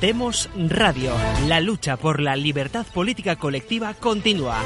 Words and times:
Demos 0.00 0.50
Radio. 0.68 1.12
La 1.48 1.58
lucha 1.62 1.96
por 1.96 2.20
la 2.20 2.36
libertad 2.36 2.84
política 2.92 3.36
colectiva 3.36 3.94
continúa. 3.94 4.58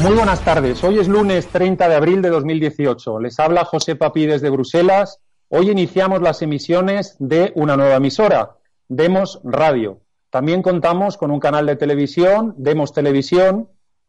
Muy 0.00 0.14
buenas 0.14 0.42
tardes. 0.42 0.82
Hoy 0.82 0.98
es 0.98 1.08
lunes 1.08 1.46
30 1.48 1.90
de 1.90 1.94
abril 1.94 2.22
de 2.22 2.30
2018. 2.30 3.20
Les 3.20 3.38
habla 3.38 3.66
José 3.66 3.96
Papi 3.96 4.24
desde 4.24 4.48
Bruselas. 4.48 5.20
Hoy 5.50 5.70
iniciamos 5.70 6.22
las 6.22 6.40
emisiones 6.40 7.16
de 7.18 7.52
una 7.54 7.76
nueva 7.76 7.96
emisora, 7.96 8.56
Demos 8.88 9.40
Radio. 9.44 10.00
También 10.30 10.62
contamos 10.62 11.18
con 11.18 11.30
un 11.30 11.38
canal 11.38 11.66
de 11.66 11.76
televisión, 11.76 12.54
Demos 12.56 12.94
Televisión. 12.94 13.68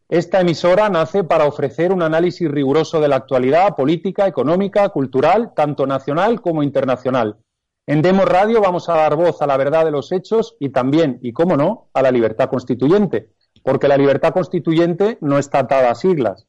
Esta 0.09 0.41
emisora 0.41 0.89
nace 0.89 1.23
para 1.23 1.45
ofrecer 1.45 1.91
un 1.91 2.01
análisis 2.01 2.49
riguroso 2.49 2.99
de 2.99 3.07
la 3.07 3.15
actualidad 3.15 3.75
política, 3.75 4.27
económica, 4.27 4.89
cultural, 4.89 5.53
tanto 5.55 5.87
nacional 5.87 6.41
como 6.41 6.63
internacional. 6.63 7.37
En 7.87 8.01
Demos 8.01 8.25
Radio 8.25 8.61
vamos 8.61 8.89
a 8.89 8.95
dar 8.95 9.15
voz 9.15 9.41
a 9.41 9.47
la 9.47 9.57
verdad 9.57 9.85
de 9.85 9.91
los 9.91 10.11
hechos 10.11 10.55
y 10.59 10.69
también, 10.69 11.19
y 11.21 11.33
cómo 11.33 11.57
no, 11.57 11.89
a 11.93 12.01
la 12.01 12.11
libertad 12.11 12.49
constituyente 12.49 13.35
porque 13.65 13.87
la 13.87 13.97
libertad 13.97 14.31
constituyente 14.31 15.17
no 15.21 15.39
está 15.39 15.59
atada 15.59 15.89
a 15.89 15.95
siglas. 15.95 16.45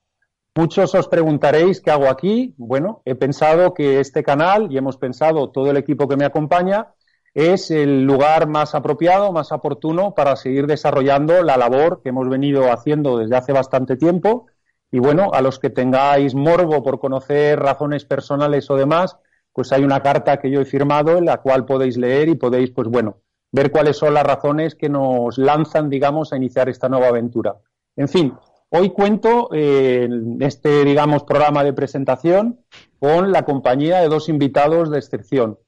Muchos 0.55 0.95
os 0.95 1.09
preguntaréis 1.09 1.81
qué 1.81 1.91
hago 1.91 2.09
aquí. 2.09 2.55
Bueno, 2.59 3.01
he 3.07 3.15
pensado 3.15 3.73
que 3.73 4.01
este 4.01 4.23
canal, 4.23 4.71
y 4.71 4.77
hemos 4.77 4.99
pensado 4.99 5.49
todo 5.51 5.71
el 5.71 5.79
equipo 5.79 6.09
que 6.09 6.17
me 6.17 6.27
acompaña, 6.27 6.89
es 7.37 7.71
el 7.71 8.05
lugar 8.05 8.49
más 8.49 8.75
apropiado, 8.75 9.31
más 9.31 9.53
oportuno 9.53 10.15
para 10.15 10.37
seguir 10.37 10.67
desarrollando 10.67 11.43
la 11.43 11.59
labor 11.59 12.01
que 12.03 12.09
hemos 12.09 12.27
venido 12.31 12.73
haciendo 12.73 13.19
desde 13.19 13.37
hace 13.37 13.53
bastante 13.53 13.99
tiempo. 13.99 14.47
Y 14.91 15.01
bueno, 15.01 15.31
a 15.35 15.43
los 15.43 15.59
que 15.59 15.69
tengáis 15.69 16.35
morbo 16.35 16.83
por 16.83 16.99
conocer 16.99 17.59
razones 17.59 18.07
personales 18.07 18.71
o 18.71 18.77
demás, 18.77 19.19
pues 19.53 19.71
hay 19.73 19.85
una 19.85 20.03
carta 20.03 20.39
que 20.39 20.51
yo 20.51 20.63
he 20.63 20.65
firmado 20.65 21.19
en 21.19 21.27
la 21.27 21.43
cual 21.43 21.67
podéis 21.67 21.99
leer 21.99 22.31
y 22.31 22.37
podéis, 22.37 22.71
pues 22.71 22.89
bueno, 22.89 23.19
ver 23.53 23.71
cuáles 23.71 23.99
son 23.99 24.15
las 24.15 24.25
razones 24.25 24.75
que 24.75 24.89
nos 24.89 25.37
lanzan, 25.37 25.91
digamos, 25.91 26.33
a 26.33 26.39
iniciar 26.39 26.71
esta 26.71 26.89
nueva 26.89 27.09
aventura. 27.09 27.57
En 27.97 28.09
fin, 28.09 28.33
hoy 28.71 28.89
cuento 28.95 29.51
eh, 29.53 30.09
este, 30.41 30.87
digamos, 30.87 31.25
programa 31.25 31.65
de 31.65 31.75
presentación 31.75 32.61
con 32.99 33.31
la 33.31 33.45
compañía 33.45 34.01
de 34.01 34.09
dos 34.09 34.31
invitados 34.31 34.91
de 34.91 34.97
excepción. 34.97 35.59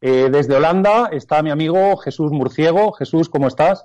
Eh, 0.00 0.28
desde 0.30 0.54
Holanda 0.54 1.08
está 1.10 1.42
mi 1.42 1.50
amigo 1.50 1.96
Jesús 1.96 2.30
Murciego. 2.30 2.92
Jesús, 2.92 3.28
¿cómo 3.28 3.48
estás? 3.48 3.84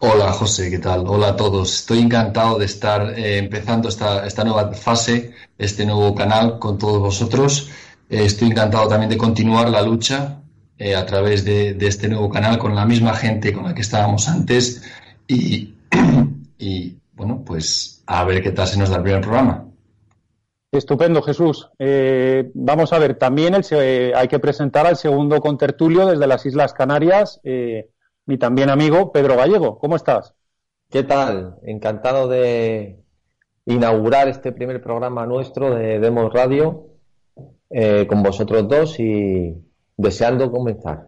Hola 0.00 0.32
José, 0.32 0.70
¿qué 0.70 0.78
tal? 0.78 1.04
Hola 1.06 1.28
a 1.28 1.36
todos. 1.36 1.80
Estoy 1.80 1.98
encantado 1.98 2.58
de 2.58 2.64
estar 2.64 3.18
eh, 3.18 3.38
empezando 3.38 3.88
esta, 3.88 4.26
esta, 4.26 4.44
nueva 4.44 4.72
fase, 4.72 5.34
este 5.58 5.84
nuevo 5.84 6.14
canal 6.14 6.58
con 6.58 6.78
todos 6.78 7.00
vosotros. 7.00 7.68
estoy 8.08 8.48
encantado 8.48 8.88
también 8.88 9.10
de 9.10 9.18
continuar 9.18 9.68
la 9.68 9.82
lucha 9.82 10.40
eh, 10.78 10.94
a 10.94 11.04
través 11.04 11.44
de, 11.44 11.76
este 11.80 12.08
nuevo 12.08 12.30
canal 12.30 12.56
con 12.58 12.74
la 12.74 12.86
misma 12.86 13.12
gente 13.14 13.52
con 13.52 13.64
la 13.64 13.74
que 13.74 13.82
estábamos 13.82 14.28
antes 14.28 14.82
y, 15.26 15.74
bueno, 17.12 17.42
pues 17.44 18.02
a 18.06 18.24
ver 18.24 18.42
qué 18.42 18.52
tal 18.52 18.66
se 18.66 18.78
nos 18.78 18.88
da 18.88 18.96
el 18.96 19.02
primer 19.02 19.20
programa. 19.20 19.67
Estupendo, 20.70 21.22
Jesús. 21.22 21.70
Eh, 21.78 22.50
vamos 22.54 22.92
a 22.92 22.98
ver, 22.98 23.14
también 23.16 23.54
eh, 23.70 24.12
hay 24.14 24.28
que 24.28 24.38
presentar 24.38 24.86
al 24.86 24.96
segundo 24.96 25.40
contertulio 25.40 26.06
desde 26.06 26.26
las 26.26 26.44
Islas 26.44 26.74
Canarias, 26.74 27.40
mi 28.26 28.38
también 28.38 28.68
amigo 28.68 29.10
Pedro 29.10 29.36
Gallego. 29.36 29.78
¿Cómo 29.78 29.96
estás? 29.96 30.34
¿Qué 30.90 31.02
tal? 31.02 31.56
Encantado 31.62 32.28
de 32.28 33.02
inaugurar 33.64 34.28
este 34.28 34.52
primer 34.52 34.82
programa 34.82 35.26
nuestro 35.26 35.74
de 35.74 35.98
Demos 35.98 36.32
Radio 36.32 36.86
con 38.08 38.22
vosotros 38.22 38.68
dos 38.68 39.00
y, 39.00 39.54
deseando 39.98 40.50
comenzar. 40.50 41.07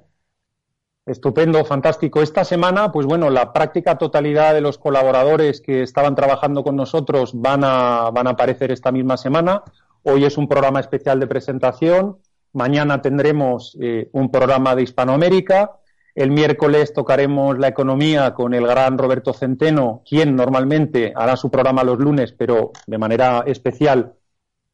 Estupendo, 1.11 1.65
fantástico. 1.65 2.23
Esta 2.23 2.45
semana, 2.45 2.93
pues 2.93 3.05
bueno, 3.05 3.31
la 3.31 3.53
práctica 3.53 3.99
totalidad 3.99 4.55
de 4.55 4.61
los 4.61 4.79
colaboradores 4.79 5.61
que 5.61 5.83
estaban 5.83 6.15
trabajando 6.15 6.63
con 6.63 6.77
nosotros 6.77 7.33
van 7.35 7.65
a, 7.65 8.11
van 8.13 8.29
a 8.29 8.31
aparecer 8.31 8.71
esta 8.71 8.93
misma 8.93 9.17
semana. 9.17 9.65
Hoy 10.05 10.25
es 10.25 10.39
un 10.39 10.47
programa 10.47 10.79
especial 10.79 11.19
de 11.19 11.27
presentación. 11.27 12.19
Mañana 12.53 13.03
tendremos 13.03 13.77
eh, 13.81 14.09
un 14.13 14.31
programa 14.31 14.77
de 14.77 14.85
Hispanoamérica. 14.85 15.81
El 16.15 16.31
miércoles 16.31 16.93
tocaremos 16.93 17.59
la 17.59 17.67
economía 17.67 18.33
con 18.33 18.55
el 18.55 18.65
gran 18.65 18.97
Roberto 18.97 19.33
Centeno, 19.33 20.03
quien 20.09 20.37
normalmente 20.37 21.13
hará 21.17 21.35
su 21.35 21.51
programa 21.51 21.83
los 21.83 21.99
lunes, 21.99 22.33
pero 22.39 22.71
de 22.87 22.99
manera 22.99 23.43
especial 23.47 24.15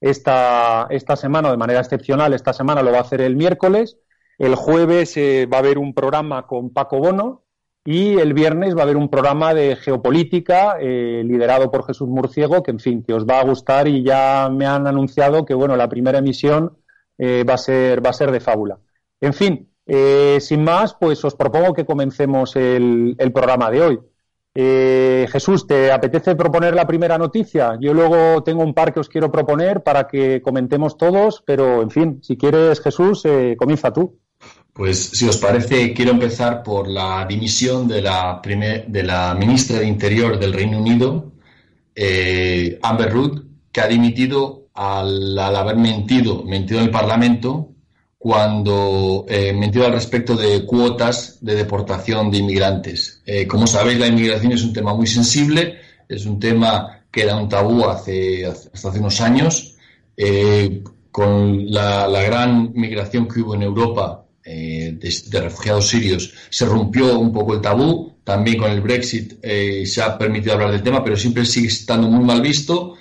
esta, 0.03 0.87
esta 0.91 1.17
semana, 1.17 1.51
de 1.51 1.57
manera 1.57 1.81
excepcional, 1.81 2.35
esta 2.35 2.53
semana 2.53 2.83
lo 2.83 2.93
va 2.93 2.99
a 2.99 3.03
hacer 3.03 3.23
el 3.23 3.37
miércoles. 3.37 3.97
El 4.39 4.55
jueves 4.55 5.17
eh, 5.17 5.49
va 5.51 5.59
a 5.59 5.61
haber 5.61 5.79
un 5.79 5.95
programa 5.95 6.47
con 6.47 6.71
Paco 6.71 6.99
Bono 6.99 7.45
y 7.85 8.19
el 8.19 8.35
viernes 8.35 8.77
va 8.77 8.81
a 8.81 8.83
haber 8.83 8.97
un 8.97 9.09
programa 9.09 9.55
de 9.55 9.77
geopolítica 9.77 10.77
eh, 10.79 11.23
liderado 11.25 11.71
por 11.71 11.87
Jesús 11.87 12.09
Murciego, 12.09 12.63
que 12.63 12.73
en 12.73 12.81
fin, 12.81 13.03
que 13.03 13.15
os 13.15 13.25
va 13.25 13.41
a 13.41 13.45
gustar 13.45 13.89
y 13.89 14.03
ya 14.03 14.51
me 14.53 14.67
han 14.67 14.87
anunciado 14.87 15.47
que 15.47 15.55
bueno, 15.55 15.77
la 15.77 15.89
primera 15.89 16.19
emisión 16.19 16.77
eh, 17.17 17.45
va 17.49 17.55
a 17.55 17.59
ser 17.59 18.05
va 18.05 18.11
a 18.11 18.13
ser 18.13 18.31
de 18.31 18.41
fábula. 18.41 18.79
En 19.21 19.33
fin, 19.33 19.71
sin 20.41 20.65
más, 20.65 20.95
pues 21.01 21.25
os 21.25 21.35
propongo 21.35 21.73
que 21.73 21.87
comencemos 21.87 22.57
el, 22.57 23.15
el 23.19 23.33
programa 23.33 23.71
de 23.71 23.81
hoy. 23.81 23.99
Jesús, 25.29 25.67
¿te 25.67 25.93
apetece 25.93 26.35
proponer 26.35 26.75
la 26.75 26.87
primera 26.87 27.17
noticia? 27.17 27.79
Yo 27.81 27.95
luego 27.95 28.43
tengo 28.43 28.63
un 28.63 28.75
par 28.75 28.93
que 28.93 29.01
os 29.01 29.09
quiero 29.09 29.31
proponer 29.31 29.83
para 29.83 30.07
que 30.07 30.43
comentemos 30.43 30.99
todos, 30.99 31.43
pero 31.47 31.83
en 31.83 31.91
fin, 31.91 32.19
si 32.23 32.37
quieres, 32.37 32.81
Jesús, 32.81 33.23
comienza 33.59 33.93
tú. 33.93 34.19
Pues 34.77 35.09
si 35.15 35.27
os 35.27 35.39
parece, 35.39 35.95
quiero 35.95 36.11
empezar 36.11 36.63
por 36.63 36.87
la 36.87 37.25
dimisión 37.27 37.89
de 37.89 38.03
la, 38.03 38.43
ministra 39.39 39.79
de 39.79 39.87
Interior 39.87 40.39
del 40.39 40.53
Reino 40.53 40.79
Unido, 40.79 41.33
eh, 41.95 42.79
Amber 42.83 43.11
Rudd, 43.11 43.43
que 43.73 43.81
ha 43.81 43.89
dimitido 43.89 44.69
al, 44.75 45.39
haber 45.39 45.77
mentido, 45.77 46.45
mentido 46.45 46.81
en 46.81 46.87
el 46.87 46.91
Parlamento, 46.91 47.71
cuando 48.19 49.25
eh, 49.31 49.55
mentido 49.55 49.87
al 49.87 49.93
respecto 49.93 50.37
de 50.37 50.67
cuotas 50.67 51.39
de 51.41 51.55
deportación 51.55 52.31
de 52.31 52.37
inmigrantes. 52.37 53.23
Eh, 53.25 53.47
como 53.47 53.67
sabéis, 53.67 53.99
la 53.99 54.09
inmigración 54.09 54.53
es 54.53 54.63
un 54.63 54.75
tema 54.75 54.93
muy 54.93 55.07
sensible, 55.07 55.79
es 56.07 56.27
un 56.27 56.39
tema 56.39 57.01
que 57.11 57.23
era 57.23 57.35
un 57.37 57.49
tabú 57.49 57.87
hace, 57.87 58.45
hasta 58.45 58.91
hace 58.91 58.99
unos 58.99 59.23
años. 59.23 59.75
con 61.11 61.71
la, 61.71 62.07
la 62.09 62.23
gran 62.23 62.73
migración 62.75 63.27
que 63.27 63.41
hubo 63.41 63.55
en 63.55 63.63
Europa 63.63 64.26
eh, 64.49 64.97
de, 64.97 65.41
refugiados 65.41 65.89
sirios 65.89 66.33
se 66.49 66.67
rompió 66.67 67.19
un 67.19 67.33
poco 67.33 67.55
el 67.55 67.61
tabú. 67.61 68.15
También 68.23 68.59
con 68.59 68.71
el 68.71 68.81
Brexit 68.81 69.35
eh, 69.43 69.85
se 69.87 70.03
ha 70.03 70.17
permitido 70.17 70.55
hablar 70.55 70.71
del 70.71 70.83
tema, 70.83 71.03
pero 71.03 71.17
siempre 71.17 71.45
sigue 71.45 71.67
estando 71.67 72.09
muy 72.09 72.25
mal 72.25 72.41
visto 72.41 72.95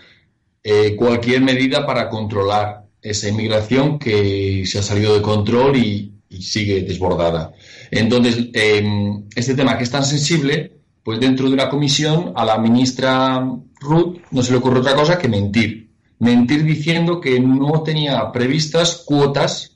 eh, 0.63 0.95
cualquier 0.95 1.41
medida 1.41 1.85
para 1.85 2.09
controlar 2.09 2.85
esa 2.99 3.29
inmigración 3.29 3.99
que 3.99 4.63
se 4.65 4.79
ha 4.79 4.81
salido 4.81 5.13
de 5.13 5.21
control 5.21 5.77
y, 5.77 6.11
sigue 6.37 6.81
desbordada. 6.81 7.53
Entonces, 7.91 8.49
em, 8.51 9.23
este 9.33 9.53
tema 9.53 9.77
que 9.77 9.85
es 9.85 9.91
tan 9.91 10.03
sensible, 10.03 10.79
pues 11.01 11.17
dentro 11.17 11.47
de 11.47 11.53
una 11.53 11.69
comisión 11.69 12.33
a 12.35 12.43
la 12.43 12.57
ministra 12.57 13.41
Ruth 13.79 14.17
no 14.31 14.43
se 14.43 14.51
le 14.51 14.57
ocurre 14.57 14.79
otra 14.79 14.95
cosa 14.95 15.17
que 15.17 15.29
mentir. 15.29 15.91
Mentir 16.19 16.65
diciendo 16.65 17.21
que 17.21 17.39
no 17.39 17.83
tenía 17.83 18.33
previstas 18.33 19.03
cuotas 19.05 19.74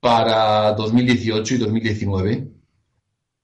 para 0.00 0.72
2018 0.72 1.54
y 1.54 1.58
2019. 1.58 2.48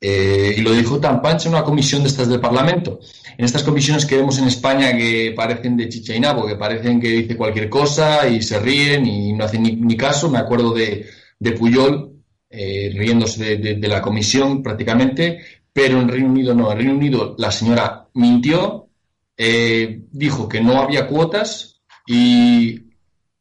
Eh, 0.06 0.56
y 0.58 0.60
lo 0.60 0.72
dijo 0.72 1.00
tan 1.00 1.22
pancho 1.22 1.48
en 1.48 1.54
una 1.54 1.64
comisión 1.64 2.02
de 2.02 2.08
estas 2.08 2.28
del 2.28 2.40
Parlamento. 2.40 3.00
En 3.38 3.44
estas 3.44 3.62
comisiones 3.62 4.04
que 4.04 4.16
vemos 4.16 4.38
en 4.38 4.46
España 4.48 4.94
que 4.96 5.32
parecen 5.34 5.76
de 5.76 5.88
chicha 5.88 6.14
y 6.14 6.20
que 6.20 6.56
parecen 6.56 7.00
que 7.00 7.08
dice 7.08 7.36
cualquier 7.36 7.70
cosa 7.70 8.28
y 8.28 8.42
se 8.42 8.60
ríen 8.60 9.06
y 9.06 9.32
no 9.32 9.44
hacen 9.44 9.62
ni, 9.62 9.96
caso. 9.96 10.28
Me 10.28 10.38
acuerdo 10.38 10.74
de, 10.74 11.06
de 11.38 11.52
Puyol 11.52 12.14
eh, 12.50 12.92
riéndose 12.94 13.56
de, 13.56 13.88
la 13.88 14.02
comisión 14.02 14.62
prácticamente, 14.62 15.40
pero 15.72 16.00
en 16.00 16.08
Reino 16.08 16.28
Unido 16.28 16.54
no. 16.54 16.70
En 16.70 16.78
Reino 16.78 16.94
Unido 16.94 17.34
la 17.38 17.50
señora 17.50 18.08
mintió, 18.14 18.88
eh, 19.36 20.02
dijo 20.12 20.48
que 20.48 20.60
no 20.60 20.80
había 20.80 21.06
cuotas 21.06 21.80
y 22.06 22.90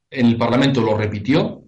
en 0.10 0.26
el 0.28 0.38
Parlamento 0.38 0.80
lo 0.82 0.98
repitió 0.98 1.63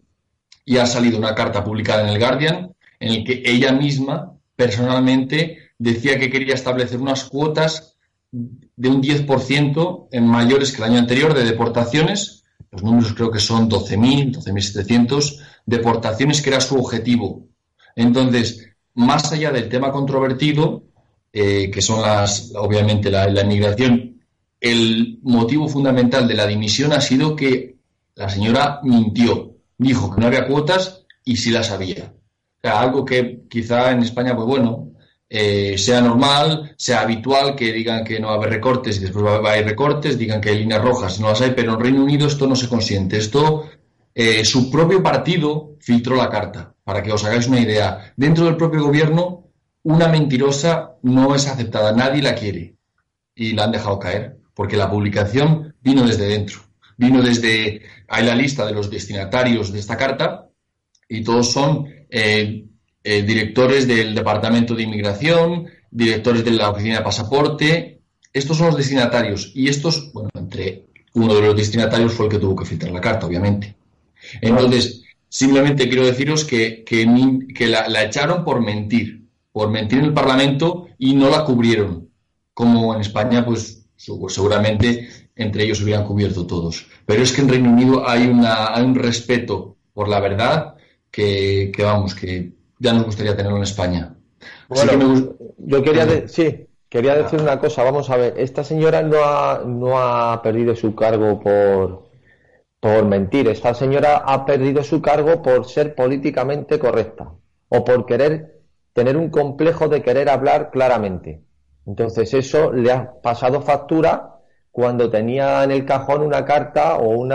y 0.66 0.78
ha 0.78 0.86
salido 0.86 1.18
una 1.18 1.36
carta 1.36 1.64
publicada 1.64 2.02
en 2.02 2.10
el 2.10 2.20
Guardian 2.20 2.76
en 3.00 3.12
el 3.12 3.24
que 3.24 3.44
ella 3.46 3.72
misma 3.72 4.34
personalmente 4.56 5.60
decía 5.78 6.18
que 6.18 6.30
quería 6.30 6.56
establecer 6.56 7.00
unas 7.00 7.26
cuotas 7.26 7.96
de 8.32 8.90
un 8.90 9.02
10% 9.02 10.08
en 10.12 10.28
mayores 10.28 10.72
que 10.72 10.78
el 10.78 10.90
año 10.90 11.00
anterior 11.00 11.34
de 11.34 11.46
deportaciones. 11.46 12.44
Los 12.72 12.84
números 12.84 13.14
creo 13.14 13.32
que 13.32 13.40
son 13.40 13.70
12.000, 13.70 14.38
12.700 14.38 15.40
deportaciones, 15.66 16.42
que 16.42 16.50
era 16.50 16.60
su 16.60 16.76
objetivo. 16.76 17.48
Entonces, 17.96 18.68
más 18.96 19.32
allá 19.32 19.52
del 19.52 19.70
tema 19.70 19.92
controvertido, 19.92 20.84
eh, 21.32 21.70
que 21.72 21.82
son 21.82 22.02
las, 22.02 22.52
obviamente, 22.56 23.10
la, 23.10 23.28
la 23.28 23.42
inmigración, 23.42 24.22
el 24.60 25.20
motivo 25.22 25.68
fundamental 25.68 26.28
de 26.28 26.34
la 26.34 26.48
dimisión 26.48 26.92
ha 26.92 27.02
sido 27.02 27.36
que 27.36 27.76
la 28.16 28.30
señora 28.30 28.80
mintió 28.84 29.55
dijo 29.78 30.14
que 30.14 30.22
no 30.22 30.28
había 30.28 30.48
cuotas 30.48 31.06
y 31.24 31.38
sí 31.38 31.52
las 31.52 31.72
había. 31.72 32.14
O 32.14 32.60
sea, 32.62 32.80
algo 32.80 33.06
que 33.06 33.44
quizá 33.50 33.92
en 33.92 34.04
España, 34.04 34.36
pues 34.36 34.48
bueno, 34.48 34.92
eh, 35.30 35.78
sea 35.78 36.02
normal, 36.02 36.74
sea 36.78 37.02
habitual 37.02 37.56
que 37.56 37.74
digan 37.74 38.04
que 38.04 38.20
no 38.20 38.28
va 38.28 38.34
a 38.34 38.38
haber 38.38 38.52
recortes 38.52 38.98
y 38.98 39.00
después 39.02 39.26
va 39.26 39.36
a 39.36 39.54
haber 39.54 39.66
recortes, 39.66 40.18
digan 40.18 40.40
que 40.40 40.50
hay 40.50 40.60
líneas 40.60 40.82
rojas, 40.82 41.20
no 41.20 41.30
las 41.30 41.42
hay, 41.42 41.52
pero 41.56 41.74
en 41.74 41.80
Reino 41.80 42.04
Unido 42.04 42.28
esto 42.28 42.48
no 42.48 42.56
se 42.56 42.70
consiente. 42.70 43.18
Esto, 43.18 43.70
eh, 44.14 44.46
su 44.46 44.70
propio 44.72 45.02
partido 45.02 45.76
filtró 45.80 46.16
la 46.16 46.30
carta, 46.30 46.74
para 46.84 47.02
que 47.04 47.12
os 47.12 47.24
hagáis 47.26 47.48
una 47.48 47.60
idea. 47.60 48.14
Dentro 48.16 48.46
del 48.46 48.56
propio 48.56 48.84
gobierno, 48.84 49.50
una 49.84 50.08
mentirosa 50.08 50.96
no 51.02 51.36
es 51.36 51.48
aceptada, 51.48 51.92
nadie 51.92 52.22
la 52.22 52.36
quiere. 52.36 52.76
Y 53.36 53.52
la 53.54 53.66
han 53.66 53.72
dejado 53.72 54.00
caer, 54.00 54.38
porque 54.54 54.78
la 54.78 54.90
publicación 54.90 55.76
vino 55.82 56.08
desde 56.08 56.28
dentro. 56.28 56.65
Vino 56.98 57.22
desde, 57.22 57.82
hay 58.08 58.26
la 58.26 58.36
lista 58.36 58.66
de 58.66 58.74
los 58.74 58.90
destinatarios 58.90 59.72
de 59.72 59.80
esta 59.80 59.98
carta, 59.98 60.50
y 61.08 61.24
todos 61.24 61.52
son 61.52 61.86
eh, 62.10 62.66
eh, 63.04 63.22
directores 63.22 63.88
del 63.88 64.16
Departamento 64.16 64.74
de 64.76 64.84
Inmigración, 64.84 65.68
directores 65.92 66.44
de 66.44 66.52
la 66.52 66.72
Oficina 66.72 66.98
de 66.98 67.04
Pasaporte. 67.04 68.02
Estos 68.34 68.58
son 68.58 68.68
los 68.68 68.78
destinatarios 68.78 69.52
y 69.54 69.70
estos, 69.70 70.12
bueno, 70.12 70.30
entre 70.34 70.86
uno 71.14 71.36
de 71.36 71.42
los 71.42 71.56
destinatarios 71.56 72.14
fue 72.14 72.26
el 72.26 72.32
que 72.32 72.40
tuvo 72.40 72.56
que 72.56 72.66
filtrar 72.66 72.92
la 72.92 73.02
carta, 73.02 73.28
obviamente. 73.28 73.76
Entonces, 74.42 75.04
simplemente 75.30 75.88
quiero 75.88 76.06
deciros 76.06 76.44
que, 76.44 76.84
que, 76.84 77.68
la, 77.68 78.04
echaron 78.04 78.44
por 78.44 78.62
mentir, 78.62 79.28
por 79.52 79.70
mentir 79.70 80.00
en 80.00 80.06
el 80.06 80.14
Parlamento 80.14 80.88
y 80.98 81.14
no 81.14 81.30
la 81.30 81.46
cubrieron. 81.46 82.10
Como 82.54 82.96
en 82.96 83.02
España, 83.02 83.46
pues 83.46 83.85
seguramente 83.96 85.08
entre 85.36 85.64
ellos 85.64 85.82
hubieran 85.82 86.06
cubierto 86.06 86.46
todos. 86.48 86.88
Pero 87.06 87.24
es 87.24 87.32
que 87.32 87.42
en 87.42 87.50
Reino 87.50 87.70
Unido 87.70 88.08
hay, 88.08 88.28
una, 88.28 88.74
hay 88.74 88.84
un 88.84 88.96
respeto 88.96 89.76
por 89.94 90.08
la 90.08 90.20
verdad 90.20 90.76
que, 91.12 91.72
que 91.76 91.84
vamos, 91.84 92.16
que 92.16 92.52
ya 92.80 92.94
nos 92.94 93.06
gustaría 93.06 93.36
tenerlo 93.36 93.58
en 93.58 93.64
España. 93.64 94.16
Bueno, 94.68 95.36
yo 95.58 95.84
quería, 95.84 96.28
sí, 96.28 96.68
quería 96.90 97.16
decir 97.16 97.42
una 97.42 97.60
cosa. 97.60 97.84
Vamos 97.84 98.10
a 98.10 98.18
ver, 98.18 98.34
esta 98.38 98.64
señora 98.64 99.02
no 99.02 99.18
ha, 99.24 99.64
no 99.66 100.00
ha 100.00 100.42
perdido 100.42 100.76
su 100.76 100.96
cargo 100.96 101.40
por, 101.40 102.10
por 102.80 103.06
mentir. 103.06 103.48
Esta 103.48 103.74
señora 103.74 104.18
ha 104.18 104.46
perdido 104.46 104.84
su 104.84 105.02
cargo 105.02 105.42
por 105.42 105.68
ser 105.68 105.96
políticamente 105.96 106.80
correcta 106.80 107.32
o 107.70 107.84
por 107.84 108.06
querer 108.06 108.62
tener 108.94 109.18
un 109.18 109.30
complejo 109.30 109.88
de 109.88 110.02
querer 110.02 110.30
hablar 110.30 110.72
claramente. 110.72 111.42
Entonces 111.86 112.34
eso 112.34 112.72
le 112.72 112.92
ha 112.92 113.22
pasado 113.22 113.62
factura 113.62 114.40
cuando 114.72 115.10
tenía 115.10 115.64
en 115.64 115.72
el 115.72 115.86
cajón 115.86 116.22
una 116.22 116.44
carta 116.44 116.98
o 116.98 117.10
un 117.10 117.30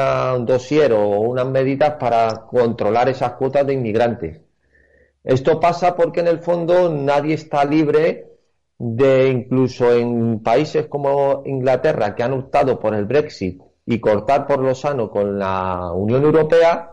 dossier 0.44 0.92
o 0.92 1.20
unas 1.20 1.46
medidas 1.46 1.94
para 1.98 2.46
controlar 2.46 3.08
esas 3.08 3.32
cuotas 3.32 3.66
de 3.66 3.74
inmigrantes. 3.74 4.40
Esto 5.24 5.60
pasa 5.60 5.96
porque 5.96 6.20
en 6.20 6.28
el 6.28 6.40
fondo 6.40 6.90
nadie 6.90 7.34
está 7.34 7.64
libre 7.64 8.30
de, 8.78 9.28
incluso 9.28 9.92
en 9.94 10.42
países 10.42 10.86
como 10.86 11.42
Inglaterra, 11.44 12.14
que 12.14 12.22
han 12.22 12.32
optado 12.32 12.80
por 12.80 12.94
el 12.94 13.04
Brexit 13.04 13.62
y 13.86 14.00
cortar 14.00 14.46
por 14.46 14.60
lo 14.60 14.74
sano 14.74 15.10
con 15.10 15.38
la 15.38 15.92
Unión 15.92 16.22
Europea, 16.22 16.92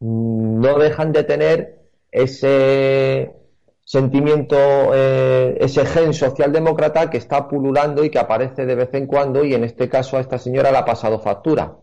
no 0.00 0.78
dejan 0.78 1.12
de 1.12 1.24
tener 1.24 1.80
ese 2.10 3.32
sentimiento, 3.86 4.56
eh, 4.94 5.56
ese 5.60 5.86
gen 5.86 6.12
socialdemócrata 6.12 7.08
que 7.08 7.18
está 7.18 7.46
pululando 7.46 8.04
y 8.04 8.10
que 8.10 8.18
aparece 8.18 8.66
de 8.66 8.74
vez 8.74 8.92
en 8.94 9.06
cuando 9.06 9.44
y 9.44 9.54
en 9.54 9.62
este 9.62 9.88
caso 9.88 10.16
a 10.16 10.20
esta 10.20 10.38
señora 10.38 10.72
le 10.72 10.78
ha 10.78 10.84
pasado 10.84 11.20
factura. 11.20 11.76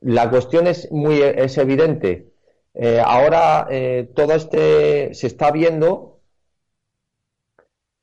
La 0.00 0.30
cuestión 0.30 0.68
es 0.68 0.90
muy 0.92 1.20
es 1.20 1.58
evidente. 1.58 2.28
Eh, 2.72 3.02
ahora 3.04 3.66
eh, 3.68 4.10
todo 4.14 4.34
este 4.34 5.12
se 5.12 5.26
está 5.26 5.50
viendo 5.50 6.20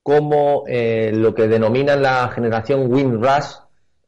como 0.04 0.66
lo 0.68 1.36
que 1.36 1.48
denominan 1.48 2.01
la 2.01 2.28
generación 2.30 2.92
Windrush, 2.92 3.54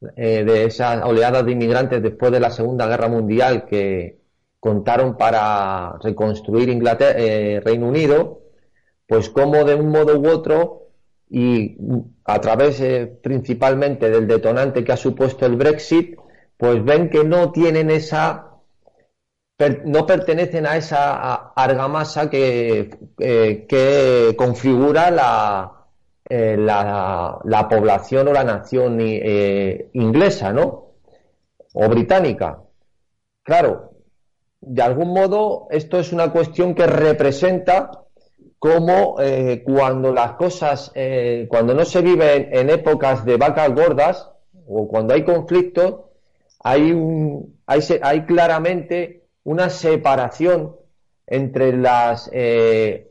de 0.01 0.65
esas 0.65 1.03
oleadas 1.03 1.45
de 1.45 1.51
inmigrantes 1.51 2.01
después 2.01 2.31
de 2.31 2.39
la 2.39 2.49
Segunda 2.49 2.87
Guerra 2.87 3.07
Mundial 3.07 3.65
que 3.65 4.17
contaron 4.59 5.15
para 5.15 5.97
reconstruir 6.01 6.69
Inglaterra, 6.69 7.61
Reino 7.63 7.87
Unido, 7.87 8.42
pues 9.07 9.29
como 9.29 9.63
de 9.63 9.75
un 9.75 9.89
modo 9.89 10.19
u 10.19 10.27
otro 10.27 10.87
y 11.29 11.77
a 12.25 12.39
través 12.39 12.81
principalmente 13.21 14.09
del 14.09 14.27
detonante 14.27 14.83
que 14.83 14.91
ha 14.91 14.97
supuesto 14.97 15.45
el 15.45 15.55
Brexit, 15.55 16.17
pues 16.57 16.83
ven 16.83 17.09
que 17.09 17.23
no 17.23 17.51
tienen 17.51 17.89
esa 17.89 18.53
no 19.85 20.05
pertenecen 20.05 20.65
a 20.65 20.77
esa 20.77 21.51
argamasa 21.55 22.29
que, 22.29 22.97
eh, 23.19 23.65
que 23.67 24.35
configura 24.35 25.71
eh, 26.27 26.57
la, 26.57 27.39
la, 27.43 27.69
población 27.69 28.27
o 28.27 28.33
la 28.33 28.43
nación 28.43 28.97
eh, 28.99 29.89
inglesa, 29.93 30.51
¿no? 30.51 30.93
O 31.73 31.87
británica. 31.87 32.61
Claro, 33.43 33.93
de 34.59 34.81
algún 34.81 35.13
modo 35.13 35.67
esto 35.69 35.99
es 35.99 36.11
una 36.11 36.31
cuestión 36.31 36.73
que 36.75 36.87
representa 36.87 38.02
cómo 38.63 39.17
cuando 39.65 40.13
las 40.13 40.35
cosas, 40.35 40.93
cuando 41.49 41.73
no 41.73 41.83
se 41.83 42.01
vive 42.01 42.57
en, 42.57 42.69
épocas 42.69 43.25
de 43.25 43.35
vacas 43.35 43.75
gordas 43.75 44.29
o 44.65 44.87
cuando 44.87 45.13
hay 45.13 45.25
conflictos, 45.25 45.95
hay, 46.63 46.93
un, 46.93 47.59
hay, 47.67 47.81
hay 48.01 48.25
claramente 48.25 49.25
una 49.43 49.69
separación 49.69 50.77
entre 51.27 51.75
las, 51.75 52.29
eh, 52.31 53.09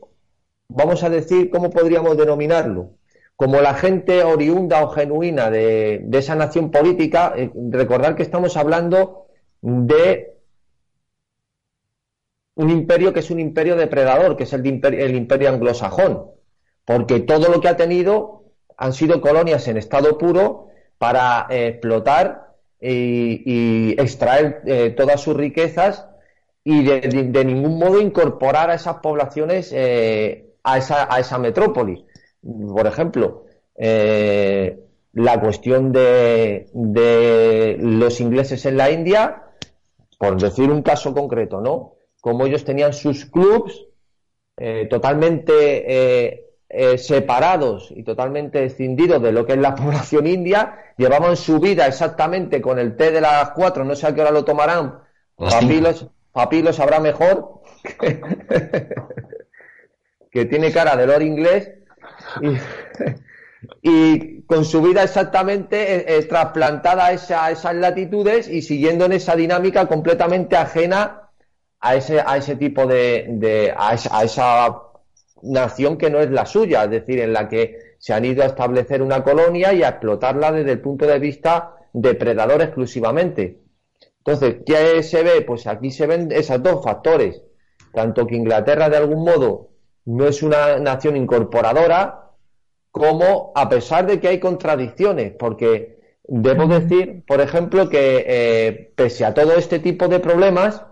vamos 0.69 1.03
a 1.03 1.09
decir, 1.11 1.51
¿cómo 1.51 1.69
podríamos 1.69 2.17
denominarlo? 2.17 2.93
Como 3.35 3.61
la 3.61 3.75
gente 3.75 4.23
oriunda 4.23 4.83
o 4.83 4.89
genuina 4.89 5.51
de, 5.51 6.03
esa 6.13 6.33
nación 6.33 6.71
política, 6.71 7.33
eh, 7.37 7.51
recordar 7.69 8.15
que 8.15 8.23
estamos 8.23 8.57
hablando 8.57 9.27
de 9.61 10.32
un 12.55 12.69
imperio 12.69 13.13
que 13.13 13.19
es 13.19 13.31
un 13.31 13.39
imperio 13.39 13.75
depredador, 13.75 14.35
que 14.35 14.43
es 14.43 14.53
el, 14.53 14.65
imperio, 14.65 15.05
el 15.05 15.15
imperio 15.15 15.49
anglosajón, 15.49 16.31
porque 16.85 17.19
todo 17.19 17.49
lo 17.49 17.61
que 17.61 17.67
ha 17.67 17.77
tenido 17.77 18.43
han 18.77 18.93
sido 18.93 19.21
colonias 19.21 19.67
en 19.67 19.77
estado 19.77 20.17
puro 20.17 20.67
para 20.97 21.47
eh, 21.49 21.67
explotar 21.67 22.53
y, 22.79 23.95
extraer 23.99 24.95
todas 24.95 25.21
sus 25.21 25.35
riquezas 25.37 26.05
y 26.63 26.83
de, 26.83 27.45
ningún 27.45 27.77
modo 27.77 27.99
incorporar 27.99 28.69
a 28.69 28.75
esas 28.75 28.97
poblaciones 28.97 29.71
eh, 29.73 30.53
a, 30.63 30.77
esa, 30.77 31.13
a 31.13 31.19
esa 31.19 31.37
metrópoli. 31.37 32.05
Por 32.41 32.87
ejemplo, 32.87 33.45
eh, 33.75 34.79
la 35.13 35.39
cuestión 35.39 35.91
de, 35.91 36.69
de, 36.73 37.77
los 37.79 38.19
ingleses 38.21 38.65
en 38.65 38.77
la 38.77 38.91
India, 38.91 39.43
por 40.17 40.41
decir 40.41 40.69
un 40.71 40.81
caso 40.81 41.13
concreto, 41.13 41.61
¿no? 41.61 41.92
Como 42.23 42.45
ellos 42.45 42.63
tenían 42.63 42.93
sus 42.93 43.25
clubs 43.25 43.85
eh, 44.55 44.87
totalmente 44.89 46.39
separados 46.97 47.93
y 47.95 48.01
totalmente 48.01 48.65
escindidos 48.65 49.21
de 49.21 49.31
lo 49.31 49.45
que 49.45 49.53
es 49.53 49.59
la 49.59 49.75
población 49.81 50.25
india, 50.25 50.79
llevaban 50.97 51.35
su 51.35 51.59
vida 51.59 51.85
exactamente 51.85 52.61
con 52.61 52.79
el 52.79 52.95
té 52.95 53.11
de 53.11 53.21
las 53.21 53.51
cuatro, 53.51 53.83
no 53.83 53.95
sé 53.95 54.07
a 54.07 54.15
qué 54.15 54.21
hora 54.21 54.31
lo 54.31 54.43
tomarán, 54.43 55.01
Papi 56.33 56.63
lo 56.63 56.73
sabrá 56.73 56.99
mejor, 56.99 57.61
que 60.31 60.45
tiene 60.45 60.71
cara 60.71 60.95
de 60.95 61.05
Lord 61.05 61.21
inglés 61.21 61.71
y, 63.81 64.41
con 64.41 64.65
su 64.65 64.81
vida 64.81 65.03
exactamente 65.03 65.95
eh, 65.95 66.05
eh, 66.07 66.23
trasplantada 66.23 67.05
a, 67.05 67.11
esas 67.13 67.75
latitudes 67.75 68.47
y 68.47 68.63
siguiendo 68.63 69.05
en 69.05 69.13
esa 69.13 69.35
dinámica 69.35 69.87
completamente 69.87 70.57
ajena 70.57 71.22
a 71.83 71.95
ese, 71.95 72.23
a 72.25 72.37
ese 72.37 72.55
tipo 72.55 72.87
de, 72.87 73.73
a, 73.77 73.93
esa, 73.93 74.81
nación 75.41 75.97
que 75.97 76.09
no 76.09 76.21
es 76.21 76.31
la 76.31 76.45
suya, 76.45 76.85
es 76.85 76.91
decir, 76.91 77.19
en 77.19 77.33
la 77.33 77.49
que 77.49 77.95
se 77.99 78.13
han 78.13 78.23
ido 78.23 78.41
a 78.41 78.45
establecer 78.45 79.01
una 79.01 79.21
colonia 79.21 79.73
y 79.73 79.83
a 79.83 79.89
explotarla 79.89 80.53
desde 80.53 80.71
el 80.71 80.79
punto 80.79 81.05
de 81.05 81.19
vista 81.19 81.75
depredador 81.91 82.61
exclusivamente. 82.61 83.59
Entonces, 84.19 84.63
¿qué 84.65 85.03
se 85.03 85.23
ve? 85.23 85.41
Pues 85.41 85.67
aquí 85.67 85.91
se 85.91 86.07
ven 86.07 86.31
esos 86.31 86.63
dos 86.63 86.81
factores. 86.81 87.41
Tanto 87.93 88.25
que 88.25 88.37
Inglaterra, 88.37 88.87
de 88.87 88.95
algún 88.95 89.25
modo, 89.25 89.71
no 90.05 90.25
es 90.25 90.41
una 90.41 90.79
nación 90.79 91.17
incorporadora, 91.17 92.31
como 92.91 93.51
a 93.55 93.67
pesar 93.67 94.05
de 94.07 94.21
que 94.21 94.29
hay 94.29 94.39
contradicciones, 94.39 95.33
porque 95.37 95.99
debo 96.23 96.65
decir, 96.67 97.25
por 97.27 97.41
ejemplo, 97.41 97.89
que 97.89 98.23
eh, 98.25 98.93
pese 98.95 99.25
a 99.25 99.33
todo 99.33 99.55
este 99.57 99.79
tipo 99.79 100.07
de 100.07 100.21
problemas, 100.21 100.85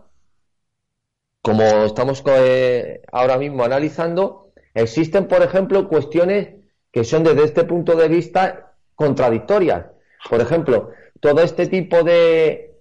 como 1.42 1.64
estamos 1.86 2.24
eh, 2.28 3.02
ahora 3.12 3.38
mismo 3.38 3.64
analizando, 3.64 4.52
existen, 4.74 5.28
por 5.28 5.42
ejemplo, 5.42 5.88
cuestiones 5.88 6.56
que 6.92 7.04
son 7.04 7.24
desde 7.24 7.46
este 7.46 7.64
punto 7.64 7.96
de 7.96 8.08
vista 8.08 8.74
contradictorias. 8.96 9.86
Por 10.30 10.42
ejemplo, 10.42 10.92
todo 11.20 11.42
este 11.42 11.68
tipo 11.68 12.04
de 12.04 12.72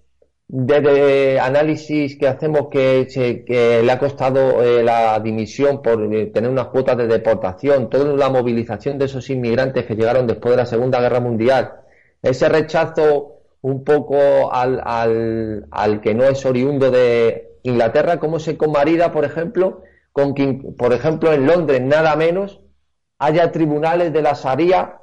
de, 0.51 1.39
análisis 1.39 2.17
que 2.17 2.27
hacemos 2.27 2.67
que, 2.69 3.07
que 3.47 3.81
le 3.83 3.91
ha 3.91 3.97
costado 3.97 4.61
eh, 4.61 4.83
la 4.83 5.17
dimisión 5.19 5.81
por 5.81 6.13
eh, 6.13 6.25
tener 6.27 6.49
unas 6.49 6.67
cuotas 6.67 6.97
de 6.97 7.07
deportación, 7.07 7.89
toda 7.89 8.13
la 8.17 8.29
movilización 8.29 8.97
de 8.97 9.05
esos 9.05 9.29
inmigrantes 9.29 9.85
que 9.85 9.95
llegaron 9.95 10.27
después 10.27 10.51
de 10.51 10.57
la 10.57 10.65
Segunda 10.65 10.99
Guerra 10.99 11.21
Mundial, 11.21 11.71
ese 12.21 12.49
rechazo 12.49 13.37
un 13.61 13.83
poco 13.85 14.51
al, 14.51 14.81
al, 14.83 15.67
al 15.71 16.01
que 16.01 16.13
no 16.13 16.25
es 16.25 16.45
oriundo 16.45 16.91
de 16.91 17.50
Inglaterra, 17.63 18.19
cómo 18.19 18.39
se 18.39 18.57
conmarida, 18.57 19.11
por 19.11 19.25
ejemplo, 19.25 19.83
con 20.11 20.33
que, 20.33 20.59
por 20.77 20.93
ejemplo, 20.93 21.31
en 21.31 21.45
Londres, 21.45 21.81
nada 21.81 22.15
menos, 22.15 22.61
haya 23.19 23.51
tribunales 23.51 24.11
de 24.13 24.21
la 24.21 24.33
Sharia 24.33 24.97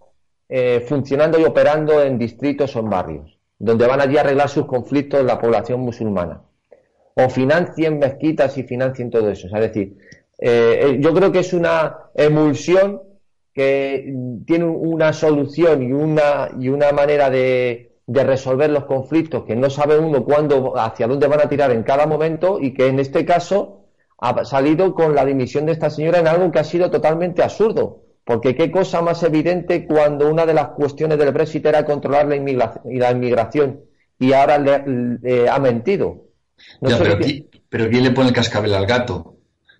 eh, 0.49 0.85
funcionando 0.87 1.38
y 1.38 1.45
operando 1.45 2.03
en 2.03 2.19
distritos 2.19 2.75
o 2.77 2.81
en 2.81 2.91
barrios 2.91 3.38
donde 3.59 3.87
van 3.87 4.00
allí 4.00 4.17
a 4.17 4.21
arreglar 4.21 4.49
sus 4.49 4.67
conflictos 4.67 5.25
la 5.25 5.38
población 5.38 5.81
musulmana. 5.81 6.43
O 7.15 7.29
financien 7.29 7.99
mezquitas 7.99 8.57
y 8.59 8.62
financien 8.62 9.11
todo 9.11 9.31
eso. 9.31 9.49
es 9.49 9.61
decir, 9.61 9.99
eh, 10.38 10.81
eh, 10.83 10.97
yo 11.00 11.12
creo 11.12 11.33
que 11.33 11.41
es 11.41 11.53
una 11.53 11.97
emulsión 12.15 13.03
que 13.53 14.15
tiene 14.47 14.65
una 14.65 15.12
solución 15.12 15.83
y 15.83 15.93
una, 15.93 16.50
y 16.61 16.69
una 16.69 16.93
manera 16.93 17.29
de, 17.29 17.88
de 18.09 18.25
resolver 18.25 18.71
los 18.71 18.87
conflictos 18.87 19.45
que 19.45 19.55
no 19.55 19.69
sabe 19.69 19.99
uno 19.99 20.25
cuándo, 20.25 20.79
hacia 20.79 21.07
dónde 21.07 21.27
van 21.27 21.43
a 21.43 21.49
tirar 21.49 21.71
en 21.71 21.83
cada 21.83 22.07
momento 22.07 22.59
y 22.59 22.73
que 22.73 22.87
en 22.87 22.99
este 22.99 23.27
caso 23.27 23.85
ha 24.17 24.47
salido 24.47 24.95
con 24.95 25.15
la 25.15 25.27
dimisión 25.27 25.67
de 25.67 25.73
esta 25.73 25.91
señora 25.91 26.19
en 26.19 26.27
algo 26.27 26.50
que 26.50 26.59
ha 26.59 26.65
sido 26.65 26.91
totalmente 26.91 27.43
absurdo. 27.43 28.05
Porque 28.25 28.57
qué 28.57 28.71
cosa 28.71 29.03
más 29.03 29.23
evidente 29.23 29.87
cuando 29.87 30.31
una 30.31 30.47
de 30.47 30.55
las 30.55 30.69
cuestiones 30.69 31.19
del 31.19 31.33
Brexit 31.33 31.67
era 31.67 31.85
controlar 31.85 32.27
la, 32.27 32.37
inmigración, 32.37 33.81
y 34.19 34.33
ahora 34.33 34.59
le, 34.59 35.49
ha 35.49 35.59
mentido. 35.59 36.25
pero, 36.81 37.91
¿quién 37.91 38.05
le 38.05 38.11
pone 38.12 38.29
el 38.29 38.35
cascabel 38.35 38.73
al 38.75 38.87
gato? 38.87 39.37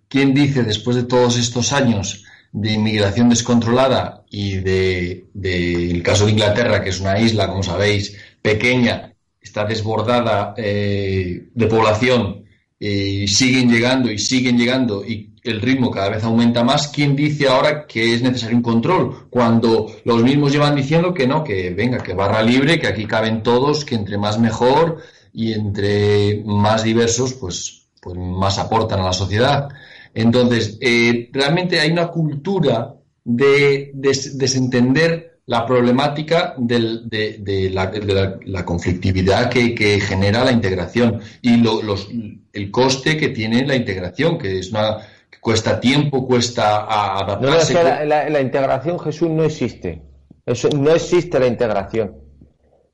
¿Quién 0.07 0.35
dice 0.35 0.65
después 0.65 0.97
de 0.97 1.05
todos 1.05 1.39
estos 1.39 1.73
años 1.73 2.27
de 2.53 2.73
inmigración 2.73 3.29
descontrolada 3.29 4.25
y 4.31 4.57
de, 4.57 5.27
el 5.35 6.03
caso 6.03 6.27
de 6.27 6.33
Inglaterra, 6.33 6.83
que 6.83 6.91
es 6.91 7.01
una 7.01 7.19
isla, 7.19 7.49
como 7.49 7.63
sabéis, 7.63 8.17
pequeña, 8.43 9.15
está 9.41 9.65
desbordada 9.65 10.55
eh, 10.57 11.49
de 11.55 11.67
población 11.67 12.45
y 12.79 13.27
siguen 13.29 13.71
llegando 13.71 14.11
y 14.11 14.19
siguen 14.19 14.57
llegando 14.57 15.05
y 15.05 15.29
el 15.43 15.61
ritmo 15.61 15.91
cada 15.91 16.11
vez 16.11 16.25
aumenta 16.25 16.63
más, 16.65 16.89
¿quién 16.89 17.17
dice 17.17 17.49
ahora 17.49 17.87
que 17.87 18.15
es 18.15 18.23
necesario 18.23 18.57
un 18.57 18.63
control? 18.63 19.29
Cuando 19.31 19.87
los 20.05 20.23
mismos 20.23 20.53
llevan 20.53 20.77
diciendo 20.77 21.15
que 21.15 21.27
no, 21.27 21.43
que 21.43 21.71
venga, 21.71 21.99
que 21.99 22.15
barra 22.15 22.43
libre, 22.43 22.79
que 22.79 22.87
aquí 22.87 23.07
caben 23.07 23.43
todos, 23.43 23.85
que 23.85 23.95
entre 23.95 24.19
más 24.19 24.39
mejor 24.39 24.99
y 25.33 25.53
entre 25.53 26.43
más 26.45 26.83
diversos, 26.83 27.35
pues, 27.35 27.87
pues 28.01 28.17
más 28.19 28.59
aportan 28.59 29.01
a 29.01 29.05
la 29.05 29.13
sociedad. 29.13 29.69
Entonces, 30.15 30.79
eh, 30.81 31.29
realmente 31.33 31.81
hay 31.81 31.91
una 31.91 32.09
cultura 32.09 32.95
de, 33.25 33.91
desentender 33.95 35.41
la 35.47 35.65
problemática 35.65 36.55
de, 36.59 37.71
la, 37.73 38.65
conflictividad 38.65 39.49
que, 39.49 40.01
genera 40.01 40.45
la 40.45 40.53
integración 40.53 41.21
y 41.41 41.57
los, 41.57 42.09
el 42.53 42.71
coste 42.71 43.17
que 43.17 43.29
tiene 43.29 43.67
la 43.67 43.75
integración, 43.75 44.39
que 44.39 44.59
es 44.59 44.71
una 44.71 44.99
cuesta 45.41 45.81
tiempo, 45.81 46.27
cuesta 46.27 46.85
adaptarse. 47.21 47.75
No, 47.75 48.05
la, 48.05 48.41
integración, 48.41 48.99
Jesús, 48.99 49.31
no 49.31 49.45
existe. 49.45 50.03
Eso, 50.45 50.69
no 50.71 50.91
existe 50.91 51.39
la 51.39 51.47
integración. 51.47 52.17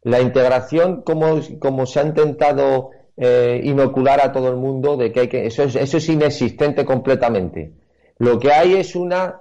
La 0.03 0.21
integración, 0.21 1.03
como, 1.03 1.41
como 1.59 1.87
se 1.87 2.01
ha 2.01 2.05
intentado 2.05 2.91
eh, 3.17 3.61
inocular 3.63 4.21
a 4.21 4.33
todo 4.33 4.49
el 4.49 4.57
mundo, 4.57 4.97
de 4.97 5.13
que, 5.13 5.21
hay 5.21 5.29
que 5.29 5.47
eso, 5.47 5.63
es, 5.63 5.77
eso 5.77 5.99
es 5.99 6.09
inexistente 6.09 6.85
completamente. 6.85 7.73
Lo 8.19 8.39
que 8.39 8.53
hay 8.53 8.75
es 8.75 8.97
una 8.97 9.41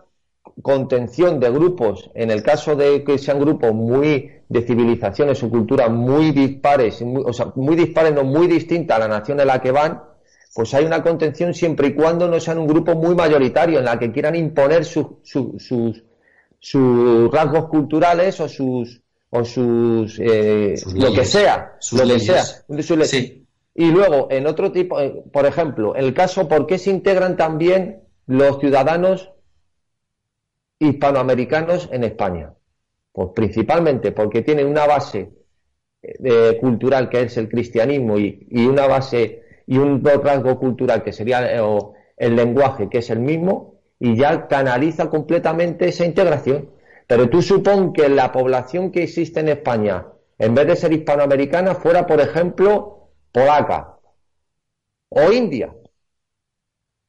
contención 0.62 1.40
de 1.40 1.50
grupos, 1.50 2.12
en 2.14 2.30
el 2.30 2.44
caso 2.44 2.76
de 2.76 3.04
que 3.04 3.18
sean 3.18 3.40
grupos 3.40 3.74
muy 3.74 4.30
de 4.48 4.62
civilizaciones 4.62 5.42
o 5.42 5.50
culturas 5.50 5.90
muy 5.90 6.32
dispares, 6.32 7.02
o 7.02 7.34
sea, 7.34 7.52
muy 7.56 7.76
dispares, 7.76 8.14
no 8.14 8.24
muy 8.24 8.48
distintas 8.48 8.98
a 8.98 9.00
la 9.00 9.08
nación 9.08 9.40
en 9.40 9.48
la 9.48 9.60
que 9.60 9.72
van, 9.72 10.04
pues 10.54 10.74
hay 10.76 10.86
una 10.86 11.02
contención 11.02 11.54
siempre 11.54 11.88
y 11.88 11.94
cuando 11.96 12.28
no 12.28 12.40
sean 12.40 12.60
un 12.60 12.68
grupo 12.68 12.94
muy 12.94 13.16
mayoritario 13.16 13.80
en 13.80 13.86
la 13.86 13.98
que 13.98 14.12
quieran 14.12 14.36
imponer 14.36 14.86
sus, 14.86 15.08
sus, 15.24 16.04
sus 16.60 17.32
rasgos 17.32 17.66
culturales 17.70 18.40
o 18.40 18.48
sus 18.48 19.02
o 19.36 19.44
sus, 19.44 20.20
eh, 20.20 20.76
lo 20.94 21.12
que 21.12 21.26
sea, 21.26 21.76
lo 21.94 22.08
que 22.08 22.20
sea. 22.20 22.44
Y 23.76 23.92
luego, 23.92 24.28
en 24.30 24.46
otro 24.46 24.72
tipo, 24.72 25.00
eh, 25.00 25.24
por 25.32 25.46
ejemplo, 25.46 25.96
el 25.96 26.14
caso, 26.14 26.48
¿por 26.48 26.68
qué 26.68 26.78
se 26.78 26.92
integran 26.92 27.38
también 27.38 28.04
los 28.28 28.60
ciudadanos 28.60 29.32
hispanoamericanos 30.80 31.90
en 31.92 32.04
España? 32.04 32.54
Pues 33.12 33.30
principalmente 33.36 34.12
porque 34.12 34.44
tienen 34.44 34.68
una 34.68 34.86
base 34.86 35.32
eh, 36.02 36.58
cultural 36.60 37.10
que 37.10 37.22
es 37.22 37.38
el 37.38 37.50
cristianismo 37.50 38.20
y, 38.20 38.48
una 38.68 38.88
base 38.88 39.42
y 39.66 39.78
un 39.78 40.04
rasgo 40.04 40.60
cultural 40.60 41.04
que 41.04 41.14
sería 41.14 41.56
eh, 41.56 41.80
el 42.18 42.36
lenguaje, 42.36 42.90
que 42.90 43.00
es 43.00 43.10
el 43.10 43.20
mismo, 43.20 43.80
y 44.00 44.16
ya 44.16 44.48
canaliza 44.48 45.10
completamente 45.10 45.88
esa 45.88 46.06
integración. 46.06 46.70
Pero 47.08 47.30
tú 47.30 47.42
supón 47.42 47.92
que 47.92 48.08
la 48.08 48.32
población 48.32 48.92
que 48.92 49.04
existe 49.04 49.40
en 49.40 49.50
España, 49.50 50.08
en 50.38 50.54
vez 50.54 50.68
de 50.68 50.76
ser 50.76 50.94
hispanoamericana, 50.94 51.76
fuera, 51.76 52.06
por 52.06 52.22
ejemplo, 52.22 53.03
polaca 53.34 54.00
o 55.10 55.32
india. 55.32 55.76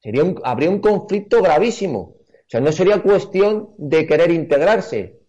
Sería 0.01 0.23
habría 0.43 0.69
un 0.69 0.79
conflicto 0.79 1.41
gravísimo. 1.41 1.99
O 1.99 2.49
sea, 2.49 2.59
no 2.59 2.71
sería 2.71 3.01
cuestión 3.01 3.69
de 3.77 4.05
querer 4.05 4.31
integrarse. 4.31 5.19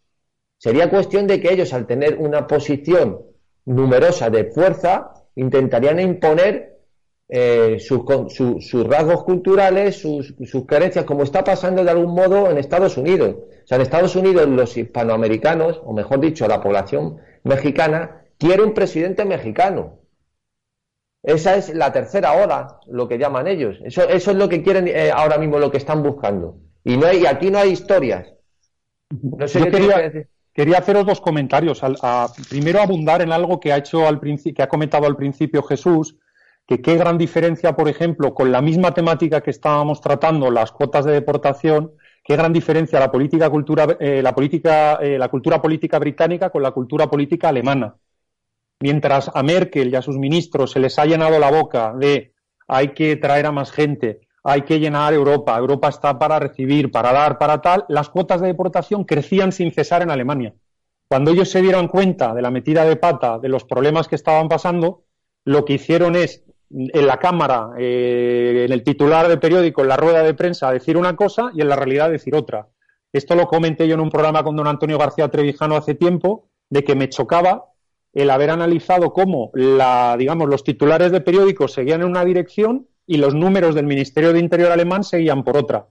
Sería 0.58 0.90
cuestión 0.90 1.26
de 1.26 1.40
que 1.40 1.52
ellos, 1.52 1.72
al 1.72 1.86
tener 1.86 2.16
una 2.18 2.46
posición 2.46 3.22
numerosa 3.64 4.30
de 4.30 4.44
fuerza, 4.50 5.12
intentarían 5.34 6.00
imponer 6.00 6.76
eh, 7.28 7.78
sus, 7.80 8.86
rasgos 8.86 9.24
culturales, 9.24 9.96
sus, 9.96 10.34
sus 10.44 10.66
carencias, 10.66 11.04
como 11.04 11.22
está 11.22 11.42
pasando 11.42 11.82
de 11.84 11.90
algún 11.90 12.14
modo 12.14 12.50
en 12.50 12.58
Estados 12.58 12.96
Unidos. 12.96 13.36
O 13.64 13.66
sea, 13.66 13.76
en 13.76 13.82
Estados 13.82 14.14
Unidos 14.14 14.46
los 14.46 14.76
hispanoamericanos, 14.76 15.80
o 15.84 15.92
mejor 15.92 16.20
dicho, 16.20 16.46
la 16.46 16.60
población 16.60 17.18
mexicana, 17.42 18.22
quiere 18.38 18.62
un 18.62 18.74
presidente 18.74 19.24
mexicano. 19.24 19.98
Esa 21.26 21.56
es 21.56 21.74
la 21.74 21.92
tercera 21.92 22.34
hora, 22.34 22.78
lo 22.86 23.08
que 23.08 23.18
llaman 23.18 23.48
ellos. 23.48 23.78
Eso, 23.84 24.08
eso 24.08 24.30
es 24.30 24.36
lo 24.36 24.48
que 24.48 24.62
quieren 24.62 24.86
eh, 24.86 25.10
ahora 25.12 25.38
mismo, 25.38 25.58
lo 25.58 25.72
que 25.72 25.76
están 25.76 26.00
buscando. 26.00 26.58
Y 26.84 26.96
no 26.96 27.08
hay, 27.08 27.26
aquí 27.26 27.50
no 27.50 27.58
hay 27.58 27.70
historias. 27.70 28.32
Yo 29.10 29.70
quería, 29.70 30.12
quería, 30.54 30.78
haceros 30.78 31.04
dos 31.04 31.20
comentarios. 31.20 31.82
primero, 32.48 32.80
abundar 32.80 33.22
en 33.22 33.32
algo 33.32 33.58
que 33.58 33.72
ha 33.72 33.78
hecho 33.78 34.06
al 34.06 34.20
que 34.20 34.62
ha 34.62 34.68
comentado 34.68 35.04
al 35.04 35.16
principio 35.16 35.64
Jesús, 35.64 36.16
que 36.64 36.80
qué 36.80 36.96
gran 36.96 37.18
diferencia, 37.18 37.74
por 37.74 37.88
ejemplo, 37.88 38.32
con 38.32 38.52
la 38.52 38.62
misma 38.62 38.94
temática 38.94 39.40
que 39.40 39.50
estábamos 39.50 40.00
tratando, 40.00 40.52
las 40.52 40.70
cuotas 40.70 41.04
de 41.04 41.12
deportación, 41.12 41.90
qué 42.22 42.36
gran 42.36 42.52
diferencia 42.52 43.00
la 43.00 43.10
política 43.10 43.50
cultura, 43.50 43.96
eh, 43.98 44.22
la 44.22 44.32
política, 44.32 45.00
eh, 45.02 45.18
la 45.18 45.28
cultura 45.28 45.60
política 45.60 45.98
británica 45.98 46.50
con 46.50 46.62
la 46.62 46.70
cultura 46.70 47.08
política 47.08 47.48
alemana. 47.48 47.96
Mientras 48.80 49.30
a 49.34 49.42
Merkel 49.42 49.90
y 49.90 49.96
a 49.96 50.02
sus 50.02 50.18
ministros 50.18 50.72
se 50.72 50.80
les 50.80 50.98
ha 50.98 51.06
llenado 51.06 51.38
la 51.38 51.50
boca 51.50 51.94
de 51.98 52.34
hay 52.68 52.88
que 52.88 53.16
traer 53.16 53.46
a 53.46 53.52
más 53.52 53.70
gente, 53.70 54.20
hay 54.44 54.62
que 54.62 54.78
llenar 54.78 55.14
Europa, 55.14 55.56
Europa 55.56 55.88
está 55.88 56.18
para 56.18 56.38
recibir, 56.38 56.90
para 56.90 57.12
dar, 57.12 57.38
para 57.38 57.60
tal, 57.60 57.84
las 57.88 58.10
cuotas 58.10 58.40
de 58.40 58.48
deportación 58.48 59.04
crecían 59.04 59.52
sin 59.52 59.72
cesar 59.72 60.02
en 60.02 60.10
Alemania. 60.10 60.54
Cuando 61.08 61.30
ellos 61.30 61.48
se 61.48 61.62
dieron 61.62 61.88
cuenta 61.88 62.34
de 62.34 62.42
la 62.42 62.50
metida 62.50 62.84
de 62.84 62.96
pata, 62.96 63.38
de 63.38 63.48
los 63.48 63.64
problemas 63.64 64.08
que 64.08 64.16
estaban 64.16 64.48
pasando, 64.48 65.04
lo 65.44 65.64
que 65.64 65.74
hicieron 65.74 66.16
es 66.16 66.44
en 66.70 67.06
la 67.06 67.18
cámara, 67.18 67.70
eh, 67.78 68.64
en 68.66 68.72
el 68.72 68.82
titular 68.82 69.28
del 69.28 69.38
periódico, 69.38 69.82
en 69.82 69.88
la 69.88 69.96
rueda 69.96 70.22
de 70.22 70.34
prensa, 70.34 70.72
decir 70.72 70.96
una 70.96 71.16
cosa 71.16 71.50
y 71.54 71.60
en 71.60 71.68
la 71.68 71.76
realidad 71.76 72.10
decir 72.10 72.34
otra. 72.34 72.68
Esto 73.12 73.34
lo 73.36 73.46
comenté 73.46 73.86
yo 73.86 73.94
en 73.94 74.00
un 74.00 74.10
programa 74.10 74.42
con 74.42 74.56
don 74.56 74.66
Antonio 74.66 74.98
García 74.98 75.28
Trevijano 75.28 75.76
hace 75.76 75.94
tiempo, 75.94 76.48
de 76.68 76.82
que 76.82 76.96
me 76.96 77.08
chocaba 77.08 77.66
el 78.22 78.30
haber 78.30 78.48
analizado 78.48 79.12
cómo 79.12 79.50
la, 79.52 80.16
digamos, 80.18 80.48
los 80.48 80.64
titulares 80.64 81.12
de 81.12 81.20
periódicos 81.20 81.74
seguían 81.74 82.00
en 82.00 82.08
una 82.08 82.24
dirección 82.24 82.88
y 83.06 83.18
los 83.18 83.34
números 83.34 83.74
del 83.74 83.84
Ministerio 83.86 84.32
de 84.32 84.38
Interior 84.38 84.72
alemán 84.72 85.04
seguían 85.04 85.44
por 85.44 85.58
otra. 85.58 85.88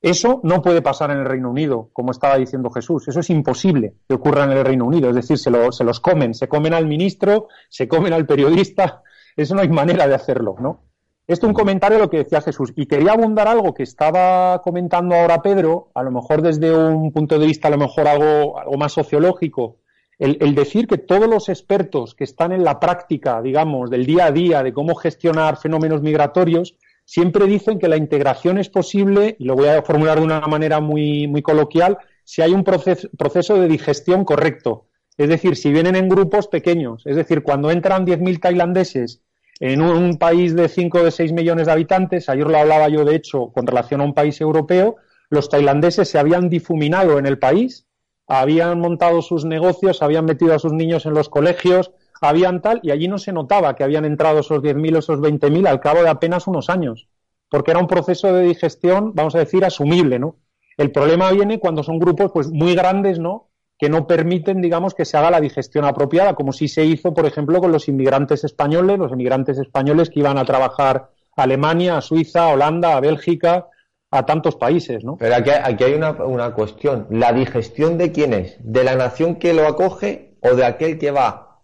Eso 0.00 0.40
no 0.42 0.62
puede 0.62 0.80
pasar 0.80 1.10
en 1.10 1.18
el 1.18 1.26
Reino 1.26 1.50
Unido, 1.50 1.90
como 1.92 2.12
estaba 2.12 2.38
diciendo 2.38 2.70
Jesús. 2.70 3.08
Eso 3.08 3.20
es 3.20 3.28
imposible 3.28 3.94
que 4.08 4.14
ocurra 4.14 4.44
en 4.44 4.52
el 4.52 4.64
Reino 4.64 4.86
Unido. 4.86 5.10
Es 5.10 5.16
decir, 5.16 5.36
se, 5.36 5.50
los 5.50 6.00
comen. 6.00 6.32
Se 6.32 6.48
comen 6.48 6.72
al 6.72 6.86
ministro, 6.86 7.48
se 7.68 7.86
comen 7.88 8.14
al 8.14 8.24
periodista, 8.24 9.02
eso 9.36 9.54
no 9.54 9.60
hay 9.60 9.68
manera 9.68 10.08
de 10.08 10.14
hacerlo, 10.14 10.56
¿no? 10.58 10.82
Esto 11.26 11.46
es 11.46 11.50
un 11.50 11.54
comentario 11.54 11.98
a 11.98 12.00
lo 12.00 12.08
que 12.08 12.18
decía 12.18 12.40
Jesús. 12.40 12.72
Y 12.74 12.86
quería 12.86 13.12
abundar 13.12 13.48
algo 13.48 13.74
que 13.74 13.82
estaba 13.82 14.62
comentando 14.62 15.14
ahora 15.14 15.42
Pedro, 15.42 15.90
a 15.94 16.02
lo 16.02 16.10
mejor 16.10 16.40
desde 16.40 16.74
un 16.74 17.12
punto 17.12 17.38
de 17.38 17.46
vista, 17.46 17.68
a 17.68 17.72
lo 17.72 17.78
mejor 17.78 18.08
algo, 18.08 18.58
algo 18.58 18.78
más 18.78 18.92
sociológico, 18.92 19.80
el, 20.18 20.54
decir 20.54 20.86
que 20.86 20.98
todos 20.98 21.28
los 21.28 21.48
expertos 21.48 22.14
que 22.14 22.24
están 22.24 22.52
en 22.52 22.64
la 22.64 22.80
práctica, 22.80 23.42
digamos, 23.42 23.90
del 23.90 24.06
día 24.06 24.26
a 24.26 24.32
día, 24.32 24.62
de 24.62 24.72
cómo 24.72 24.94
gestionar 24.94 25.58
fenómenos 25.58 26.02
migratorios, 26.02 26.74
siempre 27.04 27.46
dicen 27.46 27.78
que 27.78 27.88
la 27.88 27.96
integración 27.96 28.58
es 28.58 28.68
posible, 28.68 29.36
y 29.38 29.44
lo 29.44 29.54
voy 29.54 29.68
a 29.68 29.82
formular 29.82 30.18
de 30.18 30.24
una 30.24 30.40
manera 30.40 30.80
muy, 30.80 31.26
muy 31.26 31.42
coloquial, 31.42 31.98
si 32.24 32.42
hay 32.42 32.52
un 32.52 32.64
proceso, 32.64 33.08
proceso 33.16 33.60
de 33.60 33.68
digestión 33.68 34.24
correcto. 34.24 34.86
Es 35.18 35.28
decir, 35.28 35.56
si 35.56 35.72
vienen 35.72 35.96
en 35.96 36.08
grupos 36.08 36.48
pequeños, 36.48 37.02
es 37.06 37.16
decir, 37.16 37.42
cuando 37.42 37.70
entran 37.70 38.06
10.000 38.06 38.40
tailandeses 38.40 39.22
en 39.60 39.80
un, 39.80 40.18
país 40.18 40.54
de 40.54 40.68
5 40.68 40.98
o 40.98 41.04
de 41.04 41.10
6 41.10 41.32
millones 41.32 41.66
de 41.66 41.72
habitantes, 41.72 42.28
ayer 42.28 42.46
lo 42.46 42.58
hablaba 42.58 42.88
yo 42.88 43.04
de 43.04 43.16
hecho 43.16 43.50
con 43.52 43.66
relación 43.66 44.00
a 44.00 44.04
un 44.04 44.12
país 44.12 44.40
europeo, 44.40 44.96
los 45.30 45.48
tailandeses 45.48 46.08
se 46.08 46.18
habían 46.18 46.48
difuminado 46.50 47.18
en 47.18 47.26
el 47.26 47.38
país, 47.38 47.85
habían 48.26 48.80
montado 48.80 49.22
sus 49.22 49.44
negocios, 49.44 50.02
habían 50.02 50.24
metido 50.24 50.54
a 50.54 50.58
sus 50.58 50.72
niños 50.72 51.06
en 51.06 51.14
los 51.14 51.28
colegios, 51.28 51.92
habían 52.20 52.62
tal, 52.62 52.80
y 52.82 52.90
allí 52.90 53.08
no 53.08 53.18
se 53.18 53.32
notaba 53.32 53.74
que 53.74 53.84
habían 53.84 54.04
entrado 54.04 54.40
esos 54.40 54.62
10.000 54.62 54.96
o 54.96 54.98
esos 54.98 55.20
20.000 55.20 55.68
al 55.68 55.80
cabo 55.80 56.02
de 56.02 56.08
apenas 56.08 56.46
unos 56.46 56.70
años, 56.70 57.08
porque 57.48 57.70
era 57.70 57.80
un 57.80 57.86
proceso 57.86 58.32
de 58.32 58.42
digestión, 58.42 59.12
vamos 59.14 59.34
a 59.34 59.38
decir, 59.38 59.64
asumible, 59.64 60.18
¿no? 60.18 60.36
El 60.76 60.92
problema 60.92 61.30
viene 61.30 61.58
cuando 61.58 61.82
son 61.82 61.98
grupos 61.98 62.32
pues 62.32 62.50
muy 62.50 62.74
grandes, 62.74 63.18
¿no? 63.18 63.46
que 63.78 63.88
no 63.88 64.06
permiten, 64.06 64.62
digamos, 64.62 64.94
que 64.94 65.04
se 65.04 65.16
haga 65.16 65.30
la 65.30 65.40
digestión 65.40 65.84
apropiada, 65.84 66.34
como 66.34 66.52
sí 66.52 66.68
se 66.68 66.84
hizo, 66.84 67.12
por 67.12 67.26
ejemplo, 67.26 67.60
con 67.60 67.72
los 67.72 67.88
inmigrantes 67.88 68.44
españoles, 68.44 68.98
los 68.98 69.12
inmigrantes 69.12 69.58
españoles 69.58 70.08
que 70.08 70.20
iban 70.20 70.38
a 70.38 70.44
trabajar 70.44 71.10
a 71.36 71.42
Alemania, 71.42 71.98
a 71.98 72.00
Suiza, 72.00 72.44
a 72.44 72.54
Holanda, 72.54 72.96
a 72.96 73.00
Bélgica, 73.00 73.68
a 74.16 74.26
tantos 74.26 74.56
países, 74.56 75.04
¿no? 75.04 75.16
Pero 75.16 75.34
aquí, 75.34 75.50
aquí 75.50 75.84
hay 75.84 75.94
una, 75.94 76.12
una, 76.12 76.54
cuestión. 76.54 77.06
¿La 77.10 77.32
digestión 77.32 77.98
de 77.98 78.12
quién 78.12 78.32
es? 78.32 78.56
¿De 78.60 78.84
la 78.84 78.96
nación 78.96 79.36
que 79.36 79.52
lo 79.52 79.66
acoge 79.66 80.36
o 80.40 80.54
de 80.54 80.64
aquel 80.64 80.98
que 80.98 81.10
va? 81.10 81.62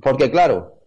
Porque, 0.00 0.30
claro, 0.30 0.80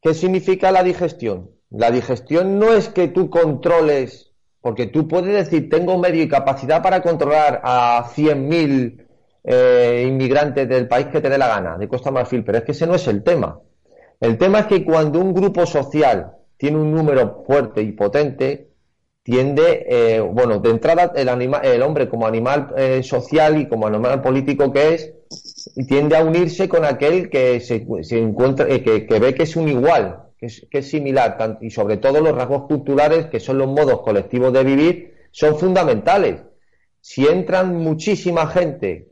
¿qué 0.00 0.14
significa 0.14 0.70
la 0.70 0.82
digestión? 0.82 1.50
La 1.70 1.90
digestión 1.90 2.58
no 2.58 2.72
es 2.72 2.88
que 2.88 3.08
tú 3.08 3.30
controles, 3.30 4.32
porque 4.60 4.86
tú 4.86 5.08
puedes 5.08 5.34
decir, 5.34 5.68
tengo 5.68 5.98
medio 5.98 6.22
y 6.22 6.28
capacidad 6.28 6.82
para 6.82 7.02
controlar 7.02 7.60
a 7.64 8.04
100.000 8.14 9.06
eh, 9.42 10.06
inmigrantes 10.08 10.68
del 10.68 10.88
país 10.88 11.06
que 11.08 11.20
te 11.20 11.28
dé 11.28 11.36
la 11.36 11.48
gana, 11.48 11.76
de 11.76 11.88
Costa 11.88 12.10
Marfil, 12.10 12.44
pero 12.44 12.58
es 12.58 12.64
que 12.64 12.72
ese 12.72 12.86
no 12.86 12.94
es 12.94 13.06
el 13.08 13.22
tema. 13.22 13.60
El 14.20 14.38
tema 14.38 14.60
es 14.60 14.66
que 14.66 14.84
cuando 14.84 15.18
un 15.18 15.34
grupo 15.34 15.66
social 15.66 16.32
tiene 16.56 16.78
un 16.78 16.94
número 16.94 17.42
fuerte 17.46 17.82
y 17.82 17.92
potente, 17.92 18.73
tiende, 19.24 19.86
eh, 19.88 20.20
bueno, 20.20 20.60
de 20.60 20.70
entrada 20.70 21.12
el, 21.16 21.28
el 21.28 21.82
hombre 21.82 22.08
como 22.08 22.26
animal 22.26 22.72
eh, 22.76 23.02
social 23.02 23.60
y 23.60 23.66
como 23.66 23.88
animal 23.88 24.22
político 24.22 24.72
que 24.72 24.94
es, 24.94 25.12
tiende 25.88 26.16
a 26.16 26.22
unirse 26.22 26.68
con 26.68 26.84
aquel 26.84 27.28
que 27.30 27.58
se, 27.58 27.86
encuentra, 28.18 28.66
que, 28.66 29.18
ve 29.20 29.34
que 29.34 29.42
es 29.42 29.56
un 29.56 29.68
igual, 29.68 30.26
que 30.38 30.46
es, 30.46 30.66
que 30.70 30.78
es 30.78 30.88
similar, 30.88 31.58
y 31.60 31.70
sobre 31.70 31.96
todo 31.96 32.20
los 32.20 32.36
rasgos 32.36 32.68
culturales, 32.68 33.26
que 33.26 33.40
son 33.40 33.58
los 33.58 33.66
modos 33.66 34.02
colectivos 34.02 34.52
de 34.52 34.62
vivir, 34.62 35.14
son 35.32 35.58
fundamentales. 35.58 36.42
Si 37.00 37.26
entran 37.26 37.74
muchísima 37.76 38.46
gente 38.46 39.08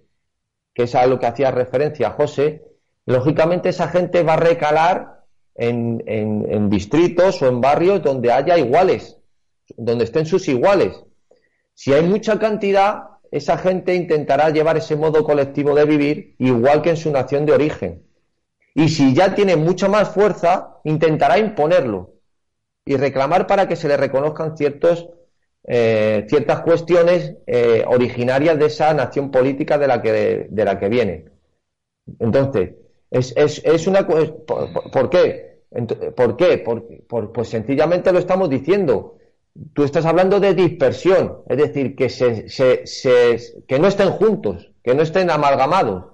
que 0.74 0.84
es 0.84 0.94
a 0.94 1.06
lo 1.06 1.18
que 1.18 1.26
hacía 1.26 1.50
referencia 1.50 2.10
José, 2.10 2.62
lógicamente 3.06 3.70
esa 3.70 3.88
gente 3.88 4.22
va 4.22 4.34
a 4.34 4.38
recalar 4.38 5.22
en, 5.54 6.02
en, 6.06 6.70
distritos 6.70 7.42
o 7.42 7.46
en 7.46 7.60
barrios 7.60 8.02
donde 8.02 8.32
haya 8.32 8.56
iguales, 8.58 9.18
donde 9.76 10.04
estén 10.04 10.26
sus 10.26 10.48
iguales. 10.48 11.02
Si 11.74 11.92
hay 11.92 12.02
mucha 12.02 12.38
cantidad, 12.38 13.04
esa 13.30 13.56
gente 13.58 13.94
intentará 13.94 14.50
llevar 14.50 14.76
ese 14.76 14.96
modo 14.96 15.24
colectivo 15.24 15.74
de 15.74 15.84
vivir 15.84 16.34
igual 16.38 16.82
que 16.82 16.90
en 16.90 16.96
su 16.96 17.10
nación 17.10 17.46
de 17.46 17.52
origen. 17.52 18.02
Y 18.74 18.88
si 18.88 19.14
ya 19.14 19.34
tiene 19.34 19.56
mucha 19.56 19.88
más 19.88 20.10
fuerza, 20.10 20.78
intentará 20.84 21.38
imponerlo 21.38 22.14
y 22.84 22.96
reclamar 22.96 23.46
para 23.46 23.68
que 23.68 23.76
se 23.76 23.88
le 23.88 23.96
reconozcan 23.96 24.56
ciertos 24.56 25.08
eh, 25.64 26.26
ciertas 26.28 26.62
cuestiones 26.62 27.36
eh, 27.46 27.84
originarias 27.86 28.58
de 28.58 28.66
esa 28.66 28.92
nación 28.94 29.30
política 29.30 29.78
de 29.78 29.86
la 29.86 30.02
que, 30.02 30.48
de, 30.50 30.64
la 30.64 30.78
que 30.78 30.88
viene. 30.88 31.26
Entonces, 32.18 32.72
es, 33.10 33.32
es, 33.36 33.62
es 33.64 33.86
una. 33.86 34.06
¿Por, 34.06 35.08
qué? 35.08 35.62
¿Por 36.16 36.36
qué? 36.36 36.58
Por, 36.58 37.32
pues 37.32 37.48
sencillamente 37.48 38.12
lo 38.12 38.18
estamos 38.18 38.50
diciendo. 38.50 39.18
Tú 39.74 39.84
estás 39.84 40.06
hablando 40.06 40.40
de 40.40 40.54
dispersión, 40.54 41.42
es 41.48 41.58
decir, 41.58 41.94
que, 41.94 42.08
se, 42.08 42.48
se, 42.48 43.38
que 43.68 43.78
no 43.78 43.86
estén 43.86 44.10
juntos, 44.10 44.72
que 44.82 44.94
no 44.94 45.02
estén 45.02 45.30
amalgamados. 45.30 46.12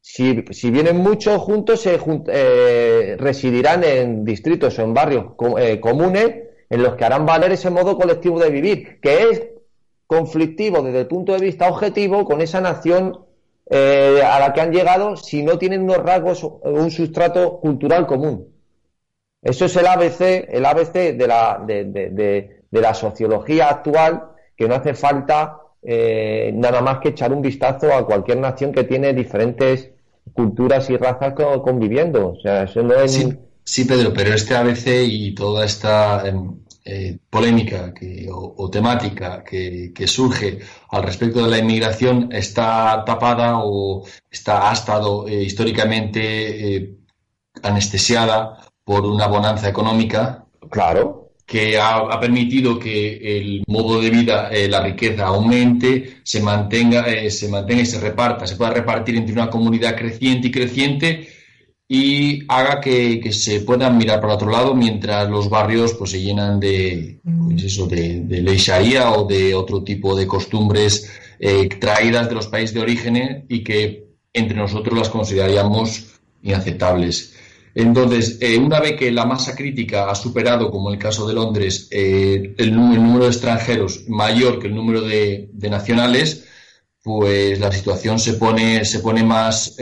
Si, 0.00 0.44
si 0.50 0.70
vienen 0.70 0.98
muchos 0.98 1.40
juntos, 1.40 1.80
se 1.80 1.98
eh, 2.28 3.16
residirán 3.18 3.84
en 3.84 4.24
distritos 4.24 4.78
o 4.78 4.82
en 4.82 4.92
barrios 4.92 5.34
comunes 5.80 6.42
en 6.68 6.82
los 6.82 6.96
que 6.96 7.04
harán 7.04 7.24
valer 7.24 7.52
ese 7.52 7.70
modo 7.70 7.96
colectivo 7.96 8.40
de 8.40 8.50
vivir, 8.50 9.00
que 9.00 9.30
es 9.30 9.42
conflictivo 10.06 10.82
desde 10.82 11.00
el 11.00 11.06
punto 11.06 11.32
de 11.32 11.38
vista 11.38 11.68
objetivo 11.68 12.24
con 12.24 12.42
esa 12.42 12.60
nación 12.60 13.24
eh, 13.70 14.20
a 14.22 14.38
la 14.40 14.52
que 14.52 14.60
han 14.60 14.72
llegado 14.72 15.16
si 15.16 15.42
no 15.42 15.58
tienen 15.58 15.82
unos 15.82 15.98
rasgos 15.98 16.42
un 16.42 16.90
sustrato 16.90 17.60
cultural 17.60 18.06
común. 18.06 18.51
Eso 19.42 19.64
es 19.64 19.76
el 19.76 19.86
ABC, 19.86 20.20
el 20.48 20.64
ABC 20.64 20.92
de 21.16 21.26
la, 21.26 21.60
de, 21.66 22.62
la 22.70 22.94
sociología 22.94 23.68
actual, 23.68 24.28
que 24.56 24.68
no 24.68 24.76
hace 24.76 24.94
falta 24.94 25.58
eh, 25.82 26.52
nada 26.54 26.80
más 26.80 27.00
que 27.00 27.08
echar 27.08 27.32
un 27.32 27.42
vistazo 27.42 27.92
a 27.92 28.06
cualquier 28.06 28.38
nación 28.38 28.70
que 28.70 28.84
tiene 28.84 29.12
diferentes 29.12 29.90
culturas 30.32 30.88
y 30.90 30.96
razas 30.96 31.34
conviviendo. 31.34 32.30
O 32.30 32.40
sea, 32.40 32.62
eso 32.62 32.82
no 32.82 32.94
es... 32.94 33.28
Sí, 33.64 33.84
Pedro, 33.84 34.12
pero 34.12 34.34
este 34.34 34.54
ABC 34.54 34.88
y 35.06 35.34
toda 35.34 35.64
esta 35.64 36.26
em, 36.26 36.56
eh, 36.84 37.18
polémica 37.30 37.92
o, 38.32 38.70
temática 38.70 39.42
que, 39.44 39.92
surge 40.06 40.58
al 40.90 41.02
respecto 41.02 41.44
de 41.44 41.50
la 41.50 41.58
inmigración 41.58 42.28
está 42.32 43.04
tapada 43.04 43.58
o 43.58 44.04
está, 44.30 44.68
ha 44.68 44.72
estado 44.72 45.28
eh, 45.28 45.42
históricamente 45.42 46.96
anestesiada 47.62 48.58
por 48.84 49.06
una 49.06 49.26
bonanza 49.26 49.68
económica. 49.68 50.44
Claro. 50.70 51.30
Que 51.44 51.78
ha, 51.78 52.18
permitido 52.18 52.78
que 52.78 53.38
el 53.38 53.64
modo 53.66 54.00
de 54.00 54.10
vida, 54.10 54.50
la 54.68 54.80
riqueza 54.80 55.26
aumente, 55.26 56.18
se 56.22 56.40
mantenga, 56.40 57.04
se 57.28 57.48
mantenga 57.48 57.82
y 57.82 57.86
se 57.86 58.00
reparta, 58.00 58.46
se 58.46 58.56
pueda 58.56 58.70
repartir 58.70 59.16
entre 59.16 59.34
una 59.34 59.50
comunidad 59.50 59.96
creciente 59.96 60.48
y 60.48 60.50
creciente 60.50 61.28
y 61.94 62.44
haga 62.48 62.80
que, 62.80 63.20
se 63.32 63.60
puedan 63.60 63.98
mirar 63.98 64.18
para 64.18 64.36
otro 64.36 64.50
lado 64.50 64.74
mientras 64.74 65.28
los 65.28 65.50
barrios 65.50 65.92
pues 65.92 66.12
se 66.12 66.22
llenan 66.22 66.58
de 66.58 67.20
pues 67.22 67.64
eso 67.64 67.86
de, 67.86 68.24
ley 68.28 68.56
sharia 68.56 69.10
o 69.10 69.26
de 69.26 69.54
otro 69.54 69.84
tipo 69.84 70.16
de 70.16 70.26
costumbres 70.26 71.12
eh, 71.38 71.68
traídas 71.68 72.30
de 72.30 72.34
los 72.34 72.46
países 72.46 72.72
de 72.72 72.80
origen 72.80 73.44
y 73.46 73.62
que 73.62 74.06
entre 74.32 74.56
nosotros 74.56 74.98
las 74.98 75.10
consideraríamos 75.10 76.18
inaceptables. 76.42 77.34
Entonces, 77.74 78.38
eh, 78.40 78.58
una 78.58 78.80
vez 78.80 78.96
que 78.98 79.10
la 79.10 79.24
masa 79.24 79.54
crítica 79.54 80.10
ha 80.10 80.14
superado, 80.14 80.70
como 80.70 80.88
en 80.88 80.94
el 80.94 81.00
caso 81.02 81.26
de 81.26 81.34
Londres, 81.34 81.88
eh, 81.90 82.54
el, 82.58 82.74
número 82.74 83.24
de 83.24 83.30
extranjeros 83.30 84.04
mayor 84.08 84.58
que 84.58 84.66
el 84.66 84.74
número 84.74 85.00
de, 85.00 85.48
nacionales, 85.54 86.46
pues 87.02 87.58
la 87.58 87.72
situación 87.72 88.18
se 88.18 88.34
pone, 88.34 88.84
se 88.84 89.00
pone 89.00 89.24
más, 89.24 89.76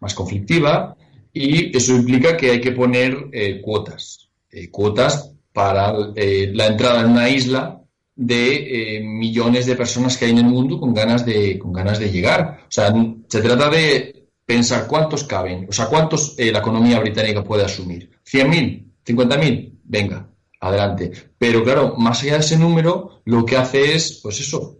más 0.00 0.14
conflictiva 0.14 0.96
y 1.32 1.76
eso 1.76 1.94
implica 1.94 2.36
que 2.36 2.50
hay 2.50 2.60
que 2.60 2.72
poner 2.72 3.28
eh, 3.32 3.60
cuotas, 3.60 4.28
cuotas 4.70 5.32
para 5.52 5.92
la 5.92 6.66
entrada 6.66 7.02
en 7.02 7.10
una 7.10 7.28
isla 7.28 7.80
de 8.16 9.00
millones 9.04 9.66
de 9.66 9.76
personas 9.76 10.16
que 10.16 10.24
hay 10.24 10.30
en 10.32 10.38
el 10.38 10.44
mundo 10.44 10.80
con 10.80 10.94
ganas 10.94 11.24
de, 11.24 11.58
con 11.58 11.72
ganas 11.72 11.98
de 11.98 12.10
llegar. 12.10 12.60
O 12.62 12.70
sea, 12.70 12.92
se 13.28 13.40
trata 13.40 13.70
de 13.70 14.16
pensar 14.46 14.86
cuántos 14.86 15.24
caben, 15.24 15.66
o 15.68 15.72
sea, 15.72 15.86
cuántos 15.86 16.36
la 16.38 16.58
economía 16.60 17.00
británica 17.00 17.44
puede 17.44 17.64
asumir. 17.64 18.10
¿100.000? 18.24 18.84
¿50.000? 19.04 19.72
Venga, 19.84 20.28
adelante. 20.60 21.12
Pero 21.36 21.62
claro, 21.62 21.94
más 21.98 22.22
allá 22.22 22.34
de 22.34 22.40
ese 22.40 22.56
número, 22.56 23.20
lo 23.24 23.44
que 23.44 23.56
hace 23.56 23.94
es, 23.94 24.20
pues 24.22 24.40
eso, 24.40 24.78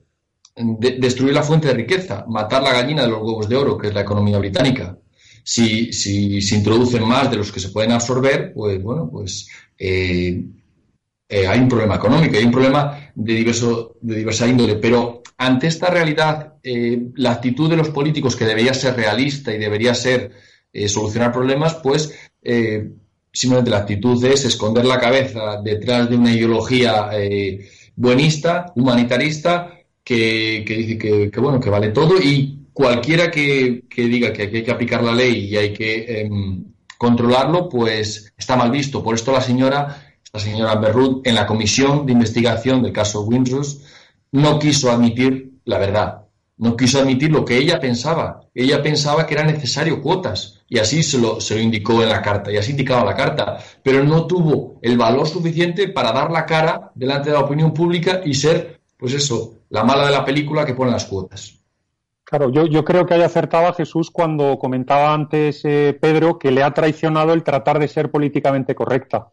destruir 0.56 1.34
la 1.34 1.42
fuente 1.42 1.68
de 1.68 1.74
riqueza, 1.74 2.24
matar 2.28 2.62
la 2.62 2.72
gallina 2.72 3.02
de 3.02 3.08
los 3.08 3.20
huevos 3.20 3.48
de 3.48 3.56
oro, 3.56 3.76
que 3.76 3.88
es 3.88 3.94
la 3.94 4.00
economía 4.00 4.38
británica 4.38 4.96
si, 5.46 5.92
si 5.92 6.42
se 6.42 6.56
introducen 6.56 7.06
más 7.06 7.30
de 7.30 7.36
los 7.36 7.52
que 7.52 7.60
se 7.60 7.68
pueden 7.68 7.92
absorber, 7.92 8.52
pues 8.52 8.82
bueno, 8.82 9.08
pues 9.08 9.48
eh, 9.78 10.44
eh, 11.28 11.46
hay 11.46 11.60
un 11.60 11.68
problema 11.68 11.96
económico, 11.96 12.36
hay 12.36 12.44
un 12.44 12.52
problema 12.52 13.10
de, 13.14 13.34
diverso, 13.34 13.96
de 14.00 14.16
diversa 14.16 14.46
índole, 14.46 14.76
pero 14.76 15.22
ante 15.38 15.66
esta 15.66 15.88
realidad, 15.88 16.54
eh, 16.62 17.08
la 17.16 17.32
actitud 17.32 17.68
de 17.68 17.76
los 17.76 17.90
políticos, 17.90 18.36
que 18.36 18.44
debería 18.44 18.74
ser 18.74 18.96
realista 18.96 19.54
y 19.54 19.58
debería 19.58 19.94
ser 19.94 20.32
solucionar 20.88 21.32
problemas, 21.32 21.74
pues 21.76 22.14
simplemente 23.32 23.70
la 23.70 23.78
actitud 23.78 24.22
es 24.26 24.44
esconder 24.44 24.84
la 24.84 25.00
cabeza 25.00 25.62
detrás 25.64 26.10
de 26.10 26.16
una 26.16 26.34
ideología 26.34 27.08
buenista, 27.94 28.74
humanitarista, 28.76 29.72
que, 30.04 30.64
dice 30.66 30.98
que, 30.98 31.30
que, 31.30 31.40
bueno, 31.40 31.58
que 31.58 31.70
vale 31.70 31.88
todo 31.88 32.20
y 32.20 32.66
cualquiera 32.76 33.30
que, 33.30 33.84
diga 33.96 34.34
que 34.34 34.42
hay 34.42 34.62
que 34.62 34.70
aplicar 34.70 35.02
la 35.02 35.14
ley 35.14 35.46
y 35.46 35.56
hay 35.56 35.72
que 35.72 36.20
em, 36.20 36.62
controlarlo, 36.98 37.70
pues 37.70 38.34
está 38.36 38.54
mal 38.54 38.70
visto. 38.70 39.02
Por 39.02 39.14
esto 39.14 39.32
la 39.32 39.40
señora, 39.40 40.05
la 40.36 40.42
señora 40.42 40.74
Berrud, 40.74 41.22
en 41.24 41.34
la 41.34 41.46
comisión 41.46 42.04
de 42.04 42.12
investigación 42.12 42.82
del 42.82 42.92
caso 42.92 43.22
Windrush, 43.22 43.76
no 44.32 44.58
quiso 44.58 44.90
admitir 44.90 45.60
la 45.64 45.78
verdad. 45.78 46.26
No 46.58 46.76
quiso 46.76 47.00
admitir 47.00 47.30
lo 47.30 47.42
que 47.42 47.56
ella 47.56 47.80
pensaba. 47.80 48.42
Ella 48.54 48.82
pensaba 48.82 49.26
que 49.26 49.32
era 49.32 49.44
necesario 49.44 50.02
cuotas 50.02 50.62
y 50.68 50.78
así 50.78 51.02
se 51.02 51.18
lo, 51.18 51.40
se 51.40 51.54
lo 51.54 51.62
indicó 51.62 52.02
en 52.02 52.10
la 52.10 52.20
carta 52.20 52.52
y 52.52 52.58
así 52.58 52.72
indicaba 52.72 53.04
la 53.04 53.14
carta, 53.14 53.58
pero 53.82 54.04
no 54.04 54.26
tuvo 54.26 54.78
el 54.82 54.98
valor 54.98 55.26
suficiente 55.26 55.88
para 55.88 56.12
dar 56.12 56.30
la 56.30 56.44
cara 56.44 56.92
delante 56.94 57.30
de 57.30 57.36
la 57.36 57.44
opinión 57.44 57.72
pública 57.72 58.20
y 58.22 58.34
ser, 58.34 58.80
pues 58.98 59.14
eso, 59.14 59.60
la 59.70 59.84
mala 59.84 60.04
de 60.04 60.12
la 60.12 60.24
película 60.24 60.66
que 60.66 60.74
pone 60.74 60.90
las 60.90 61.06
cuotas. 61.06 61.58
Claro, 62.24 62.50
yo, 62.50 62.66
yo 62.66 62.84
creo 62.84 63.06
que 63.06 63.14
haya 63.14 63.26
acertado 63.26 63.68
a 63.68 63.72
Jesús 63.72 64.10
cuando 64.10 64.58
comentaba 64.58 65.14
antes 65.14 65.64
eh, 65.64 65.96
Pedro 65.98 66.38
que 66.38 66.50
le 66.50 66.62
ha 66.62 66.74
traicionado 66.74 67.32
el 67.32 67.42
tratar 67.42 67.78
de 67.78 67.88
ser 67.88 68.10
políticamente 68.10 68.74
correcta. 68.74 69.32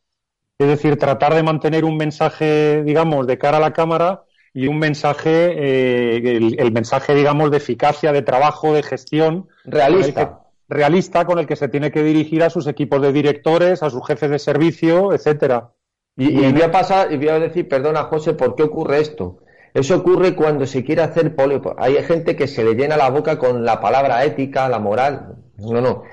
Es 0.64 0.70
decir, 0.70 0.98
tratar 0.98 1.36
de 1.36 1.44
mantener 1.44 1.84
un 1.84 1.98
mensaje, 1.98 2.84
digamos, 2.84 3.28
de 3.28 3.38
cara 3.38 3.58
a 3.58 3.60
la 3.60 3.74
cámara 3.74 4.24
y 4.54 4.68
un 4.68 4.80
mensaje, 4.80 5.52
eh, 5.58 6.56
el, 6.58 6.72
mensaje, 6.72 7.14
digamos, 7.14 7.52
de 7.52 7.58
eficacia, 7.58 8.14
de 8.14 8.22
trabajo, 8.22 8.74
de 8.74 8.82
gestión. 8.82 9.50
Realista. 9.66 10.40
realista 10.70 11.26
con 11.26 11.38
el 11.40 11.48
que 11.48 11.58
se 11.58 11.68
tiene 11.68 11.92
que 11.92 12.02
dirigir 12.02 12.44
a 12.44 12.50
sus 12.50 12.68
equipos 12.68 13.02
de 13.02 13.12
directores, 13.12 13.84
a 13.84 13.90
sus 13.90 14.08
jefes 14.08 14.30
de 14.30 14.40
servicio, 14.40 15.12
etcétera. 15.12 15.72
Y, 16.16 16.30
y, 16.30 16.54
voy 16.54 16.62
a 16.62 16.72
pasar, 16.72 17.12
y 17.12 17.18
voy 17.18 17.28
a 17.28 17.40
decir, 17.40 17.68
perdona 17.68 18.04
José, 18.04 18.34
¿por 18.34 18.56
qué 18.56 18.64
ocurre 18.64 19.02
esto? 19.02 19.40
Eso 19.74 19.98
ocurre 19.98 20.34
cuando 20.34 20.66
se 20.66 20.86
quiere 20.86 21.02
hacer 21.02 21.36
poli... 21.36 21.60
Hay 21.78 21.96
gente 22.04 22.38
que 22.38 22.48
se 22.48 22.64
le 22.64 22.76
llena 22.76 22.96
la 22.96 23.10
boca 23.10 23.38
con 23.38 23.66
la 23.66 23.82
palabra 23.82 24.24
ética, 24.24 24.70
la 24.70 24.80
moral. 24.80 25.36
No, 25.58 25.82
no. 25.82 26.04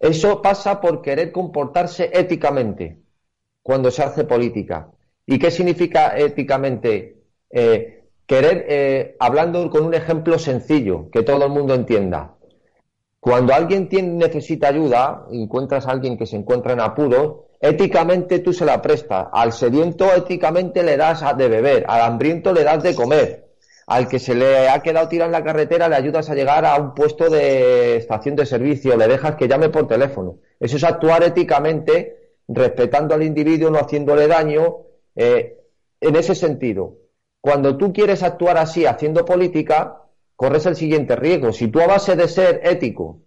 Eso 0.00 0.42
pasa 0.42 0.80
por 0.80 1.00
querer 1.00 1.30
comportarse 1.30 2.10
éticamente 2.12 3.03
cuando 3.64 3.90
se 3.90 4.02
hace 4.02 4.24
política. 4.24 4.90
¿Y 5.26 5.38
qué 5.38 5.50
significa 5.50 6.16
éticamente? 6.18 7.22
Eh, 7.50 8.04
querer, 8.26 8.66
eh, 8.68 9.16
hablando 9.18 9.68
con 9.70 9.86
un 9.86 9.94
ejemplo 9.94 10.38
sencillo, 10.38 11.08
que 11.10 11.22
todo 11.22 11.46
el 11.46 11.50
mundo 11.50 11.74
entienda. 11.74 12.34
Cuando 13.20 13.54
alguien 13.54 13.88
necesita 14.18 14.68
ayuda, 14.68 15.26
encuentras 15.32 15.86
a 15.86 15.92
alguien 15.92 16.18
que 16.18 16.26
se 16.26 16.36
encuentra 16.36 16.74
en 16.74 16.80
apuro, 16.80 17.46
éticamente 17.58 18.40
tú 18.40 18.52
se 18.52 18.66
la 18.66 18.82
prestas. 18.82 19.28
Al 19.32 19.52
sediento 19.52 20.12
éticamente 20.14 20.82
le 20.82 20.98
das 20.98 21.24
de 21.34 21.48
beber, 21.48 21.86
al 21.88 22.02
hambriento 22.02 22.52
le 22.52 22.64
das 22.64 22.82
de 22.82 22.94
comer, 22.94 23.46
al 23.86 24.08
que 24.08 24.18
se 24.18 24.34
le 24.34 24.68
ha 24.68 24.82
quedado 24.82 25.08
tirado 25.08 25.28
en 25.28 25.32
la 25.32 25.42
carretera 25.42 25.88
le 25.88 25.96
ayudas 25.96 26.28
a 26.28 26.34
llegar 26.34 26.66
a 26.66 26.76
un 26.76 26.94
puesto 26.94 27.30
de 27.30 27.96
estación 27.96 28.36
de 28.36 28.44
servicio, 28.44 28.94
le 28.94 29.08
dejas 29.08 29.36
que 29.36 29.48
llame 29.48 29.70
por 29.70 29.88
teléfono. 29.88 30.36
Eso 30.60 30.76
es 30.76 30.84
actuar 30.84 31.22
éticamente, 31.22 32.23
respetando 32.48 33.14
al 33.14 33.22
individuo, 33.22 33.70
no 33.70 33.78
haciéndole 33.78 34.26
daño, 34.26 34.78
eh, 35.14 35.58
en 36.00 36.16
ese 36.16 36.34
sentido. 36.34 36.98
Cuando 37.40 37.76
tú 37.76 37.92
quieres 37.92 38.22
actuar 38.22 38.58
así 38.58 38.86
haciendo 38.86 39.24
política, 39.24 40.02
corres 40.36 40.66
el 40.66 40.76
siguiente 40.76 41.16
riesgo. 41.16 41.52
Si 41.52 41.68
tú 41.68 41.80
a 41.80 41.86
base 41.86 42.16
de 42.16 42.28
ser 42.28 42.60
ético 42.64 43.20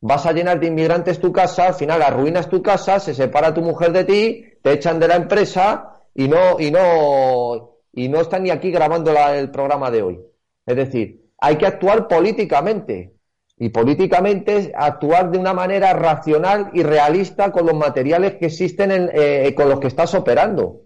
vas 0.00 0.26
a 0.26 0.32
llenar 0.32 0.58
de 0.58 0.66
inmigrantes 0.66 1.20
tu 1.20 1.32
casa, 1.32 1.68
al 1.68 1.74
final 1.74 2.02
arruinas 2.02 2.48
tu 2.48 2.60
casa, 2.60 2.98
se 2.98 3.14
separa 3.14 3.54
tu 3.54 3.62
mujer 3.62 3.92
de 3.92 4.04
ti, 4.04 4.44
te 4.62 4.72
echan 4.72 4.98
de 4.98 5.08
la 5.08 5.16
empresa 5.16 6.00
y 6.14 6.28
no, 6.28 6.58
y 6.58 6.70
no, 6.72 7.78
y 7.92 8.08
no 8.08 8.20
están 8.20 8.42
ni 8.42 8.50
aquí 8.50 8.70
grabando 8.70 9.12
el 9.12 9.50
programa 9.50 9.90
de 9.90 10.02
hoy. 10.02 10.20
Es 10.66 10.76
decir, 10.76 11.30
hay 11.38 11.56
que 11.56 11.66
actuar 11.66 12.08
políticamente. 12.08 13.14
Y 13.58 13.68
políticamente 13.68 14.72
actuar 14.74 15.30
de 15.30 15.38
una 15.38 15.52
manera 15.52 15.92
racional 15.92 16.70
y 16.72 16.82
realista 16.82 17.52
con 17.52 17.66
los 17.66 17.74
materiales 17.74 18.36
que 18.36 18.46
existen 18.46 18.90
en, 18.90 19.10
eh, 19.12 19.54
con 19.54 19.68
los 19.68 19.78
que 19.78 19.88
estás 19.88 20.14
operando. 20.14 20.82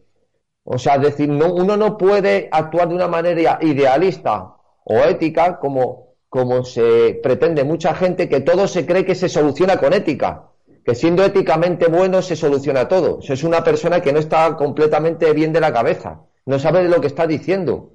O 0.65 0.79
sea, 0.79 0.97
es 0.97 1.03
decir, 1.03 1.29
no, 1.29 1.55
uno 1.55 1.77
no 1.77 1.97
puede 1.97 2.49
actuar 2.51 2.89
de 2.89 2.95
una 2.97 3.09
manera 3.09 3.59
idealista 3.63 4.57
o 4.85 4.99
ética 4.99 5.59
como 5.59 6.07
como 6.37 6.65
se 6.65 7.19
pretende 7.23 7.65
mucha 7.65 7.95
gente, 7.95 8.29
que 8.29 8.41
todo 8.41 8.69
se 8.69 8.85
cree 8.85 9.07
que 9.07 9.15
se 9.15 9.29
soluciona 9.29 9.79
con 9.79 9.95
ética, 9.95 10.51
que 10.85 10.95
siendo 10.95 11.25
éticamente 11.25 11.87
bueno 11.87 12.21
se 12.21 12.37
soluciona 12.37 12.89
todo. 12.89 13.21
Eso 13.23 13.33
es 13.33 13.43
una 13.43 13.65
persona 13.65 14.03
que 14.03 14.13
no 14.13 14.19
está 14.19 14.55
completamente 14.57 15.33
bien 15.33 15.53
de 15.53 15.61
la 15.61 15.73
cabeza, 15.73 16.21
no 16.45 16.59
sabe 16.59 16.83
de 16.83 16.91
lo 16.91 17.01
que 17.01 17.07
está 17.07 17.27
diciendo. 17.27 17.93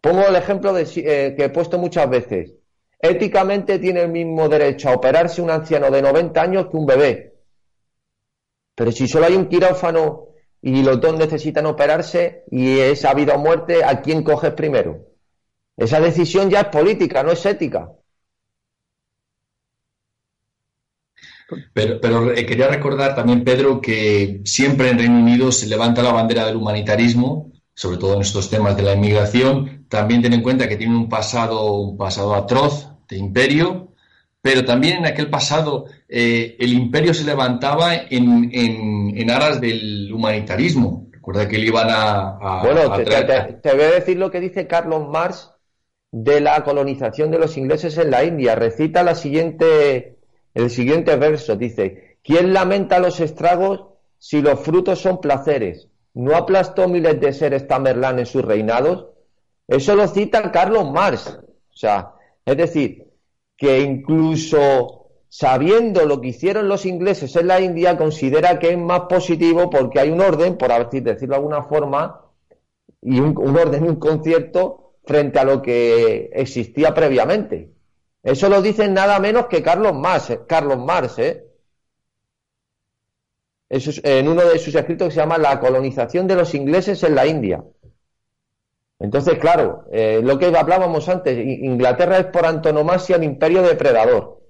Pongo 0.00 0.26
el 0.26 0.36
ejemplo 0.36 0.72
de, 0.72 0.82
eh, 0.96 1.34
que 1.36 1.44
he 1.44 1.48
puesto 1.50 1.76
muchas 1.76 2.08
veces. 2.08 2.54
Éticamente 3.00 3.78
tiene 3.78 4.02
el 4.02 4.10
mismo 4.10 4.48
derecho 4.48 4.88
a 4.88 4.94
operarse 4.94 5.40
un 5.40 5.50
anciano 5.50 5.90
de 5.90 6.02
90 6.02 6.40
años 6.40 6.66
que 6.68 6.76
un 6.76 6.86
bebé. 6.86 7.34
Pero 8.74 8.92
si 8.92 9.06
solo 9.06 9.26
hay 9.26 9.34
un 9.34 9.46
quirófano 9.46 10.28
y 10.60 10.82
los 10.82 11.00
dos 11.00 11.16
necesitan 11.16 11.66
operarse 11.66 12.44
y 12.50 12.78
es 12.78 13.06
vida 13.14 13.34
o 13.34 13.38
muerte, 13.38 13.84
¿a 13.84 14.00
quién 14.00 14.22
coges 14.22 14.52
primero? 14.52 15.06
Esa 15.76 16.00
decisión 16.00 16.50
ya 16.50 16.62
es 16.62 16.68
política, 16.68 17.22
no 17.22 17.30
es 17.30 17.46
ética. 17.46 17.92
Pero, 21.72 22.00
pero 22.00 22.32
eh, 22.32 22.44
quería 22.44 22.68
recordar 22.68 23.14
también, 23.14 23.44
Pedro, 23.44 23.80
que 23.80 24.42
siempre 24.44 24.90
en 24.90 24.98
Reino 24.98 25.18
Unido 25.18 25.50
se 25.50 25.66
levanta 25.66 26.02
la 26.02 26.12
bandera 26.12 26.44
del 26.44 26.56
humanitarismo, 26.56 27.52
sobre 27.74 27.96
todo 27.96 28.14
en 28.14 28.20
estos 28.20 28.50
temas 28.50 28.76
de 28.76 28.82
la 28.82 28.94
inmigración. 28.94 29.77
También 29.88 30.22
ten 30.22 30.32
en 30.34 30.42
cuenta 30.42 30.68
que 30.68 30.76
tiene 30.76 30.96
un 30.96 31.08
pasado, 31.08 31.72
un 31.72 31.96
pasado 31.96 32.34
atroz 32.34 32.88
de 33.08 33.16
imperio, 33.16 33.88
pero 34.40 34.64
también 34.64 34.98
en 34.98 35.06
aquel 35.06 35.30
pasado 35.30 35.86
eh, 36.08 36.56
el 36.58 36.72
imperio 36.72 37.12
se 37.14 37.24
levantaba 37.24 37.94
en, 37.94 38.50
en, 38.52 39.30
aras 39.30 39.60
del 39.60 40.12
humanitarismo. 40.12 41.08
Recuerda 41.10 41.48
que 41.48 41.58
le 41.58 41.66
iban 41.66 41.88
a. 41.90 42.62
bueno, 42.62 42.92
te, 42.92 43.04
te, 43.04 43.74
voy 43.74 43.84
a 43.84 43.90
decir 43.90 44.18
lo 44.18 44.30
que 44.30 44.40
dice 44.40 44.66
Carlos 44.66 45.08
Marx 45.08 45.52
de 46.10 46.40
la 46.40 46.64
colonización 46.64 47.30
de 47.30 47.38
los 47.38 47.56
ingleses 47.56 47.98
en 47.98 48.10
la 48.10 48.24
India. 48.24 48.54
Recita 48.54 49.02
la 49.02 49.14
siguiente, 49.14 50.18
el 50.54 50.70
siguiente 50.70 51.16
verso. 51.16 51.56
Dice, 51.56 52.18
¿quién 52.22 52.52
lamenta 52.52 52.98
los 52.98 53.20
estragos 53.20 53.84
si 54.18 54.40
los 54.40 54.60
frutos 54.60 55.00
son 55.00 55.20
placeres? 55.20 55.88
¿No 56.14 56.36
aplastó 56.36 56.88
miles 56.88 57.20
de 57.20 57.32
seres 57.32 57.66
Tamerlán 57.66 58.18
en 58.18 58.26
sus 58.26 58.44
reinados? 58.44 59.06
Eso 59.68 59.94
lo 59.94 60.08
cita 60.08 60.50
Carlos 60.50 60.90
Marx. 60.90 61.38
O 61.70 61.76
sea, 61.76 62.14
es 62.44 62.56
decir, 62.56 63.06
que 63.56 63.80
incluso 63.80 65.10
sabiendo 65.28 66.06
lo 66.06 66.20
que 66.20 66.28
hicieron 66.28 66.68
los 66.68 66.86
ingleses 66.86 67.36
en 67.36 67.46
la 67.46 67.60
India, 67.60 67.96
considera 67.96 68.58
que 68.58 68.70
es 68.70 68.78
más 68.78 69.02
positivo 69.02 69.68
porque 69.68 70.00
hay 70.00 70.10
un 70.10 70.20
orden, 70.20 70.56
por 70.56 70.70
decirlo 70.90 71.34
de 71.34 71.36
alguna 71.36 71.62
forma, 71.62 72.22
y 73.02 73.20
un, 73.20 73.36
un 73.38 73.56
orden 73.56 73.84
un 73.84 73.96
concierto 73.96 74.94
frente 75.04 75.38
a 75.38 75.44
lo 75.44 75.62
que 75.62 76.30
existía 76.32 76.94
previamente. 76.94 77.72
Eso 78.22 78.48
lo 78.48 78.60
dicen 78.62 78.94
nada 78.94 79.18
menos 79.20 79.46
que 79.46 79.62
Carlos 79.62 79.94
Marx, 79.94 80.30
eh, 80.30 80.40
Carlos 80.46 80.78
Marx, 80.78 81.18
¿eh? 81.18 81.44
En 83.70 84.28
uno 84.28 84.46
de 84.46 84.58
sus 84.58 84.74
escritos 84.74 85.08
que 85.08 85.14
se 85.14 85.20
llama 85.20 85.36
La 85.36 85.60
colonización 85.60 86.26
de 86.26 86.36
los 86.36 86.54
ingleses 86.54 87.02
en 87.02 87.14
la 87.14 87.26
India. 87.26 87.62
Entonces, 89.00 89.38
claro, 89.38 89.84
eh, 89.92 90.20
lo 90.22 90.38
que 90.38 90.46
hablábamos 90.46 91.08
antes, 91.08 91.38
Inglaterra 91.38 92.18
es 92.18 92.26
por 92.26 92.46
antonomasia 92.46 93.16
el 93.16 93.24
imperio 93.24 93.62
depredador. 93.62 94.42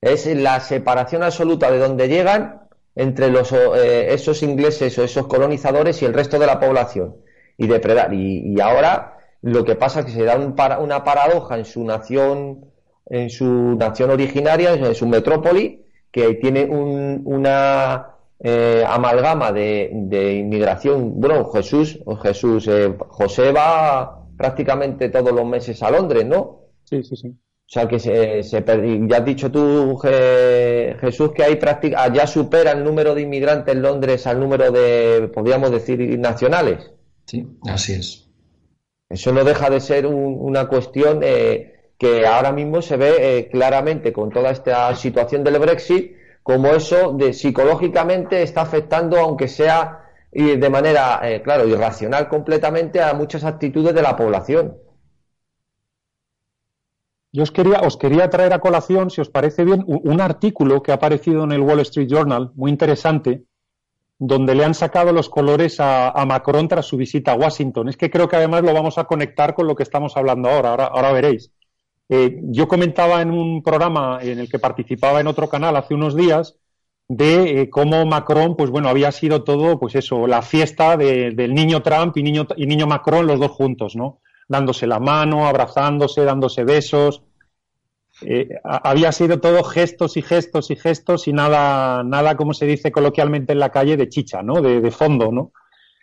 Es 0.00 0.26
la 0.26 0.60
separación 0.60 1.22
absoluta 1.22 1.70
de 1.70 1.78
donde 1.78 2.08
llegan 2.08 2.62
entre 2.94 3.30
los, 3.30 3.52
eh, 3.52 4.12
esos 4.14 4.42
ingleses 4.42 4.98
o 4.98 5.04
esos 5.04 5.26
colonizadores 5.26 6.00
y 6.02 6.04
el 6.06 6.14
resto 6.14 6.38
de 6.38 6.46
la 6.46 6.58
población. 6.60 7.16
Y 7.56 7.66
depredar. 7.66 8.14
y 8.14 8.60
ahora 8.60 9.18
lo 9.42 9.64
que 9.64 9.76
pasa 9.76 10.00
es 10.00 10.06
que 10.06 10.12
se 10.12 10.24
da 10.24 10.36
una 10.36 11.04
paradoja 11.04 11.58
en 11.58 11.64
su 11.64 11.84
nación, 11.84 12.66
en 13.06 13.30
su 13.30 13.44
nación 13.76 14.10
originaria, 14.10 14.72
en 14.72 14.94
su 14.94 15.06
metrópoli, 15.06 15.84
que 16.10 16.34
tiene 16.34 16.64
una 16.64 18.17
eh, 18.40 18.84
amalgama 18.86 19.52
de, 19.52 19.90
inmigración. 20.40 21.20
Bueno, 21.20 21.50
Jesús, 21.50 21.98
Jesús, 22.22 22.68
eh, 22.68 22.94
José 23.08 23.52
va 23.52 24.26
prácticamente 24.36 25.08
todos 25.08 25.32
los 25.32 25.46
meses 25.46 25.82
a 25.82 25.90
Londres, 25.90 26.24
¿no? 26.24 26.60
Sí, 26.84 27.02
sí, 27.02 27.16
sí. 27.16 27.28
O 27.28 27.70
sea 27.70 27.86
que 27.86 27.98
se, 27.98 28.42
se 28.42 28.64
ya 29.06 29.18
has 29.18 29.24
dicho 29.26 29.50
tú, 29.50 29.98
Jesús, 29.98 31.32
que 31.32 31.42
hay 31.42 31.56
práctica, 31.56 32.10
ya 32.10 32.26
supera 32.26 32.72
el 32.72 32.82
número 32.82 33.14
de 33.14 33.22
inmigrantes 33.22 33.74
en 33.74 33.82
Londres 33.82 34.26
al 34.26 34.40
número 34.40 34.70
de, 34.70 35.30
podríamos 35.34 35.70
decir, 35.70 36.18
nacionales. 36.18 36.90
Sí, 37.26 37.46
así 37.66 37.92
es. 37.92 38.28
Eso 39.10 39.32
no 39.32 39.44
deja 39.44 39.70
de 39.70 39.80
ser 39.80 40.06
una 40.06 40.68
cuestión 40.68 41.20
eh, 41.22 41.92
que 41.98 42.26
ahora 42.26 42.52
mismo 42.52 42.82
se 42.82 42.96
ve 42.96 43.16
eh, 43.18 43.48
claramente 43.48 44.12
con 44.12 44.30
toda 44.30 44.50
esta 44.50 44.94
situación 44.94 45.44
del 45.44 45.58
Brexit, 45.58 46.12
como 46.48 46.68
eso 46.68 47.12
de 47.12 47.34
psicológicamente 47.34 48.42
está 48.42 48.62
afectando, 48.62 49.18
aunque 49.18 49.48
sea 49.48 50.06
de 50.32 50.70
manera, 50.70 51.20
eh, 51.22 51.42
claro, 51.42 51.68
irracional 51.68 52.26
completamente, 52.26 53.02
a 53.02 53.12
muchas 53.12 53.44
actitudes 53.44 53.94
de 53.94 54.00
la 54.00 54.16
población. 54.16 54.78
yo 57.32 57.42
os 57.42 57.50
quería, 57.50 57.80
os 57.80 57.98
quería 57.98 58.30
traer 58.30 58.54
a 58.54 58.60
colación, 58.60 59.10
si 59.10 59.20
os 59.20 59.28
parece 59.28 59.62
bien, 59.66 59.84
un, 59.86 60.20
artículo 60.22 60.82
que 60.82 60.90
ha 60.90 60.94
aparecido 60.94 61.44
en 61.44 61.52
el 61.52 61.60
Wall 61.60 61.80
Street 61.80 62.08
Journal, 62.08 62.50
muy 62.54 62.70
interesante, 62.70 63.44
donde 64.18 64.54
le 64.54 64.64
han 64.64 64.72
sacado 64.72 65.12
los 65.12 65.28
colores 65.28 65.76
a, 65.80 66.24
Macron 66.26 66.66
tras 66.66 66.86
su 66.86 66.96
visita 66.96 67.32
a 67.32 67.36
Washington. 67.36 67.90
Es 67.90 67.98
que 67.98 68.08
creo 68.08 68.26
que 68.26 68.36
además 68.36 68.62
lo 68.62 68.72
vamos 68.72 68.96
a 68.96 69.04
conectar 69.04 69.54
con 69.54 69.66
lo 69.66 69.76
que 69.76 69.82
estamos 69.82 70.16
hablando 70.16 70.48
ahora, 70.48 70.86
ahora, 70.86 71.12
veréis. 71.12 71.52
Eh, 72.08 72.40
yo 72.44 72.68
comentaba 72.68 73.20
en 73.20 73.30
un 73.30 73.62
programa 73.62 74.18
en 74.22 74.38
el 74.38 74.48
que 74.48 74.58
participaba 74.58 75.20
en 75.20 75.26
otro 75.26 75.48
canal 75.48 75.76
hace 75.76 75.94
unos 75.94 76.16
días 76.16 76.56
de 77.06 77.62
eh, 77.62 77.70
cómo 77.70 78.06
Macron, 78.06 78.56
pues 78.56 78.70
bueno, 78.70 78.88
había 78.88 79.12
sido 79.12 79.44
todo, 79.44 79.78
pues 79.78 79.94
eso, 79.94 80.26
la 80.26 80.42
fiesta 80.42 80.96
del 80.96 81.54
niño 81.54 81.82
Trump 81.82 82.16
y 82.16 82.22
niño, 82.22 82.46
y 82.56 82.66
niño 82.66 82.86
Macron, 82.86 83.26
los 83.26 83.40
dos 83.40 83.50
juntos, 83.50 83.96
¿no? 83.96 84.20
Dándose 84.46 84.86
la 84.86 85.00
mano, 85.00 85.46
abrazándose, 85.46 86.24
dándose 86.24 86.64
besos. 86.64 87.22
Eh, 88.22 88.48
había 88.64 89.12
sido 89.12 89.40
todo 89.40 89.62
gestos 89.62 90.16
y 90.16 90.22
gestos 90.22 90.70
y 90.70 90.76
gestos 90.76 91.28
y 91.28 91.32
nada, 91.32 92.02
nada, 92.02 92.36
como 92.36 92.52
se 92.52 92.66
dice 92.66 92.90
coloquialmente 92.90 93.52
en 93.52 93.58
la 93.60 93.70
calle, 93.70 93.96
de 93.96 94.08
chicha, 94.08 94.42
¿no? 94.42 94.60
De, 94.60 94.90
fondo, 94.90 95.30
¿no? 95.30 95.52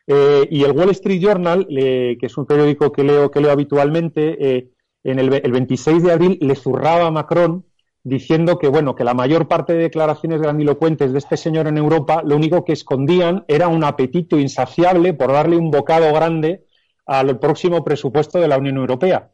Y 0.07 0.63
el 0.63 0.71
Wall 0.71 0.91
Street 0.91 1.19
Journal, 1.19 1.67
que 1.67 2.17
es 2.21 2.37
un 2.37 2.45
periódico 2.45 2.91
que 2.91 3.03
leo, 3.03 3.29
que 3.29 3.41
leo 3.41 3.51
habitualmente, 3.51 4.71
en 5.05 5.19
el, 5.19 5.33
el 5.33 5.51
26 5.51 6.03
de 6.03 6.11
abril 6.11 6.37
le 6.41 6.55
zurraba 6.55 7.07
a 7.07 7.11
Macron 7.11 7.65
diciendo 8.03 8.59
que, 8.59 8.67
bueno, 8.67 8.95
que 8.95 9.03
la 9.03 9.15
mayor 9.15 9.47
parte 9.47 9.73
de 9.73 9.83
declaraciones 9.83 10.39
grandilocuentes 10.39 11.11
de 11.11 11.17
este 11.17 11.37
señor 11.37 11.67
en 11.67 11.77
Europa 11.77 12.21
lo 12.23 12.35
único 12.35 12.63
que 12.63 12.73
escondían 12.73 13.45
era 13.47 13.67
un 13.67 13.83
apetito 13.83 14.37
insaciable 14.37 15.13
por 15.13 15.31
darle 15.31 15.57
un 15.57 15.71
bocado 15.71 16.13
grande 16.13 16.65
al 17.05 17.39
próximo 17.39 17.83
presupuesto 17.83 18.39
de 18.39 18.47
la 18.47 18.57
Unión 18.57 18.77
Europea 18.77 19.31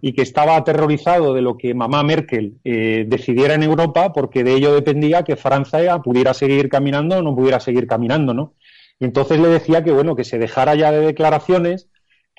y 0.00 0.12
que 0.12 0.22
estaba 0.22 0.56
aterrorizado 0.56 1.34
de 1.34 1.42
lo 1.42 1.56
que 1.56 1.74
mamá 1.74 2.02
Merkel 2.02 2.58
eh, 2.64 3.04
decidiera 3.08 3.54
en 3.54 3.62
Europa 3.62 4.12
porque 4.12 4.44
de 4.44 4.54
ello 4.54 4.74
dependía 4.74 5.24
que 5.24 5.36
Francia 5.36 5.98
pudiera 5.98 6.34
seguir 6.34 6.68
caminando 6.68 7.18
o 7.18 7.22
no 7.22 7.34
pudiera 7.34 7.60
seguir 7.60 7.86
caminando, 7.86 8.34
¿no? 8.34 8.54
Y 8.98 9.06
entonces 9.06 9.40
le 9.40 9.48
decía 9.48 9.82
que, 9.82 9.92
bueno, 9.92 10.14
que 10.14 10.24
se 10.24 10.38
dejara 10.38 10.74
ya 10.74 10.92
de 10.92 11.00
declaraciones 11.00 11.89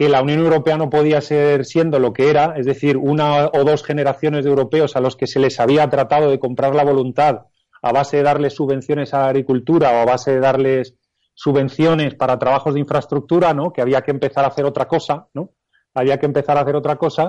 que 0.02 0.10
la 0.10 0.24
Unión 0.24 0.40
Europea 0.40 0.78
no 0.78 0.90
podía 0.90 1.22
ser 1.22 1.64
siendo 1.64 2.00
lo 2.00 2.12
que 2.12 2.32
era, 2.32 2.56
es 2.58 2.66
decir, 2.66 2.98
una 2.98 3.46
o 3.46 3.64
dos 3.64 3.84
generaciones 3.84 4.44
de 4.44 4.50
europeos 4.50 4.96
a 4.96 5.00
los 5.00 5.16
que 5.16 5.28
se 5.28 5.40
les 5.40 5.60
había 5.60 5.88
tratado 5.92 6.32
de 6.32 6.40
comprar 6.40 6.74
la 6.74 6.84
voluntad 6.84 7.42
a 7.84 7.92
base 7.92 8.18
de 8.18 8.24
darles 8.24 8.56
subvenciones 8.56 9.14
a 9.14 9.20
la 9.20 9.28
agricultura 9.28 9.92
o 9.92 9.98
a 9.98 10.06
base 10.06 10.32
de 10.32 10.40
darles 10.40 10.96
subvenciones 11.36 12.16
para 12.16 12.40
trabajos 12.40 12.74
de 12.74 12.80
infraestructura, 12.80 13.54
¿no? 13.54 13.72
Que 13.72 13.84
había 13.84 14.02
que 14.02 14.10
empezar 14.10 14.44
a 14.44 14.48
hacer 14.48 14.66
otra 14.66 14.88
cosa, 14.88 15.28
¿no? 15.36 15.52
Había 15.94 16.18
que 16.18 16.26
empezar 16.26 16.58
a 16.58 16.62
hacer 16.62 16.76
otra 16.76 16.96
cosa. 16.96 17.28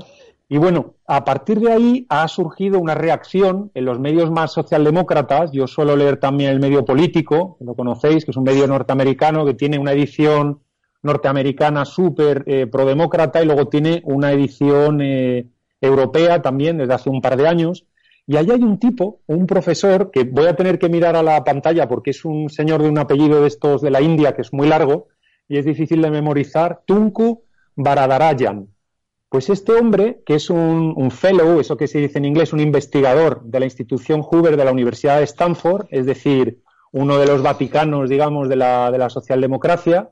Y 0.48 0.56
bueno, 0.56 0.94
a 1.06 1.26
partir 1.26 1.61
de 1.61 1.72
ahí 1.72 2.06
ha 2.08 2.26
surgido 2.26 2.78
una 2.78 2.94
reacción 2.94 3.70
en 3.74 3.85
los 3.85 4.00
medios 4.00 4.30
más 4.30 4.50
socialdemócratas. 4.50 5.52
Yo 5.52 5.66
suelo 5.66 5.94
leer 5.94 6.16
también 6.16 6.48
el 6.48 6.61
medio 6.61 6.87
político, 6.87 7.58
lo 7.61 7.74
conocéis, 7.74 8.24
que 8.24 8.30
es 8.30 8.37
un 8.38 8.44
medio 8.44 8.66
norteamericano 8.66 9.44
que 9.44 9.52
tiene 9.52 9.78
una 9.78 9.92
edición 9.92 10.62
norteamericana 11.03 11.85
súper 11.85 12.45
eh, 12.47 12.67
prodemócrata 12.67 13.43
y 13.43 13.47
luego 13.47 13.69
tiene 13.69 14.03
una 14.05 14.33
edición 14.33 15.01
eh, 15.01 15.49
europea 15.81 16.43
también 16.43 16.79
desde 16.79 16.95
hace 16.95 17.11
un 17.11 17.21
par 17.21 17.37
de 17.37 17.49
años. 17.49 17.87
Y 18.27 18.37
ahí 18.37 18.51
hay 18.51 18.62
un 18.62 18.79
tipo, 18.79 19.21
un 19.27 19.47
profesor, 19.47 20.11
que 20.12 20.25
voy 20.25 20.47
a 20.47 20.55
tener 20.55 20.79
que 20.79 20.88
mirar 20.88 21.17
a 21.17 21.25
la 21.25 21.43
pantalla 21.43 21.88
porque 21.88 22.11
es 22.11 22.25
un 22.25 22.49
señor 22.51 22.83
de 22.83 22.88
un 22.88 22.99
apellido 22.99 23.43
de 23.43 23.49
estos 23.49 23.83
de 23.83 23.91
la 23.91 24.01
India 24.01 24.35
que 24.35 24.43
es 24.43 24.53
muy 24.53 24.69
largo 24.69 25.09
y 25.49 25.59
es 25.59 25.65
difícil 25.65 26.01
de 26.01 26.11
memorizar, 26.11 26.83
Tunku 26.87 27.43
Baradarayan. 27.75 28.69
Pues 29.29 29.49
este 29.51 29.73
hombre, 29.73 30.23
que 30.25 30.35
es 30.35 30.51
un, 30.51 30.95
un, 30.97 31.11
fellow, 31.11 31.59
eso 31.59 31.77
que 31.77 31.88
se 31.88 31.99
dice 31.99 32.19
en 32.19 32.27
inglés, 32.27 32.53
un 32.53 32.61
investigador 32.61 33.43
de 33.45 33.61
la 33.61 33.67
institución 33.67 34.23
Hoover 34.23 34.57
de 34.57 34.65
la 34.65 34.73
Universidad 34.73 35.19
de 35.19 35.25
Stanford, 35.25 35.87
es 35.91 36.07
decir, 36.07 36.62
uno 36.93 37.19
de 37.19 37.27
los 37.27 37.43
vaticanos, 37.43 38.11
digamos, 38.11 38.49
de 38.49 38.57
la, 38.57 38.91
de 38.91 38.99
la 38.99 39.09
socialdemocracia, 39.09 40.11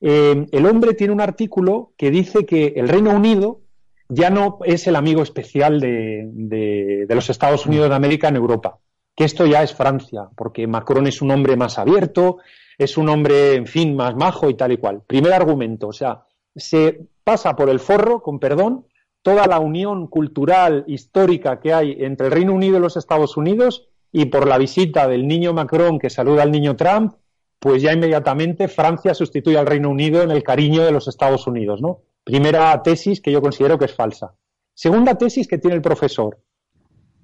eh, 0.00 0.46
el 0.50 0.66
hombre 0.66 0.94
tiene 0.94 1.12
un 1.12 1.20
artículo 1.20 1.92
que 1.96 2.10
dice 2.10 2.46
que 2.46 2.74
el 2.76 2.88
Reino 2.88 3.10
Unido 3.10 3.60
ya 4.08 4.30
no 4.30 4.58
es 4.64 4.86
el 4.86 4.96
amigo 4.96 5.22
especial 5.22 5.80
de, 5.80 7.06
los 7.08 7.30
Estados 7.30 7.66
Unidos 7.66 7.88
de 7.90 7.96
América 7.96 8.28
en 8.28 8.36
Europa, 8.36 8.78
que 9.14 9.24
esto 9.24 9.44
ya 9.46 9.62
es 9.62 9.74
Francia, 9.74 10.28
porque 10.36 10.66
Macron 10.66 11.06
es 11.06 11.20
un 11.20 11.30
hombre 11.30 11.56
más 11.56 11.78
abierto, 11.78 12.38
es 12.78 12.96
un 12.96 13.08
hombre, 13.08 13.54
en 13.54 13.66
fin, 13.66 13.96
más 13.96 14.14
majo 14.14 14.48
y 14.48 14.54
tal 14.54 14.72
y 14.72 14.78
cual. 14.78 15.02
Primer 15.06 15.32
argumento, 15.32 15.88
o 15.88 15.92
sea, 15.92 16.22
se 16.54 17.06
pasa 17.24 17.54
por 17.56 17.68
el 17.68 17.80
forro, 17.80 18.22
con 18.22 18.38
perdón, 18.38 18.86
toda 19.22 19.46
la 19.46 19.58
unión 19.58 20.06
cultural, 20.06 20.84
histórica 20.86 21.60
que 21.60 21.74
hay 21.74 21.96
entre 22.00 22.28
el 22.28 22.32
Reino 22.32 22.54
Unido 22.54 22.78
y 22.78 22.80
los 22.80 22.96
Estados 22.96 23.36
Unidos 23.36 23.88
y 24.10 24.26
por 24.26 24.46
la 24.46 24.56
visita 24.56 25.06
del 25.06 25.26
niño 25.26 25.52
Macron 25.52 25.98
que 25.98 26.08
saluda 26.08 26.44
al 26.44 26.50
niño 26.50 26.76
Trump 26.76 27.14
pues 27.58 27.82
ya 27.82 27.92
inmediatamente 27.92 28.68
Francia 28.68 29.14
sustituye 29.14 29.58
al 29.58 29.66
Reino 29.66 29.90
Unido 29.90 30.22
en 30.22 30.30
el 30.30 30.42
cariño 30.42 30.84
de 30.84 30.92
los 30.92 31.08
Estados 31.08 31.46
Unidos, 31.46 31.80
¿no? 31.80 32.02
Primera 32.24 32.82
tesis 32.82 33.20
que 33.20 33.32
yo 33.32 33.40
considero 33.40 33.78
que 33.78 33.86
es 33.86 33.94
falsa. 33.94 34.34
Segunda 34.74 35.16
tesis 35.16 35.48
que 35.48 35.58
tiene 35.58 35.76
el 35.76 35.82
profesor. 35.82 36.38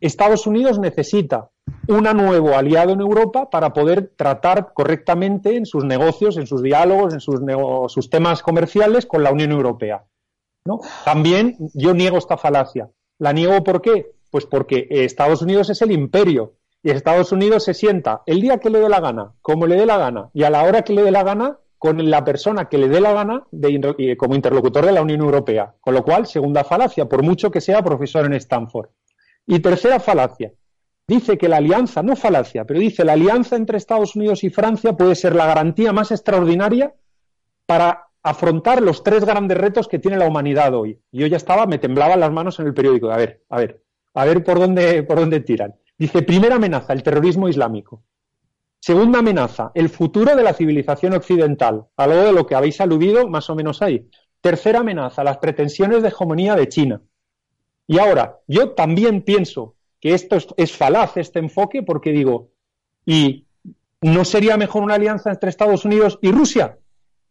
Estados 0.00 0.46
Unidos 0.46 0.78
necesita 0.78 1.50
un 1.88 2.04
nuevo 2.04 2.56
aliado 2.56 2.92
en 2.92 3.00
Europa 3.00 3.48
para 3.48 3.72
poder 3.72 4.12
tratar 4.16 4.72
correctamente 4.74 5.56
en 5.56 5.66
sus 5.66 5.84
negocios, 5.84 6.36
en 6.36 6.46
sus 6.46 6.62
diálogos, 6.62 7.14
en 7.14 7.20
sus, 7.20 7.40
sus 7.88 8.10
temas 8.10 8.42
comerciales 8.42 9.06
con 9.06 9.22
la 9.22 9.30
Unión 9.30 9.52
Europea. 9.52 10.04
¿no? 10.66 10.80
También 11.04 11.56
yo 11.74 11.94
niego 11.94 12.18
esta 12.18 12.36
falacia. 12.36 12.90
¿La 13.18 13.32
niego 13.32 13.62
por 13.62 13.80
qué? 13.80 14.12
Pues 14.30 14.46
porque 14.46 14.86
Estados 14.90 15.42
Unidos 15.42 15.70
es 15.70 15.80
el 15.82 15.92
imperio 15.92 16.54
y 16.84 16.90
Estados 16.90 17.32
Unidos 17.32 17.64
se 17.64 17.72
sienta 17.72 18.22
el 18.26 18.42
día 18.42 18.58
que 18.58 18.68
le 18.68 18.78
dé 18.78 18.90
la 18.90 19.00
gana, 19.00 19.32
como 19.40 19.66
le 19.66 19.74
dé 19.74 19.86
la 19.86 19.96
gana, 19.96 20.28
y 20.34 20.42
a 20.42 20.50
la 20.50 20.64
hora 20.64 20.82
que 20.82 20.92
le 20.92 21.02
dé 21.02 21.10
la 21.10 21.22
gana, 21.22 21.58
con 21.78 22.10
la 22.10 22.24
persona 22.24 22.68
que 22.68 22.76
le 22.76 22.88
dé 22.88 23.00
la 23.00 23.14
gana 23.14 23.46
de, 23.50 24.16
como 24.18 24.34
interlocutor 24.34 24.84
de 24.84 24.92
la 24.92 25.02
Unión 25.02 25.20
Europea. 25.20 25.74
Con 25.80 25.94
lo 25.94 26.04
cual, 26.04 26.26
segunda 26.26 26.62
falacia, 26.62 27.06
por 27.06 27.22
mucho 27.22 27.50
que 27.50 27.62
sea 27.62 27.82
profesor 27.82 28.26
en 28.26 28.34
Stanford. 28.34 28.90
Y 29.46 29.60
tercera 29.60 29.98
falacia, 29.98 30.52
dice 31.08 31.38
que 31.38 31.48
la 31.48 31.56
alianza, 31.56 32.02
no 32.02 32.16
falacia, 32.16 32.66
pero 32.66 32.80
dice 32.80 33.02
la 33.02 33.14
alianza 33.14 33.56
entre 33.56 33.78
Estados 33.78 34.14
Unidos 34.14 34.44
y 34.44 34.50
Francia 34.50 34.94
puede 34.94 35.14
ser 35.14 35.34
la 35.34 35.46
garantía 35.46 35.92
más 35.92 36.10
extraordinaria 36.10 36.94
para 37.66 38.08
afrontar 38.22 38.82
los 38.82 39.02
tres 39.02 39.24
grandes 39.24 39.56
retos 39.56 39.88
que 39.88 39.98
tiene 39.98 40.18
la 40.18 40.26
humanidad 40.26 40.74
hoy. 40.74 41.00
Yo 41.12 41.26
ya 41.26 41.38
estaba, 41.38 41.66
me 41.66 41.78
temblaban 41.78 42.20
las 42.20 42.32
manos 42.32 42.58
en 42.60 42.66
el 42.66 42.74
periódico. 42.74 43.10
A 43.10 43.16
ver, 43.16 43.42
a 43.48 43.58
ver, 43.58 43.82
a 44.12 44.24
ver 44.26 44.44
por 44.44 44.58
dónde, 44.58 45.02
por 45.02 45.18
dónde 45.18 45.40
tiran. 45.40 45.74
Dice, 45.96 46.22
primera 46.22 46.56
amenaza, 46.56 46.92
el 46.92 47.02
terrorismo 47.02 47.48
islámico. 47.48 48.02
Segunda 48.80 49.20
amenaza, 49.20 49.70
el 49.74 49.88
futuro 49.88 50.36
de 50.36 50.42
la 50.42 50.52
civilización 50.52 51.14
occidental, 51.14 51.86
algo 51.96 52.22
de 52.22 52.32
lo 52.32 52.46
que 52.46 52.54
habéis 52.54 52.80
aludido 52.80 53.28
más 53.28 53.48
o 53.48 53.54
menos 53.54 53.80
ahí. 53.80 54.08
Tercera 54.40 54.80
amenaza, 54.80 55.24
las 55.24 55.38
pretensiones 55.38 56.02
de 56.02 56.08
hegemonía 56.08 56.54
de 56.54 56.68
China. 56.68 57.00
Y 57.86 57.98
ahora, 57.98 58.40
yo 58.46 58.72
también 58.72 59.22
pienso 59.22 59.76
que 60.00 60.12
esto 60.12 60.36
es, 60.58 60.76
falaz, 60.76 61.16
este 61.16 61.38
enfoque, 61.38 61.82
porque 61.82 62.12
digo, 62.12 62.50
¿y 63.06 63.46
no 64.02 64.24
sería 64.26 64.58
mejor 64.58 64.82
una 64.82 64.96
alianza 64.96 65.30
entre 65.30 65.48
Estados 65.48 65.86
Unidos 65.86 66.18
y 66.20 66.30
Rusia? 66.30 66.78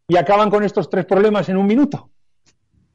Y 0.08 0.18
acaban 0.18 0.50
con 0.50 0.64
estos 0.64 0.90
tres 0.90 1.06
problemas 1.06 1.50
en 1.50 1.58
un 1.58 1.68
minuto. 1.68 2.10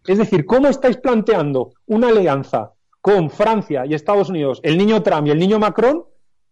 Es 0.04 0.18
decir, 0.18 0.46
¿cómo 0.46 0.66
estáis 0.66 0.96
planteando 0.96 1.74
una 1.86 2.08
alianza 2.08 2.72
con 3.00 3.30
Francia 3.30 3.86
y 3.86 3.94
Estados 3.94 4.28
Unidos, 4.28 4.60
el 4.62 4.76
niño 4.76 5.02
Trump 5.02 5.26
y 5.26 5.30
el 5.30 5.38
niño 5.38 5.58
Macron, 5.58 6.04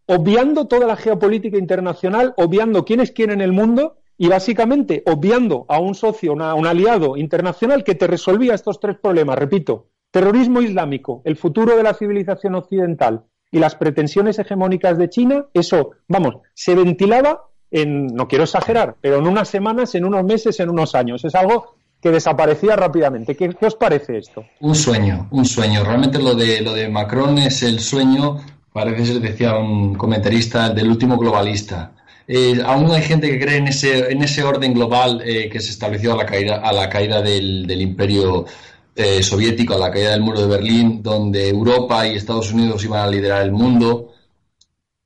obviando 0.07 0.67
toda 0.67 0.87
la 0.87 0.97
geopolítica 0.97 1.59
internacional, 1.59 2.35
obviando 2.37 2.85
quiénes 2.85 3.11
quieren 3.13 3.41
el 3.41 3.53
mundo 3.53 3.99
y 4.19 4.29
básicamente 4.29 5.03
obviando 5.07 5.67
a 5.69 5.79
un 5.79 5.95
socio, 5.95 6.41
a 6.41 6.55
un 6.55 6.67
aliado 6.67 7.17
internacional 7.17 7.85
que 7.85 7.95
te 7.95 8.07
resolvía 8.07 8.55
estos 8.55 8.81
tres 8.81 8.97
problemas. 8.99 9.39
Repito, 9.39 9.89
terrorismo 10.11 10.63
islámico, 10.63 11.23
el 11.25 11.37
futuro 11.37 11.77
de 11.77 11.83
la 11.83 11.95
civilización 11.95 12.55
occidental 12.55 13.25
y 13.51 13.59
las 13.59 13.75
pretensiones 13.75 14.39
hegemónicas 14.39 14.99
de 14.99 15.09
China, 15.09 15.47
eso, 15.53 15.91
vamos, 16.09 16.37
se 16.55 16.75
ventilaba 16.75 17.49
en, 17.71 18.07
no 18.07 18.29
quiero 18.29 18.45
exagerar, 18.45 18.97
pero 19.01 19.19
en 19.19 19.27
unas 19.27 19.49
semanas, 19.49 19.95
en 19.95 20.05
unos 20.05 20.25
meses, 20.25 20.59
en 20.61 20.71
unos 20.71 20.95
años. 20.95 21.25
Es 21.25 21.35
algo 21.35 21.77
que 22.01 22.11
desaparecía 22.11 22.77
rápidamente. 22.77 23.35
¿Qué, 23.35 23.55
os 23.61 23.75
parece 23.75 24.19
esto? 24.19 24.45
Un 24.61 24.75
sueño, 24.75 25.29
un 25.31 25.45
sueño. 25.45 25.83
Realmente 25.85 26.19
lo 26.19 26.35
de, 26.35 26.61
lo 26.61 26.73
de 26.73 26.89
Macron 26.89 27.39
es 27.39 27.63
el 27.63 27.81
sueño, 27.81 28.41
parece 28.73 29.07
ser, 29.07 29.21
decía 29.21 29.57
un 29.57 29.95
comentarista, 29.95 30.71
del 30.71 30.89
último 30.89 31.17
globalista. 31.17 31.93
Eh, 32.29 32.61
aún 32.65 32.91
hay 32.91 33.03
gente 33.03 33.29
que 33.31 33.39
cree 33.39 33.59
en 33.59 33.69
ese, 33.69 34.11
en 34.11 34.23
ese 34.23 34.43
orden 34.43 34.75
global 34.75 35.23
eh, 35.25 35.49
que 35.49 35.61
se 35.61 35.71
estableció 35.71 36.13
a 36.13 36.17
la 36.17 36.27
caída, 36.27 36.57
a 36.57 36.73
la 36.73 36.89
caída 36.89 37.23
del, 37.23 37.71
imperio 37.81 38.47
eh, 38.95 39.23
soviético, 39.23 39.75
a 39.75 39.79
la 39.79 39.91
caída 39.91 40.11
del 40.11 40.23
muro 40.23 40.41
de 40.41 40.49
Berlín, 40.49 41.03
donde 41.03 41.49
Europa 41.49 42.07
y 42.07 42.17
Estados 42.17 42.53
Unidos 42.53 42.85
iban 42.85 43.01
a 43.01 43.11
liderar 43.11 43.43
el 43.43 43.53
mundo. 43.53 44.13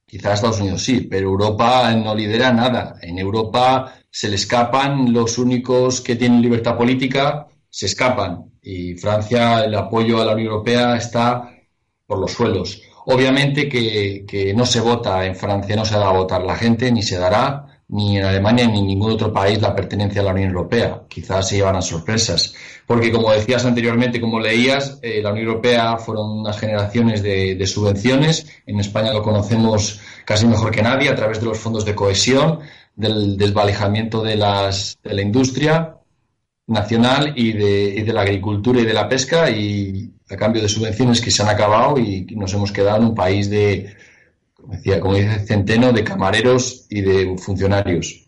Quizás 0.06 0.34
Estados 0.34 0.60
Unidos 0.60 0.82
sí, 0.82 1.02
pero 1.02 1.28
Europa 1.28 1.94
no 1.94 2.14
lidera 2.14 2.52
nada. 2.52 2.96
En 3.02 3.18
Europa 3.18 3.99
se 4.10 4.28
le 4.28 4.36
escapan 4.36 5.12
los 5.12 5.38
únicos 5.38 6.00
que 6.00 6.16
tienen 6.16 6.42
libertad 6.42 6.76
política, 6.76 7.46
se 7.68 7.86
escapan. 7.86 8.52
Y 8.62 8.94
Francia, 8.94 9.64
el 9.64 9.74
apoyo 9.74 10.20
a 10.20 10.24
la 10.24 10.32
Unión 10.32 10.48
Europea 10.48 10.96
está 10.96 11.50
por 12.06 12.18
los 12.18 12.32
suelos. 12.32 12.82
Obviamente 13.06 13.68
que, 13.68 14.24
que, 14.26 14.52
no 14.52 14.66
se 14.66 14.80
vota 14.80 15.24
en 15.24 15.34
Francia, 15.36 15.76
no 15.76 15.84
se 15.84 15.94
da 15.94 16.08
a 16.08 16.12
votar 16.12 16.42
la 16.42 16.56
gente, 16.56 16.92
ni 16.92 17.02
se 17.02 17.18
dará, 17.18 17.66
ni 17.88 18.18
en 18.18 18.24
Alemania 18.24 18.66
ni 18.66 18.80
en 18.80 18.86
ningún 18.86 19.12
otro 19.12 19.32
país 19.32 19.60
la 19.60 19.74
pertenencia 19.74 20.20
a 20.20 20.24
la 20.24 20.32
Unión 20.32 20.50
Europea. 20.50 21.02
Quizás 21.08 21.48
se 21.48 21.56
llevan 21.56 21.76
a 21.76 21.82
sorpresas. 21.82 22.54
Porque, 22.86 23.10
como 23.10 23.32
decías 23.32 23.64
anteriormente, 23.64 24.20
como 24.20 24.38
leías, 24.38 24.98
eh, 25.02 25.20
la 25.22 25.30
Unión 25.30 25.48
Europea 25.48 25.96
fueron 25.96 26.40
unas 26.40 26.58
generaciones 26.58 27.22
de, 27.22 27.54
de, 27.54 27.66
subvenciones. 27.66 28.46
En 28.66 28.78
España 28.80 29.12
lo 29.12 29.22
conocemos 29.22 30.00
casi 30.24 30.46
mejor 30.46 30.70
que 30.70 30.82
nadie 30.82 31.08
a 31.08 31.14
través 31.14 31.40
de 31.40 31.46
los 31.46 31.58
fondos 31.58 31.84
de 31.84 31.94
cohesión, 31.94 32.60
del 32.94 33.36
desvalejamiento 33.36 34.22
de, 34.22 34.36
las, 34.36 34.98
de 35.02 35.14
la 35.14 35.22
industria 35.22 35.96
nacional 36.66 37.32
y 37.36 37.52
de, 37.52 37.94
y 37.96 38.02
de 38.02 38.12
la 38.12 38.22
agricultura 38.22 38.80
y 38.80 38.84
de 38.84 38.94
la 38.94 39.08
pesca. 39.08 39.50
Y, 39.50 40.12
a 40.30 40.36
cambio 40.36 40.62
de 40.62 40.68
subvenciones 40.68 41.20
que 41.20 41.30
se 41.30 41.42
han 41.42 41.48
acabado 41.48 41.98
y 41.98 42.24
nos 42.36 42.54
hemos 42.54 42.70
quedado 42.70 42.98
en 42.98 43.04
un 43.08 43.14
país 43.14 43.50
de, 43.50 43.96
como, 44.54 44.74
decía, 44.74 45.00
como 45.00 45.14
dice 45.14 45.40
Centeno, 45.46 45.92
de 45.92 46.04
camareros 46.04 46.86
y 46.88 47.00
de 47.00 47.36
funcionarios. 47.36 48.26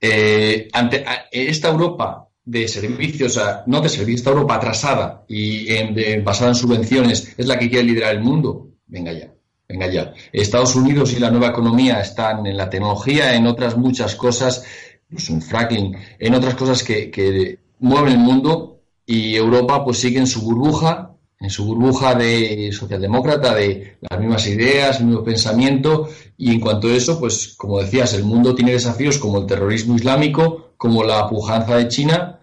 Eh, 0.00 0.68
ante 0.72 1.04
esta 1.30 1.70
Europa 1.70 2.28
de 2.44 2.66
servicios, 2.66 3.40
no 3.66 3.80
de 3.80 3.88
servicios, 3.88 4.20
esta 4.20 4.30
Europa 4.30 4.56
atrasada 4.56 5.24
y 5.28 5.72
basada 6.20 6.50
en 6.50 6.56
subvenciones 6.56 7.34
es 7.38 7.46
la 7.46 7.58
que 7.58 7.70
quiere 7.70 7.86
liderar 7.86 8.14
el 8.16 8.20
mundo, 8.20 8.68
venga 8.86 9.12
ya, 9.12 9.31
venga 9.72 9.90
ya. 9.90 10.12
Estados 10.32 10.76
Unidos 10.76 11.12
y 11.12 11.18
la 11.18 11.30
nueva 11.30 11.48
economía 11.48 12.00
están 12.00 12.46
en 12.46 12.56
la 12.56 12.70
tecnología, 12.70 13.34
en 13.34 13.46
otras 13.46 13.76
muchas 13.76 14.14
cosas, 14.14 14.64
pues 15.10 15.28
en 15.30 15.42
fracking, 15.42 15.96
en 16.18 16.34
otras 16.34 16.54
cosas 16.54 16.82
que, 16.82 17.10
que 17.10 17.58
mueven 17.80 18.12
el 18.12 18.18
mundo 18.18 18.80
y 19.06 19.34
Europa 19.34 19.84
pues 19.84 19.98
sigue 19.98 20.18
en 20.18 20.26
su 20.26 20.42
burbuja, 20.42 21.10
en 21.40 21.50
su 21.50 21.64
burbuja 21.64 22.14
de 22.14 22.70
socialdemócrata, 22.72 23.54
de 23.54 23.96
las 24.00 24.20
mismas 24.20 24.46
ideas, 24.46 25.00
el 25.00 25.06
mismo 25.06 25.24
pensamiento, 25.24 26.08
y 26.36 26.52
en 26.52 26.60
cuanto 26.60 26.88
a 26.88 26.94
eso, 26.94 27.18
pues 27.18 27.54
como 27.56 27.80
decías, 27.80 28.14
el 28.14 28.24
mundo 28.24 28.54
tiene 28.54 28.72
desafíos 28.72 29.18
como 29.18 29.38
el 29.38 29.46
terrorismo 29.46 29.96
islámico, 29.96 30.72
como 30.76 31.02
la 31.02 31.28
pujanza 31.28 31.76
de 31.76 31.88
China, 31.88 32.38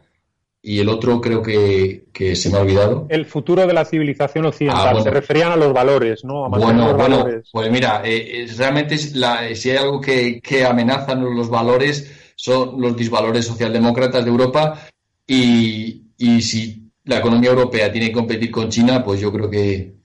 y 0.61 0.79
el 0.79 0.89
otro 0.89 1.21
creo 1.21 1.41
que, 1.41 2.05
se 2.35 2.49
me 2.49 2.57
ha 2.57 2.61
olvidado. 2.61 3.07
El 3.09 3.25
futuro 3.25 3.65
de 3.65 3.73
la 3.73 3.85
civilización 3.85 4.45
occidental. 4.45 4.97
Ah, 4.97 5.01
se 5.01 5.09
referían 5.09 5.51
a 5.51 5.55
los 5.55 5.71
valores, 5.73 6.23
¿no? 6.25 6.45
A 6.45 6.49
bueno, 6.49 6.93
bueno, 6.95 7.25
pues 7.51 7.71
mira, 7.71 8.01
eh, 8.03 8.45
realmente 8.57 8.97
si 8.97 9.69
hay 9.69 9.77
algo 9.77 10.01
que, 10.01 10.41
que 10.41 10.65
amenazan 10.65 11.23
los 11.23 11.49
valores 11.49 12.33
son 12.35 12.79
los 12.79 12.95
disvalores 12.95 13.45
socialdemócratas 13.45 14.23
de 14.23 14.31
Europa 14.31 14.87
y, 15.25 16.03
y 16.17 16.41
si 16.41 16.89
la 17.05 17.19
economía 17.19 17.49
europea 17.49 17.91
tiene 17.91 18.07
que 18.07 18.13
competir 18.13 18.51
con 18.51 18.69
China, 18.69 19.03
pues 19.03 19.19
yo 19.19 19.31
creo 19.31 19.49
que 19.49 19.95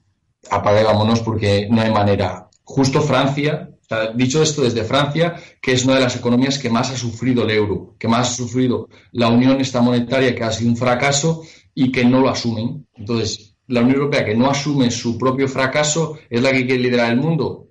apague 0.49 0.83
porque 1.23 1.67
no 1.69 1.81
hay 1.81 1.91
manera. 1.91 2.47
Justo 2.63 3.01
Francia, 3.01 3.69
dicho 4.15 4.41
esto 4.41 4.63
desde 4.63 4.83
Francia, 4.83 5.35
que 5.61 5.73
es 5.73 5.85
una 5.85 5.95
de 5.95 6.01
las 6.01 6.15
economías 6.15 6.57
que 6.57 6.69
más 6.69 6.91
ha 6.91 6.97
sufrido 6.97 7.43
el 7.43 7.51
euro, 7.51 7.95
que 7.99 8.07
más 8.07 8.31
ha 8.31 8.35
sufrido 8.35 8.89
la 9.11 9.29
unión 9.29 9.59
esta 9.61 9.81
monetaria, 9.81 10.35
que 10.35 10.43
ha 10.43 10.51
sido 10.51 10.71
un 10.71 10.77
fracaso 10.77 11.43
y 11.73 11.91
que 11.91 12.05
no 12.05 12.21
lo 12.21 12.29
asumen. 12.29 12.87
Entonces, 12.93 13.55
la 13.67 13.81
Unión 13.81 13.97
Europea 13.97 14.25
que 14.25 14.35
no 14.35 14.49
asume 14.49 14.91
su 14.91 15.17
propio 15.17 15.47
fracaso 15.47 16.17
es 16.29 16.41
la 16.41 16.51
que 16.51 16.65
quiere 16.65 16.83
liderar 16.83 17.11
el 17.11 17.17
mundo. 17.17 17.67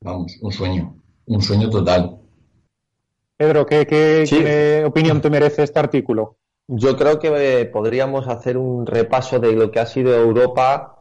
Vamos, 0.00 0.36
un 0.40 0.52
sueño, 0.52 0.96
un 1.26 1.42
sueño 1.42 1.70
total. 1.70 2.18
Pedro, 3.36 3.66
¿qué, 3.66 3.86
qué 3.86 4.84
opinión 4.86 5.20
te 5.20 5.30
merece 5.30 5.62
este 5.62 5.78
artículo? 5.78 6.36
Yo 6.66 6.96
creo 6.96 7.18
que 7.18 7.60
eh, 7.60 7.66
podríamos 7.66 8.26
hacer 8.28 8.56
un 8.56 8.86
repaso 8.86 9.38
de 9.38 9.52
lo 9.52 9.70
que 9.70 9.80
ha 9.80 9.86
sido 9.86 10.14
Europa 10.14 10.93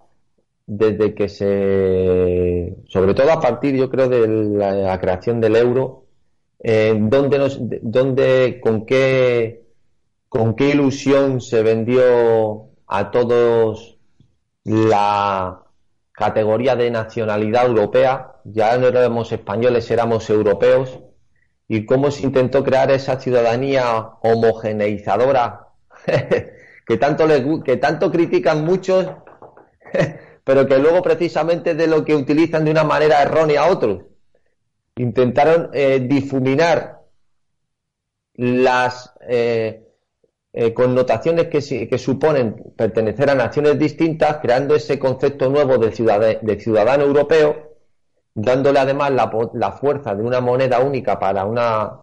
desde 0.66 1.14
que 1.14 1.30
se, 1.30 2.76
sobre 2.88 3.14
todo 3.14 3.32
a 3.32 3.42
partir, 3.42 3.76
yo 3.76 3.90
creo, 3.90 4.08
de 4.08 4.28
la, 4.28 5.00
creación 5.00 5.42
del 5.42 5.56
euro, 5.56 6.06
eh, 6.60 6.96
donde 6.98 7.38
nos, 7.38 7.60
donde, 7.82 8.60
con 8.62 8.86
qué, 8.86 9.66
con 10.30 10.56
qué 10.56 10.70
ilusión 10.70 11.42
se 11.42 11.64
vendió 11.64 12.70
a 12.88 13.12
todos 13.12 13.98
la 14.64 15.64
categoría 16.14 16.76
de 16.76 16.92
nacionalidad 16.92 17.66
europea, 17.66 18.34
ya 18.46 18.78
no 18.78 18.88
éramos 18.88 19.32
españoles, 19.32 19.90
éramos 19.92 20.30
europeos, 20.30 21.00
y 21.68 21.86
cómo 21.86 22.12
se 22.12 22.24
intentó 22.24 22.64
crear 22.64 22.92
esa 22.92 23.20
ciudadanía 23.20 24.10
homogeneizadora 24.22 25.68
que 26.86 26.98
tanto 26.98 27.26
les, 27.26 27.44
que 27.64 27.78
tanto 27.78 28.12
critican 28.12 28.64
muchos, 28.64 29.08
pero 30.44 30.68
que 30.68 30.78
luego 30.78 31.02
precisamente 31.02 31.76
de 31.76 31.88
lo 31.88 32.04
que 32.04 32.16
utilizan 32.16 32.66
de 32.66 32.72
una 32.72 32.84
manera 32.84 33.22
errónea 33.22 33.64
a 33.64 33.72
otros. 33.72 34.04
Intentaron 34.96 35.70
eh, 35.74 36.00
difuminar 36.08 37.02
las 38.36 39.14
eh, 39.22 39.84
eh, 40.52 40.74
connotaciones 40.74 41.48
que, 41.48 41.88
que, 41.88 41.98
suponen 41.98 42.74
pertenecer 42.76 43.30
a 43.30 43.36
naciones 43.36 43.80
distintas, 43.80 44.38
creando 44.38 44.76
ese 44.76 45.00
concepto 45.00 45.50
nuevo 45.50 45.78
de, 45.78 45.92
ciudadano 45.92 47.06
europeo 47.06 47.72
dándole 48.36 48.80
además 48.80 49.12
la, 49.12 49.72
fuerza 49.74 50.16
de 50.16 50.24
una 50.24 50.42
moneda 50.42 50.80
única 50.80 51.20
para 51.20 51.46
una 51.46 52.00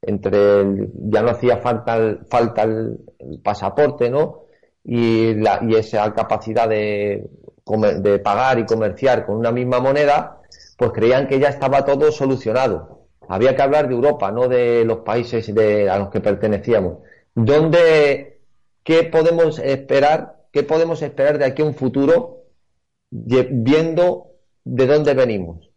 entre 0.00 0.88
ya 0.94 1.22
no 1.22 1.30
hacía 1.30 1.58
falta 1.58 1.96
el, 1.96 2.24
falta 2.26 2.62
el, 2.62 2.98
pasaporte 3.42 4.08
no 4.08 4.44
y, 4.84 5.34
la, 5.34 5.60
y 5.66 5.74
esa 5.74 6.12
capacidad 6.14 6.68
de, 6.68 7.28
de 7.76 8.18
pagar 8.18 8.58
y 8.58 8.66
comerciar 8.66 9.26
con 9.26 9.36
una 9.36 9.52
misma 9.52 9.80
moneda 9.80 10.40
pues 10.76 10.92
creían 10.92 11.26
que 11.26 11.38
ya 11.38 11.48
estaba 11.48 11.84
todo 11.84 12.10
solucionado 12.12 13.06
había 13.28 13.54
que 13.54 13.62
hablar 13.62 13.88
de 13.88 13.94
Europa 13.94 14.30
no 14.32 14.48
de 14.48 14.84
los 14.84 14.98
países 14.98 15.54
de, 15.54 15.90
a 15.90 15.98
los 15.98 16.08
que 16.08 16.20
pertenecíamos 16.20 16.98
¿Dónde, 17.34 18.40
qué 18.82 19.04
podemos 19.04 19.58
esperar 19.58 20.36
qué 20.52 20.62
podemos 20.62 21.02
esperar 21.02 21.38
de 21.38 21.44
aquí 21.44 21.62
a 21.62 21.66
un 21.66 21.74
futuro 21.74 22.44
viendo 23.10 24.28
¿de 24.68 24.86
dónde 24.86 25.14
venimos? 25.14 25.70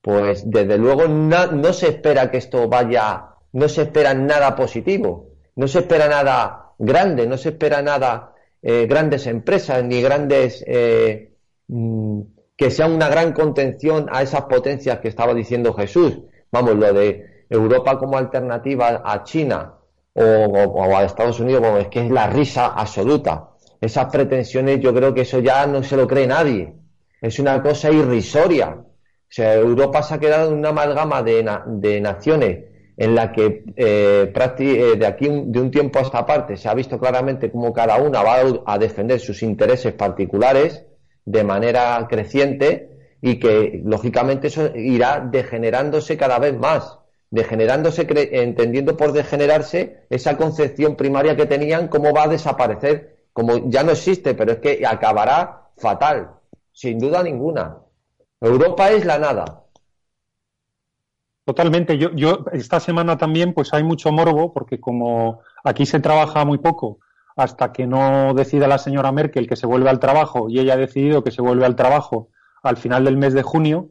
Pues 0.00 0.48
desde 0.48 0.78
luego 0.78 1.08
no, 1.08 1.72
se 1.72 1.88
espera 1.88 2.30
que 2.30 2.38
esto 2.38 2.68
vaya, 2.68 3.30
no 3.52 3.68
se 3.68 3.82
espera 3.82 4.14
nada 4.14 4.54
positivo, 4.56 5.30
no 5.56 5.68
se 5.68 5.80
espera 5.80 6.08
nada 6.08 6.72
grande, 6.78 7.26
no 7.26 7.36
se 7.36 7.50
espera 7.50 7.82
nada 7.82 8.34
eh, 8.68 8.86
grandes 8.86 9.26
empresas 9.26 9.84
ni 9.84 10.02
grandes 10.02 10.64
eh, 10.66 11.36
mm, 11.68 12.20
que 12.56 12.70
sea 12.70 12.86
una 12.86 13.08
gran 13.08 13.32
contención 13.32 14.08
a 14.10 14.22
esas 14.22 14.42
potencias 14.42 14.98
que 14.98 15.08
estaba 15.08 15.34
diciendo 15.34 15.72
Jesús. 15.74 16.18
Vamos, 16.50 16.74
lo 16.76 16.92
de 16.92 17.44
Europa 17.50 17.98
como 17.98 18.16
alternativa 18.16 19.02
a 19.04 19.22
China 19.22 19.74
o, 20.14 20.96
a 20.96 21.04
Estados 21.04 21.38
Unidos, 21.38 21.62
es 21.78 21.88
que 21.88 22.06
es 22.06 22.10
la 22.10 22.26
risa 22.26 22.68
absoluta. 22.68 23.50
Esas 23.80 24.06
pretensiones, 24.06 24.80
yo 24.80 24.94
creo 24.94 25.12
que 25.12 25.20
eso 25.20 25.40
ya 25.40 25.66
no 25.66 25.82
se 25.82 25.96
lo 25.96 26.06
cree 26.06 26.26
nadie 26.26 26.74
es 27.20 27.38
una 27.38 27.62
cosa 27.62 27.90
irrisoria. 27.90 28.68
O 28.68 29.28
sea, 29.28 29.54
Europa 29.54 30.02
se 30.02 30.14
ha 30.14 30.18
quedado 30.18 30.50
en 30.50 30.58
una 30.58 30.70
amalgama 30.70 31.22
de, 31.22 32.00
naciones 32.00 32.64
en 32.96 33.14
la 33.14 33.32
que 33.32 33.64
eh, 33.76 34.32
eh, 34.34 34.96
de 34.98 35.06
aquí 35.06 35.28
de 35.28 35.60
un 35.60 35.70
tiempo 35.70 35.98
a 35.98 36.02
esta 36.02 36.24
parte 36.24 36.56
se 36.56 36.68
ha 36.68 36.74
visto 36.74 36.98
claramente 36.98 37.50
cómo 37.50 37.72
cada 37.72 37.96
una 37.98 38.22
va 38.22 38.36
a 38.64 38.78
defender 38.78 39.20
sus 39.20 39.42
intereses 39.42 39.92
particulares 39.92 40.84
de 41.24 41.44
manera 41.44 42.06
creciente 42.08 42.90
y 43.20 43.38
que 43.38 43.82
lógicamente 43.84 44.48
eso 44.48 44.74
irá 44.74 45.20
degenerándose 45.20 46.16
cada 46.16 46.38
vez 46.38 46.56
más, 46.56 46.98
degenerándose, 47.30 48.06
entendiendo 48.32 48.96
por 48.96 49.12
degenerarse 49.12 50.04
esa 50.10 50.36
concepción 50.36 50.96
primaria 50.96 51.36
que 51.36 51.46
tenían, 51.46 51.88
cómo 51.88 52.12
va 52.12 52.24
a 52.24 52.28
desaparecer, 52.28 53.16
como 53.32 53.68
ya 53.68 53.82
no 53.82 53.92
existe, 53.92 54.34
pero 54.34 54.52
es 54.52 54.58
que 54.58 54.86
acabará 54.86 55.70
fatal 55.76 56.36
sin 56.76 56.98
duda 56.98 57.22
ninguna. 57.22 57.78
Europa 58.38 58.90
es 58.90 59.06
la 59.06 59.18
nada. 59.18 59.64
Totalmente. 61.46 61.96
Yo, 61.96 62.10
yo 62.12 62.44
esta 62.52 62.80
semana 62.80 63.16
también, 63.16 63.54
pues 63.54 63.72
hay 63.72 63.84
mucho 63.84 64.10
morbo, 64.10 64.52
porque 64.52 64.80
como 64.80 65.42
aquí 65.62 65.86
se 65.86 66.00
trabaja 66.00 66.44
muy 66.44 66.58
poco, 66.58 66.98
hasta 67.36 67.72
que 67.72 67.86
no 67.86 68.34
decida 68.34 68.66
la 68.66 68.78
señora 68.78 69.12
Merkel 69.12 69.46
que 69.46 69.54
se 69.54 69.66
vuelve 69.66 69.88
al 69.88 70.00
trabajo 70.00 70.48
y 70.48 70.58
ella 70.58 70.74
ha 70.74 70.76
decidido 70.78 71.22
que 71.22 71.30
se 71.30 71.42
vuelve 71.42 71.64
al 71.64 71.76
trabajo 71.76 72.30
al 72.64 72.76
final 72.76 73.04
del 73.04 73.16
mes 73.16 73.32
de 73.32 73.44
junio, 73.44 73.90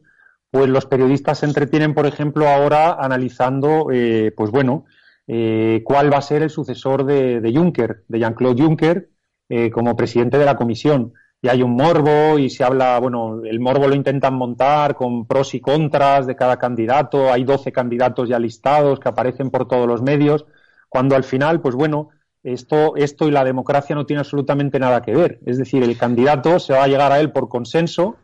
pues 0.50 0.68
los 0.68 0.84
periodistas 0.84 1.38
se 1.38 1.46
entretienen, 1.46 1.94
por 1.94 2.04
ejemplo, 2.04 2.46
ahora 2.46 2.92
analizando, 2.92 3.88
eh, 3.90 4.34
pues 4.36 4.50
bueno, 4.50 4.84
eh, 5.26 5.80
cuál 5.82 6.12
va 6.12 6.18
a 6.18 6.22
ser 6.22 6.42
el 6.42 6.50
sucesor 6.50 7.06
de, 7.06 7.52
Juncker, 7.54 8.04
de 8.06 8.18
Jean-Claude 8.18 8.62
Juncker, 8.62 9.08
eh, 9.48 9.70
como 9.70 9.96
presidente 9.96 10.36
de 10.36 10.44
la 10.44 10.56
Comisión 10.56 11.14
y 11.42 11.48
hay 11.48 11.62
un 11.62 11.72
morbo 11.72 12.38
y 12.38 12.50
se 12.50 12.64
habla, 12.64 12.98
bueno, 12.98 13.42
el 13.44 13.60
morbo 13.60 13.88
lo 13.88 13.94
intentan 13.94 14.34
montar 14.34 14.94
con 14.94 15.26
pros 15.26 15.54
y 15.54 15.60
contras 15.60 16.26
de 16.26 16.34
cada 16.34 16.58
candidato, 16.58 17.32
hay 17.32 17.44
12 17.44 17.72
candidatos 17.72 18.28
ya 18.28 18.38
listados 18.38 18.98
que 18.98 19.08
aparecen 19.08 19.50
por 19.50 19.68
todos 19.68 19.86
los 19.86 20.02
medios, 20.02 20.46
cuando 20.88 21.14
al 21.14 21.24
final, 21.24 21.60
pues 21.60 21.74
bueno, 21.74 22.08
esto, 22.42 22.96
esto 22.96 23.28
y 23.28 23.32
la 23.32 23.44
democracia 23.44 23.94
no 23.94 24.06
tiene 24.06 24.20
absolutamente 24.20 24.78
nada 24.78 25.02
que 25.02 25.14
ver. 25.14 25.40
Es 25.44 25.58
decir, 25.58 25.82
el 25.82 25.98
candidato 25.98 26.58
se 26.58 26.72
va 26.72 26.84
a 26.84 26.88
llegar 26.88 27.12
a 27.12 27.20
él 27.20 27.32
por 27.32 27.48
consenso, 27.48 28.16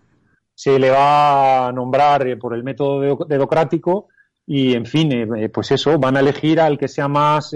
se 0.54 0.78
le 0.78 0.90
va 0.90 1.68
a 1.68 1.72
nombrar 1.72 2.26
eh, 2.26 2.36
por 2.36 2.54
el 2.54 2.62
método 2.62 3.26
democrático 3.26 4.08
y, 4.46 4.74
en 4.74 4.86
fin, 4.86 5.12
eh, 5.12 5.48
pues 5.48 5.72
eso, 5.72 5.98
van 5.98 6.16
a 6.16 6.20
elegir 6.20 6.60
al 6.60 6.78
que 6.78 6.88
sea 6.88 7.08
más 7.08 7.52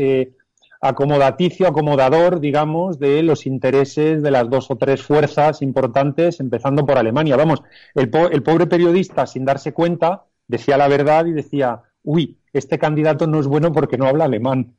acomodaticio, 0.89 1.67
acomodador, 1.67 2.41
digamos, 2.41 2.99
de 2.99 3.23
los 3.23 3.47
intereses 3.47 4.23
de 4.23 4.31
las 4.31 4.49
dos 4.49 4.71
o 4.71 4.77
tres 4.77 5.03
fuerzas 5.03 5.63
importantes, 5.63 6.41
empezando 6.41 6.85
por 6.87 6.99
Alemania. 6.99 7.37
Vamos, 7.37 7.63
el, 7.95 8.11
pobre 8.11 8.67
periodista, 8.67 9.27
sin 9.27 9.45
darse 9.45 9.73
cuenta, 9.73 10.25
decía 10.49 10.77
la 10.77 10.89
verdad 10.89 11.27
y 11.27 11.33
decía, 11.33 11.83
uy, 12.03 12.39
este 12.53 12.79
candidato 12.79 13.27
no 13.27 13.41
es 13.41 13.47
bueno 13.47 13.73
porque 13.73 13.99
no 13.99 14.07
habla 14.07 14.25
alemán. 14.25 14.75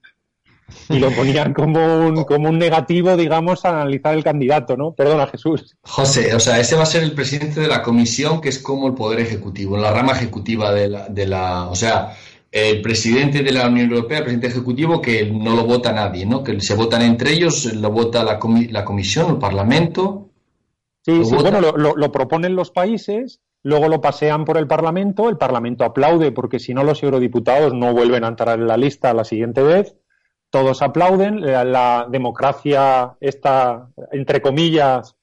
Y 0.90 1.00
lo 1.00 1.12
ponían 1.12 1.54
como 1.54 2.08
un, 2.08 2.26
como 2.26 2.50
un 2.50 2.60
negativo, 2.60 3.16
digamos, 3.16 3.64
a 3.64 3.70
analizar 3.70 4.14
el 4.16 4.24
candidato, 4.24 4.76
¿no? 4.76 4.92
Perdona, 4.92 5.28
Jesús. 5.28 5.78
José, 5.82 6.36
o 6.36 6.40
sea, 6.42 6.60
ese 6.60 6.76
va 6.76 6.84
a 6.84 6.88
ser 6.88 7.04
el 7.04 7.14
presidente 7.14 7.62
de 7.62 7.68
la 7.68 7.82
comisión, 7.82 8.42
que 8.42 8.50
es 8.50 8.60
como 8.60 8.88
el 8.88 8.94
poder 8.94 9.22
ejecutivo, 9.22 9.78
la 9.78 9.94
rama 9.94 10.12
ejecutiva 10.12 10.74
de 10.74 10.90
la, 10.90 11.08
de 11.08 11.26
la 11.26 11.68
o 11.70 11.76
sea, 11.76 12.18
el 12.52 12.82
presidente 12.82 13.44
de 13.44 13.52
la 13.52 13.68
Unión 13.68 13.92
Europea, 13.92 14.20
el 14.20 14.24
presidente 14.24 14.48
ejecutivo, 14.48 15.02
que 15.02 15.30
no 15.30 15.56
lo 15.56 15.66
vota 15.66 15.92
nadie, 15.92 16.26
¿no? 16.26 16.44
Que 16.44 16.60
se 16.62 16.76
votan 16.76 17.02
entre 17.02 17.34
ellos, 17.34 17.74
lo 17.74 17.92
vota 17.92 18.24
la, 18.24 18.40
la 18.70 18.86
comisión, 18.86 19.32
el 19.32 19.38
parlamento. 19.38 20.30
Sí, 21.04 21.26
sí 21.26 21.36
bueno, 21.36 21.60
lo, 21.62 21.96
lo, 21.96 22.12
proponen 22.12 22.56
los 22.56 22.72
países, 22.72 23.42
luego 23.64 23.88
lo 23.90 24.02
pasean 24.02 24.46
por 24.46 24.58
el 24.58 24.68
parlamento, 24.68 25.30
el 25.30 25.38
parlamento 25.38 25.84
aplaude 25.84 26.32
porque 26.32 26.60
si 26.60 26.74
no 26.74 26.84
los 26.84 27.04
eurodiputados 27.04 27.74
no 27.74 27.94
vuelven 27.94 28.24
a 28.24 28.30
entrar 28.30 28.60
en 28.60 28.68
la 28.68 28.78
lista 28.78 29.14
la 29.14 29.24
siguiente 29.24 29.62
vez, 29.62 29.96
todos 30.50 30.82
aplauden, 30.82 31.42
la, 31.42 31.66
la 31.66 32.08
democracia 32.10 33.18
esta, 33.20 33.90
entre 34.12 34.42
comillas, 34.42 35.17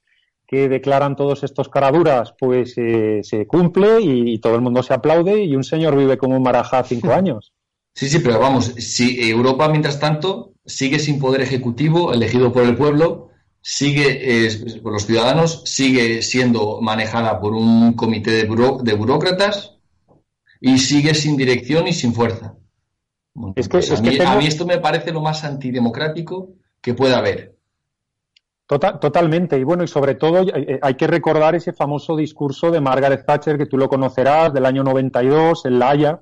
que 0.46 0.68
declaran 0.68 1.16
todos 1.16 1.42
estos 1.42 1.68
caraduras, 1.68 2.34
pues 2.38 2.74
eh, 2.76 3.20
se 3.22 3.46
cumple 3.46 4.00
y, 4.00 4.38
todo 4.38 4.54
el 4.56 4.60
mundo 4.60 4.82
se 4.82 4.94
aplaude 4.94 5.44
y 5.44 5.56
un 5.56 5.64
señor 5.64 5.96
vive 5.96 6.18
como 6.18 6.36
un 6.36 6.42
marajá 6.42 6.84
cinco 6.84 7.12
años. 7.12 7.52
Sí, 7.94 8.08
sí, 8.08 8.18
pero 8.18 8.40
vamos, 8.40 8.66
si 8.78 9.28
Europa, 9.30 9.68
mientras 9.68 10.00
tanto, 10.00 10.52
sigue 10.66 10.98
sin 10.98 11.18
poder 11.18 11.40
ejecutivo 11.40 12.12
elegido 12.12 12.52
por 12.52 12.64
el 12.64 12.76
pueblo, 12.76 13.30
sigue 13.60 14.48
por 14.82 14.92
los 14.92 15.06
ciudadanos, 15.06 15.62
sigue 15.64 16.20
siendo 16.22 16.80
manejada 16.80 17.40
por 17.40 17.54
un 17.54 17.94
comité 17.94 18.32
de, 18.32 18.78
de 18.82 18.94
burócratas 18.94 19.78
y 20.60 20.78
sigue 20.78 21.14
sin 21.14 21.36
dirección 21.36 21.86
y 21.86 21.92
sin 21.92 22.14
fuerza. 22.14 22.56
es 23.54 23.68
que, 23.68 23.78
pues 23.78 23.90
a 23.92 24.36
mí 24.36 24.46
esto 24.46 24.66
me 24.66 24.78
parece 24.78 25.12
lo 25.12 25.20
más 25.20 25.44
antidemocrático 25.44 26.54
que 26.80 26.94
pueda 26.94 27.18
haber. 27.18 27.53
Total, 28.66 28.98
totalmente. 28.98 29.58
Y 29.58 29.64
bueno, 29.64 29.84
y 29.84 29.88
sobre 29.88 30.14
todo 30.14 30.42
eh, 30.42 30.52
eh, 30.54 30.78
hay 30.80 30.94
que 30.94 31.06
recordar 31.06 31.54
ese 31.54 31.72
famoso 31.72 32.16
discurso 32.16 32.70
de 32.70 32.80
Margaret 32.80 33.24
Thatcher, 33.26 33.58
que 33.58 33.66
tú 33.66 33.76
lo 33.76 33.88
conocerás, 33.88 34.52
del 34.54 34.64
año 34.64 34.82
92, 34.82 35.66
en 35.66 35.78
La 35.78 35.90
Haya, 35.90 36.20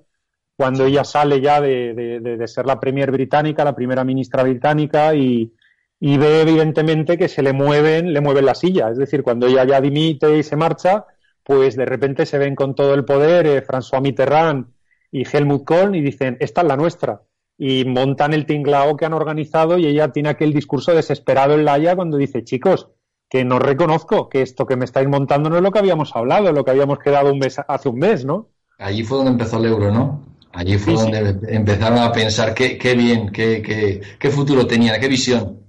cuando 0.57 0.84
ella 0.84 1.05
sale 1.05 1.40
ya 1.40 1.61
de, 1.61 1.95
de, 1.95 2.49
ser 2.49 2.66
la 2.66 2.80
premier 2.80 3.11
británica, 3.11 3.64
la 3.64 3.74
primera 3.74 4.05
ministra 4.05 4.43
británica, 4.43 5.14
y, 5.14 5.55
y, 6.01 6.18
ve 6.18 6.43
evidentemente 6.43 7.16
que 7.16 7.28
se 7.28 7.43
le 7.43 7.53
mueven, 7.53 8.12
le 8.12 8.20
mueven 8.20 8.47
la 8.47 8.55
silla. 8.55 8.90
Es 8.90 8.99
decir, 8.99 9.22
cuando 9.22 9.47
ella 9.47 9.64
ya 9.64 9.80
dimite 9.80 10.36
y 10.38 10.43
se 10.43 10.57
marcha, 10.57 11.07
pues 11.45 11.76
de 11.76 11.86
repente 11.86 12.26
se 12.26 12.38
ven 12.38 12.55
con 12.57 12.74
todo 12.74 12.95
el 12.95 13.05
poder 13.05 13.47
eh, 13.47 13.64
François 13.64 14.01
Mitterrand 14.03 14.66
y 15.11 15.24
Helmut 15.26 15.64
Kohl 15.64 15.97
y 15.97 16.01
dicen, 16.01 16.36
esta 16.40 16.62
es 16.62 16.66
la 16.68 16.76
nuestra 16.76 17.22
y 17.64 17.84
montan 17.84 18.32
el 18.32 18.44
tinglao 18.44 18.96
que 18.96 19.04
han 19.04 19.12
organizado 19.12 19.78
y 19.78 19.86
ella 19.86 20.10
tiene 20.10 20.30
aquel 20.30 20.52
discurso 20.52 20.94
desesperado 20.94 21.54
en 21.54 21.64
la 21.64 21.74
Haya 21.74 21.94
cuando 21.94 22.16
dice, 22.16 22.42
chicos, 22.42 22.88
que 23.30 23.44
no 23.44 23.60
reconozco 23.60 24.28
que 24.28 24.42
esto 24.42 24.66
que 24.66 24.74
me 24.74 24.84
estáis 24.84 25.06
montando 25.06 25.48
no 25.48 25.58
es 25.58 25.62
lo 25.62 25.70
que 25.70 25.78
habíamos 25.78 26.10
hablado, 26.16 26.50
lo 26.50 26.64
que 26.64 26.72
habíamos 26.72 26.98
quedado 26.98 27.32
un 27.32 27.38
mes, 27.38 27.60
hace 27.68 27.88
un 27.88 28.00
mes, 28.00 28.24
¿no? 28.24 28.48
Allí 28.78 29.04
fue 29.04 29.18
donde 29.18 29.30
empezó 29.30 29.58
el 29.58 29.66
euro, 29.66 29.92
¿no? 29.92 30.26
Allí 30.52 30.76
fue 30.76 30.94
donde 30.94 31.38
empezaron 31.54 31.98
a 31.98 32.10
pensar 32.10 32.52
qué, 32.52 32.76
qué 32.76 32.96
bien, 32.96 33.30
qué, 33.30 33.62
qué, 33.62 34.00
qué, 34.18 34.30
futuro 34.30 34.66
tenía, 34.66 34.98
qué 34.98 35.06
visión. 35.06 35.60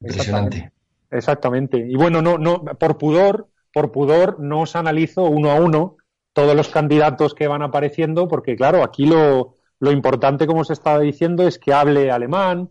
Impresionante. 0.00 0.72
Exactamente. 1.08 1.78
Y 1.88 1.94
bueno, 1.94 2.20
no, 2.20 2.36
no, 2.36 2.64
por 2.64 2.98
pudor, 2.98 3.46
por 3.72 3.92
pudor, 3.92 4.40
no 4.40 4.62
os 4.62 4.74
analizo 4.74 5.22
uno 5.26 5.52
a 5.52 5.54
uno 5.54 5.98
todos 6.32 6.56
los 6.56 6.68
candidatos 6.68 7.32
que 7.32 7.46
van 7.46 7.62
apareciendo, 7.62 8.26
porque 8.26 8.56
claro, 8.56 8.82
aquí 8.82 9.06
lo, 9.06 9.54
lo 9.82 9.90
importante, 9.90 10.46
como 10.46 10.64
se 10.64 10.74
estaba 10.74 11.00
diciendo, 11.00 11.44
es 11.48 11.58
que 11.58 11.72
hable 11.72 12.12
alemán, 12.12 12.70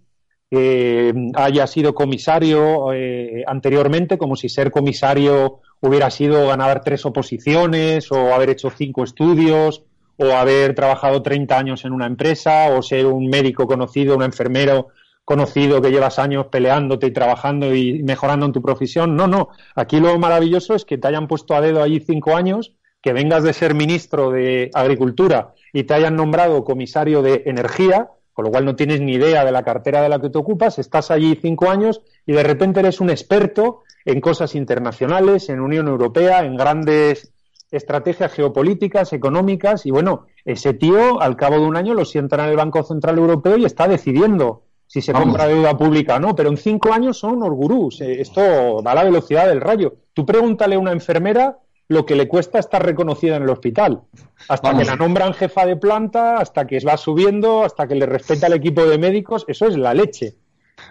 haya 1.36 1.68
sido 1.68 1.93
comisario 1.93 2.93
eh, 2.93 3.43
anteriormente, 3.45 4.18
como 4.18 4.38
si 4.38 4.47
ser 4.47 4.72
comisario 4.72 5.59
hubiera 5.82 6.09
sido 6.09 6.47
ganar 6.47 6.82
tres 6.82 7.05
oposiciones 7.05 8.09
o 8.14 8.34
haber 8.34 8.51
hecho 8.51 8.70
cinco 8.70 9.03
estudios 9.03 9.84
o 10.16 10.32
haber 10.32 10.74
trabajado 10.74 11.22
30 11.22 11.57
años 11.57 11.84
en 11.84 11.91
una 11.91 12.05
empresa 12.05 12.70
o 12.70 12.82
ser 12.82 13.05
un 13.05 13.28
médico 13.28 13.68
conocido, 13.68 14.16
un 14.16 14.24
enfermero 14.24 14.88
conocido 15.26 15.82
que 15.82 15.91
llevas 15.91 16.18
años 16.18 16.45
peleándote 16.47 17.07
y 17.07 17.12
trabajando 17.12 17.76
y 17.76 18.03
mejorando 18.03 18.45
en 18.45 18.53
tu 18.53 18.62
profesión. 18.62 19.18
No, 19.18 19.28
no. 19.28 19.49
Aquí 19.76 19.99
lo 19.99 20.18
maravilloso 20.18 20.76
es 20.76 20.86
que 20.86 20.97
te 20.97 21.09
hayan 21.09 21.28
puesto 21.28 21.55
a 21.55 21.62
dedo 21.62 21.84
allí 21.84 21.99
cinco 21.99 22.38
años, 22.38 22.72
que 23.02 23.14
vengas 23.14 23.43
de 23.43 23.54
ser 23.54 23.74
ministro 23.74 24.32
de 24.32 24.70
Agricultura 24.74 25.54
y 25.74 25.84
te 25.84 25.93
hayan 25.93 26.16
nombrado 26.16 26.64
comisario 26.64 27.22
de 27.22 27.43
energía, 27.45 28.10
con 28.34 28.45
lo 28.45 28.52
cual 28.52 28.66
no 28.66 28.76
tienes 28.76 29.02
ni 29.02 29.14
idea 29.14 29.43
de 29.43 29.52
la 29.52 29.64
cartera 29.64 30.02
de 30.02 30.10
la 30.10 30.20
que 30.20 30.30
te 30.30 30.38
ocupas, 30.38 30.80
estás 30.80 31.12
allí 31.12 31.38
cinco 31.41 31.70
años 31.70 32.02
y 32.26 32.34
de 32.34 32.43
repente 32.43 32.80
eres 32.80 33.02
un 33.02 33.10
experto 33.10 33.82
en 34.06 34.22
cosas 34.22 34.56
internacionales, 34.56 35.49
en 35.49 35.60
Unión 35.60 35.88
Europea, 35.88 36.43
en 36.43 36.56
grandes 36.56 37.34
estrategias 37.72 38.34
geopolíticas, 38.34 39.14
económicas, 39.14 39.86
y 39.86 39.91
bueno, 39.91 40.28
ese 40.43 40.74
tío 40.74 41.22
al 41.22 41.38
cabo 41.38 41.56
de 41.56 41.66
un 41.66 41.78
año 41.78 41.93
lo 41.93 42.06
sientan 42.06 42.41
en 42.41 42.49
el 42.49 42.58
Banco 42.58 42.84
Central 42.84 43.18
Europeo 43.18 43.58
y 43.58 43.66
está 43.66 43.88
decidiendo 43.88 44.64
si 44.88 45.02
se 45.02 45.14
compra 45.14 45.47
deuda 45.47 45.78
pública 45.78 46.18
o 46.18 46.20
no, 46.20 46.36
pero 46.36 46.49
en 46.49 46.58
cinco 46.58 46.91
años 46.91 47.18
son 47.18 47.36
unos 47.36 47.52
gurús, 47.52 48.02
eh, 48.02 48.20
esto 48.20 48.82
da 48.84 48.93
la 48.93 49.06
velocidad 49.06 49.47
del 49.47 49.62
rayo. 49.62 49.93
Tú 50.14 50.26
pregúntale 50.26 50.76
a 50.76 50.80
una 50.80 50.91
enfermera 50.91 51.60
lo 51.88 52.06
que 52.06 52.16
le 52.16 52.28
cuesta 52.28 52.60
estar 52.60 52.86
reconocida 52.86 53.36
en 53.36 53.44
el 53.44 53.50
hospital. 53.50 54.02
Hasta 54.48 54.78
que 54.78 54.86
la 54.86 54.96
nombran 54.96 55.34
jefa 55.34 55.66
de 55.66 55.76
planta, 55.76 56.38
hasta 56.38 56.66
que 56.66 56.80
va 56.80 56.98
subiendo, 56.98 57.64
hasta 57.64 57.88
que 57.88 57.96
le 57.96 58.06
respeta 58.06 58.48
el 58.48 58.54
equipo 58.54 58.86
de 58.86 58.98
médicos, 58.98 59.46
eso 59.48 59.68
es 59.68 59.78
la 59.78 59.94
leche. 59.94 60.38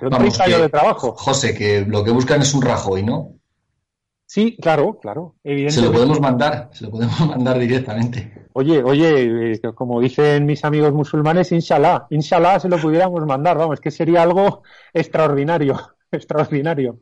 Vamos, 0.00 0.38
de 0.38 0.68
trabajo. 0.68 1.14
José, 1.16 1.54
que 1.54 1.84
lo 1.86 2.04
que 2.04 2.10
buscan 2.10 2.42
es 2.42 2.54
un 2.54 2.62
Rajoy, 2.62 3.02
¿no? 3.02 3.40
Sí, 4.26 4.56
claro, 4.62 4.98
claro. 5.00 5.34
Se 5.42 5.82
lo 5.82 5.90
podemos 5.90 6.20
mandar, 6.20 6.70
se 6.72 6.84
lo 6.84 6.90
podemos 6.92 7.18
mandar 7.26 7.58
directamente. 7.58 8.46
Oye, 8.52 8.80
oye, 8.82 9.54
eh, 9.54 9.60
como 9.74 10.00
dicen 10.00 10.46
mis 10.46 10.64
amigos 10.64 10.92
musulmanes, 10.92 11.50
inshallah, 11.50 12.06
inshallah 12.10 12.60
se 12.60 12.68
lo 12.68 12.78
pudiéramos 12.78 13.26
mandar, 13.26 13.58
vamos, 13.58 13.80
que 13.80 13.90
sería 13.90 14.22
algo 14.22 14.62
extraordinario, 14.94 15.80
extraordinario. 16.12 17.00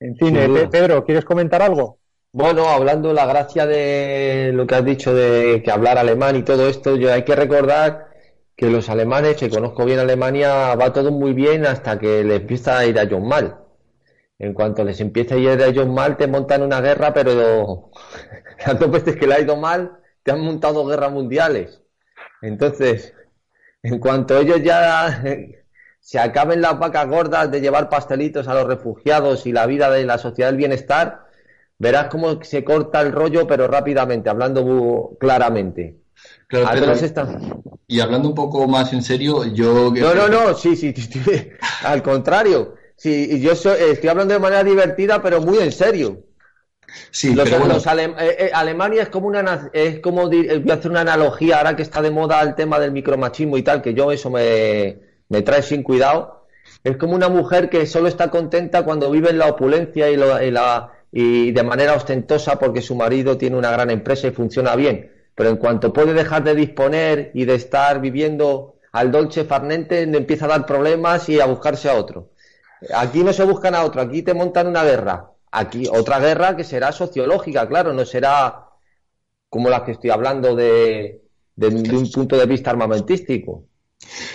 En 0.00 0.16
fin, 0.16 0.36
Pedro, 0.70 1.04
¿quieres 1.04 1.24
comentar 1.24 1.62
algo? 1.62 1.98
Bueno, 2.32 2.68
hablando 2.68 3.14
la 3.14 3.24
gracia 3.24 3.66
de 3.66 4.50
lo 4.52 4.66
que 4.66 4.74
has 4.74 4.84
dicho 4.84 5.14
de 5.14 5.62
que 5.64 5.70
hablar 5.70 5.96
alemán 5.96 6.36
y 6.36 6.42
todo 6.42 6.68
esto, 6.68 6.96
yo 6.96 7.12
hay 7.12 7.24
que 7.24 7.34
recordar 7.34 8.10
que 8.56 8.70
los 8.70 8.88
alemanes, 8.90 9.36
que 9.36 9.50
conozco 9.50 9.84
bien 9.84 9.98
Alemania, 9.98 10.74
va 10.74 10.92
todo 10.92 11.12
muy 11.12 11.32
bien 11.32 11.66
hasta 11.66 11.98
que 11.98 12.24
les 12.24 12.40
empieza 12.40 12.78
a 12.78 12.86
ir 12.86 12.98
a 12.98 13.02
ellos 13.02 13.22
mal. 13.22 13.60
En 14.38 14.52
cuanto 14.52 14.84
les 14.84 15.00
empieza 15.00 15.34
a 15.34 15.38
ir 15.38 15.48
a 15.48 15.66
ellos 15.66 15.86
mal, 15.86 16.16
te 16.16 16.26
montan 16.26 16.62
una 16.62 16.80
guerra, 16.80 17.14
pero 17.14 17.90
dos 18.80 18.90
veces 18.90 19.16
que 19.16 19.26
le 19.26 19.34
ha 19.34 19.40
ido 19.40 19.56
mal, 19.56 19.98
te 20.22 20.30
han 20.30 20.40
montado 20.40 20.86
guerras 20.86 21.12
mundiales. 21.12 21.82
Entonces, 22.42 23.14
en 23.82 23.98
cuanto 23.98 24.38
ellos 24.38 24.62
ya 24.62 25.22
se 26.06 26.20
acaben 26.20 26.60
las 26.60 26.78
vacas 26.78 27.08
gordas 27.08 27.50
de 27.50 27.60
llevar 27.60 27.88
pastelitos 27.88 28.46
a 28.46 28.54
los 28.54 28.68
refugiados 28.68 29.44
y 29.44 29.50
la 29.50 29.66
vida 29.66 29.90
de 29.90 30.04
la 30.04 30.18
sociedad 30.18 30.50
del 30.50 30.56
bienestar, 30.56 31.26
verás 31.78 32.06
cómo 32.06 32.44
se 32.44 32.62
corta 32.62 33.00
el 33.00 33.10
rollo, 33.10 33.48
pero 33.48 33.66
rápidamente, 33.66 34.30
hablando 34.30 35.16
claramente. 35.18 35.96
Y 37.88 37.98
hablando 37.98 38.28
un 38.28 38.36
poco 38.36 38.68
más 38.68 38.92
en 38.92 39.02
serio, 39.02 39.46
yo... 39.46 39.90
No, 39.92 40.14
no, 40.14 40.28
no, 40.28 40.54
sí, 40.54 40.76
sí, 40.76 40.94
al 41.82 42.04
contrario. 42.04 42.76
Sí, 42.94 43.40
yo 43.40 43.50
estoy 43.50 44.08
hablando 44.08 44.32
de 44.32 44.38
manera 44.38 44.62
divertida, 44.62 45.20
pero 45.20 45.40
muy 45.40 45.58
en 45.58 45.72
serio. 45.72 46.22
Sí, 47.10 47.34
pero 47.34 47.66
eh, 47.66 48.36
eh, 48.38 48.50
Alemania 48.54 49.02
es 49.02 49.08
como 49.08 49.26
una 49.26 49.70
es 49.72 49.98
como 49.98 50.28
voy 50.28 50.70
a 50.70 50.74
hacer 50.74 50.88
una 50.92 51.00
analogía 51.00 51.58
ahora 51.58 51.74
que 51.74 51.82
está 51.82 52.00
de 52.00 52.12
moda 52.12 52.40
el 52.42 52.54
tema 52.54 52.78
del 52.78 52.92
micromachismo 52.92 53.58
y 53.58 53.62
tal, 53.64 53.82
que 53.82 53.92
yo 53.92 54.12
eso 54.12 54.30
me 54.30 55.05
me 55.28 55.42
trae 55.42 55.62
sin 55.62 55.82
cuidado. 55.82 56.46
Es 56.82 56.96
como 56.96 57.14
una 57.14 57.28
mujer 57.28 57.68
que 57.68 57.86
solo 57.86 58.08
está 58.08 58.30
contenta 58.30 58.84
cuando 58.84 59.10
vive 59.10 59.30
en 59.30 59.38
la 59.38 59.48
opulencia 59.48 60.10
y, 60.10 60.16
la, 60.16 60.92
y 61.12 61.52
de 61.52 61.62
manera 61.62 61.94
ostentosa 61.94 62.58
porque 62.58 62.82
su 62.82 62.94
marido 62.94 63.36
tiene 63.36 63.56
una 63.56 63.70
gran 63.70 63.90
empresa 63.90 64.28
y 64.28 64.32
funciona 64.32 64.74
bien. 64.76 65.12
Pero 65.34 65.50
en 65.50 65.56
cuanto 65.56 65.92
puede 65.92 66.12
dejar 66.12 66.44
de 66.44 66.54
disponer 66.54 67.30
y 67.34 67.44
de 67.44 67.54
estar 67.54 68.00
viviendo 68.00 68.76
al 68.92 69.12
Dolce 69.12 69.44
Farnente 69.44 70.02
empieza 70.02 70.46
a 70.46 70.48
dar 70.48 70.66
problemas 70.66 71.28
y 71.28 71.40
a 71.40 71.46
buscarse 71.46 71.90
a 71.90 71.94
otro. 71.94 72.30
Aquí 72.94 73.22
no 73.22 73.32
se 73.32 73.44
buscan 73.44 73.74
a 73.74 73.84
otro, 73.84 74.00
aquí 74.00 74.22
te 74.22 74.34
montan 74.34 74.66
una 74.66 74.84
guerra. 74.84 75.32
Aquí 75.50 75.86
otra 75.90 76.18
guerra 76.18 76.56
que 76.56 76.64
será 76.64 76.92
sociológica, 76.92 77.66
claro, 77.68 77.92
no 77.92 78.04
será 78.04 78.66
como 79.48 79.70
la 79.70 79.84
que 79.84 79.92
estoy 79.92 80.10
hablando 80.10 80.54
de, 80.54 81.22
de, 81.54 81.66
un 81.68 82.10
punto 82.10 82.36
de 82.36 82.46
vista 82.46 82.70
armamentístico. 82.70 83.64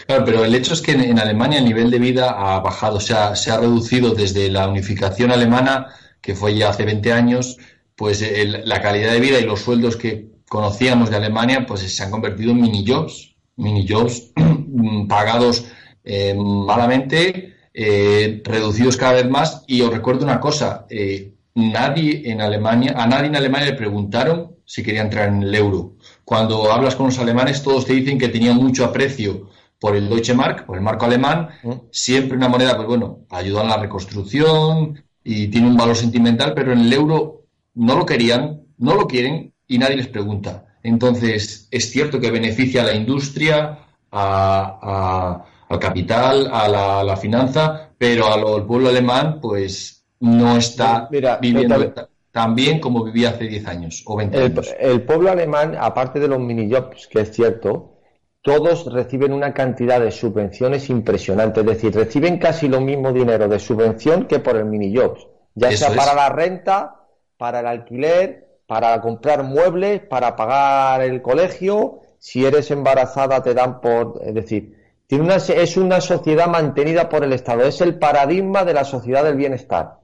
Claro, 0.05 0.26
pero 0.26 0.45
el 0.45 0.55
hecho 0.55 0.74
es 0.74 0.82
que 0.82 0.91
en, 0.91 1.20
Alemania 1.20 1.59
el 1.59 1.66
nivel 1.66 1.91
de 1.91 1.99
vida 1.99 2.32
ha 2.32 2.59
bajado, 2.59 2.97
o 2.97 3.01
sea, 3.01 3.36
se 3.36 3.51
ha 3.51 3.57
reducido 3.57 4.14
desde 4.14 4.49
la 4.49 4.68
unificación 4.68 5.32
alemana, 5.32 5.88
que 6.22 6.36
fue 6.36 6.55
ya 6.55 6.70
hace 6.70 6.86
20 6.86 7.14
años, 7.14 7.57
pues 7.95 8.24
la 8.66 8.82
calidad 8.82 9.14
de 9.14 9.20
vida 9.20 9.39
y 9.39 9.45
los 9.45 9.62
sueldos 9.62 9.95
que 9.95 10.32
conocíamos 10.49 11.09
de 11.09 11.16
Alemania, 11.16 11.66
pues 11.66 11.82
se 11.82 12.03
han 12.03 12.12
convertido 12.12 12.51
en 12.51 12.62
mini 12.62 12.86
jobs, 12.86 13.36
mini 13.55 13.88
jobs 13.88 14.34
pagados 15.07 15.66
eh, 16.03 16.34
malamente, 16.36 17.55
eh, 17.74 18.41
reducidos 18.43 18.97
cada 18.97 19.14
vez 19.14 19.30
más. 19.30 19.64
Y 19.68 19.82
os 19.82 19.93
recuerdo 19.93 20.26
una 20.26 20.39
cosa, 20.39 20.86
eh, 20.89 21.36
nadie 21.55 22.30
en 22.30 22.41
Alemania, 22.41 22.95
a 22.97 23.07
nadie 23.07 23.28
en 23.28 23.36
Alemania 23.36 23.68
le 23.68 23.78
preguntaron 23.78 24.57
si 24.66 24.84
quería 24.84 25.01
entrar 25.01 25.30
en 25.30 25.43
el 25.43 25.55
euro. 25.55 25.95
Cuando 26.32 26.71
hablas 26.71 26.95
con 26.95 27.07
los 27.07 27.19
alemanes, 27.19 27.61
todos 27.61 27.86
te 27.86 27.91
dicen 27.91 28.17
que 28.17 28.29
tenían 28.29 28.55
mucho 28.55 28.86
aprecio 28.86 29.49
por 29.77 29.97
el 29.97 30.07
Deutsche 30.07 30.34
Mark, 30.34 30.65
por 30.65 30.77
el 30.77 30.82
marco 30.82 31.03
alemán, 31.03 31.49
mm. 31.61 31.71
siempre 31.91 32.38
una 32.38 32.47
moneda, 32.47 32.77
pues 32.77 32.88
bueno, 32.88 33.25
ayuda 33.29 33.63
en 33.63 33.67
la 33.67 33.75
reconstrucción 33.75 35.03
y 35.25 35.49
tiene 35.49 35.67
un 35.67 35.75
valor 35.75 35.97
sentimental, 35.97 36.53
pero 36.53 36.71
en 36.71 36.79
el 36.79 36.93
euro 36.93 37.47
no 37.73 37.97
lo 37.97 38.05
querían, 38.05 38.61
no 38.77 38.95
lo 38.95 39.07
quieren 39.07 39.53
y 39.67 39.77
nadie 39.77 39.97
les 39.97 40.07
pregunta. 40.07 40.67
Entonces, 40.84 41.67
es 41.69 41.91
cierto 41.91 42.21
que 42.21 42.32
beneficia 42.32 42.84
a 42.84 42.86
la 42.86 42.95
industria, 42.95 43.79
a, 44.09 45.43
al 45.67 45.79
capital, 45.79 46.49
a 46.49 47.03
la, 47.03 47.17
finanza, 47.17 47.89
pero 47.97 48.32
al 48.32 48.65
pueblo 48.65 48.88
alemán, 48.88 49.39
pues 49.41 50.05
no 50.21 50.55
está 50.55 51.09
viviendo 51.41 51.91
tan 51.91 52.11
bien 52.55 52.79
como 52.79 53.03
vivía 53.03 53.29
hace 53.29 53.45
10 53.45 53.67
años 53.67 54.03
o 54.05 54.15
20 54.15 54.38
años. 54.38 54.73
El 54.79 55.03
pueblo 55.03 55.32
alemán, 55.32 55.75
aparte 55.79 56.19
de 56.19 56.27
los 56.27 56.39
mini-jobs, 56.39 57.07
que 57.07 57.21
es 57.21 57.32
cierto, 57.32 57.97
todos 58.41 58.91
reciben 58.91 59.34
una 59.34 59.53
cantidad 59.53 59.99
de 59.99 60.11
subvenciones 60.11 60.89
impresionante, 60.89 61.59
es 61.59 61.65
decir, 61.65 61.93
reciben 61.93 62.39
casi 62.39 62.67
lo 62.67 62.82
mismo 62.82 63.11
dinero 63.11 63.47
de 63.47 63.59
subvención 63.59 64.25
que 64.25 64.39
por 64.39 64.55
el 64.55 64.65
mini-jobs, 64.65 65.27
ya 65.55 65.71
sea 65.71 65.95
para 65.95 66.13
la 66.13 66.29
renta, 66.29 66.95
para 67.38 67.59
el 67.59 67.67
alquiler, 67.67 68.47
para 68.65 68.99
comprar 69.01 69.43
muebles, 69.43 70.01
para 70.01 70.36
pagar 70.36 71.01
el 71.01 71.21
colegio, 71.21 71.99
si 72.17 72.45
eres 72.45 72.71
embarazada 72.71 73.43
te 73.43 73.53
dan 73.53 73.82
por, 73.82 74.21
es 74.23 74.34
decir, 74.34 74.77
tiene 75.07 75.25
una, 75.25 75.36
es 75.36 75.75
una 75.75 75.99
sociedad 75.99 76.47
mantenida 76.47 77.09
por 77.09 77.23
el 77.23 77.34
Estado, 77.34 77.63
es 77.63 77.82
el 77.82 77.99
paradigma 77.99 78.63
de 78.63 78.73
la 78.73 78.86
sociedad 78.86 79.23
del 79.23 79.36
bienestar. 79.36 80.01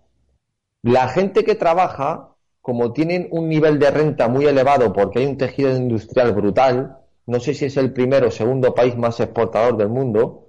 La 0.88 1.09
gente 1.09 1.43
que 1.43 1.55
trabaja, 1.55 2.29
como 2.61 2.93
tienen 2.93 3.27
un 3.31 3.49
nivel 3.49 3.77
de 3.77 3.91
renta 3.91 4.29
muy 4.29 4.45
elevado 4.45 4.93
porque 4.93 5.19
hay 5.19 5.25
un 5.25 5.35
tejido 5.35 5.75
industrial 5.75 6.31
brutal, 6.31 6.99
no 7.25 7.41
sé 7.41 7.53
si 7.53 7.65
es 7.65 7.75
el 7.75 7.91
primero 7.91 8.29
o 8.29 8.31
segundo 8.31 8.73
país 8.73 8.95
más 8.95 9.19
exportador 9.19 9.75
del 9.75 9.89
mundo, 9.89 10.47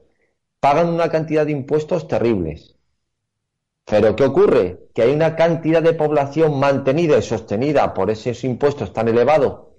pagan 0.61 0.91
una 0.91 1.09
cantidad 1.09 1.45
de 1.45 1.51
impuestos 1.51 2.07
terribles. 2.07 2.77
Pero 3.85 4.15
¿qué 4.15 4.23
ocurre? 4.23 4.87
Que 4.95 5.03
hay 5.03 5.13
una 5.13 5.35
cantidad 5.35 5.83
de 5.83 5.95
población 5.95 6.61
mantenida 6.61 7.19
y 7.19 7.23
sostenida 7.23 7.93
por 7.93 8.09
esos 8.09 8.45
impuestos 8.45 8.93
tan 8.93 9.09
elevados 9.09 9.71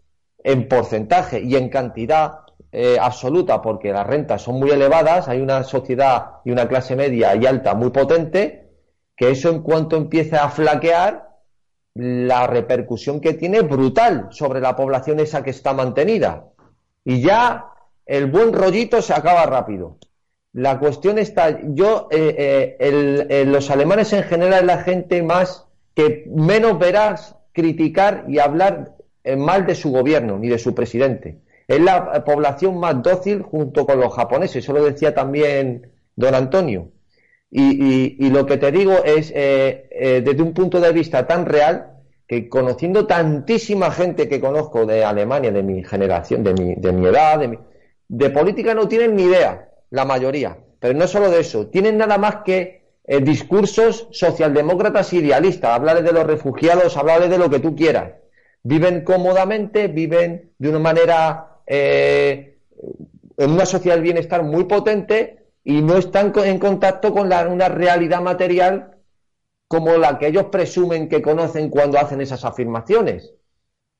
en 0.44 0.68
porcentaje 0.68 1.40
y 1.42 1.56
en 1.56 1.70
cantidad 1.70 2.40
eh, 2.74 2.98
absoluta, 3.00 3.62
porque 3.62 3.94
las 3.94 4.06
rentas 4.06 4.42
son 4.42 4.60
muy 4.60 4.72
elevadas, 4.72 5.30
hay 5.30 5.40
una 5.40 5.64
sociedad 5.64 6.42
y 6.44 6.52
una 6.52 6.68
clase 6.68 6.98
media 6.98 7.34
y 7.38 7.46
alta 7.46 7.76
muy 7.76 7.92
potente, 7.92 8.69
que 9.20 9.32
eso 9.32 9.50
en 9.50 9.62
cuanto 9.62 9.98
empieza 9.98 10.46
a 10.46 10.50
flaquear, 10.50 11.28
la 11.94 12.48
repercusión 12.48 13.20
que 13.20 13.34
tiene 13.34 13.60
brutal 13.62 14.30
sobre 14.32 14.62
la 14.62 14.78
población 14.78 15.20
esa 15.20 15.44
que 15.44 15.50
está 15.50 15.74
mantenida. 15.74 16.46
Y 17.04 17.20
ya 17.20 17.66
el 18.06 18.28
buen 18.28 18.54
rollito 18.54 19.02
se 19.02 19.14
acaba 19.14 19.46
rápido. 19.46 19.98
La 20.54 20.80
cuestión 20.80 21.18
está, 21.20 21.60
yo, 21.62 22.08
eh, 22.12 22.78
eh, 22.80 23.44
los 23.46 23.70
alemanes 23.70 24.14
en 24.14 24.24
general 24.24 24.62
es 24.62 24.66
la 24.66 24.84
gente 24.84 25.22
más 25.22 25.68
que 25.94 26.26
menos 26.34 26.80
verás 26.80 27.36
criticar 27.52 28.24
y 28.30 28.40
hablar 28.40 28.96
eh, 29.26 29.36
mal 29.36 29.66
de 29.66 29.76
su 29.76 29.92
gobierno 29.92 30.40
ni 30.40 30.48
de 30.48 30.60
su 30.60 30.74
presidente. 30.74 31.40
Es 31.68 31.82
la 31.82 32.24
población 32.24 32.80
más 32.80 33.04
dócil 33.04 33.42
junto 33.42 33.86
con 33.86 34.00
los 34.00 34.14
japoneses, 34.14 34.64
eso 34.64 34.72
lo 34.72 34.86
decía 34.86 35.14
también 35.14 35.92
don 36.16 36.34
Antonio. 36.36 36.90
Y, 37.52 38.30
lo 38.30 38.46
que 38.46 38.58
te 38.58 38.72
digo 38.72 39.04
es, 39.04 39.34
desde 39.34 40.42
un 40.42 40.54
punto 40.54 40.80
de 40.80 40.92
vista 40.92 41.26
tan 41.26 41.46
real, 41.46 42.00
que 42.28 42.48
conociendo 42.48 43.08
tantísima 43.08 43.90
gente 43.90 44.30
que 44.30 44.40
conozco 44.40 44.86
de 44.86 45.04
Alemania, 45.04 45.52
de 45.52 45.64
mi 45.64 45.84
generación, 45.84 46.44
de 46.44 46.54
mi, 46.54 46.76
de 46.76 46.92
mi 46.92 47.08
edad, 47.08 47.40
de, 47.40 47.58
de 48.08 48.30
política 48.30 48.76
no 48.76 48.88
tienen 48.88 49.16
ni 49.16 49.24
idea, 49.24 49.70
la 49.90 50.06
mayoría. 50.06 50.58
Pero 50.80 50.94
no 50.94 51.08
solo 51.08 51.30
de 51.30 51.40
eso, 51.40 51.68
tienen 51.68 51.98
nada 51.98 52.18
más 52.18 52.38
que 52.46 52.80
eh, 53.06 53.22
discursos 53.22 54.08
socialdemócratas 54.12 55.12
idealistas, 55.14 55.72
hablarles 55.72 56.04
de 56.04 56.12
los 56.12 56.28
refugiados, 56.28 56.96
hablarles 56.96 57.32
de 57.32 57.40
lo 57.40 57.50
que 57.50 57.60
tú 57.60 57.76
quieras. 57.76 58.14
Viven 58.62 59.04
cómodamente, 59.04 59.88
viven 59.88 60.52
de 60.60 60.70
una 60.70 60.78
manera, 60.78 61.58
eh, 61.66 62.60
en 63.38 63.50
una 63.50 63.66
sociedad 63.66 63.96
del 63.96 64.04
bienestar 64.04 64.44
muy 64.44 64.66
potente 64.66 65.39
y 65.70 65.84
no 65.84 65.98
están 65.98 66.34
en 66.36 66.58
contacto 66.58 67.14
con 67.14 67.30
la, 67.30 67.48
una 67.48 67.70
realidad 67.70 68.24
material 68.24 68.98
como 69.68 69.98
la 69.98 70.18
que 70.18 70.26
ellos 70.26 70.46
presumen 70.46 71.08
que 71.08 71.22
conocen 71.22 71.70
cuando 71.70 72.00
hacen 72.00 72.22
esas 72.22 72.44
afirmaciones. 72.44 73.36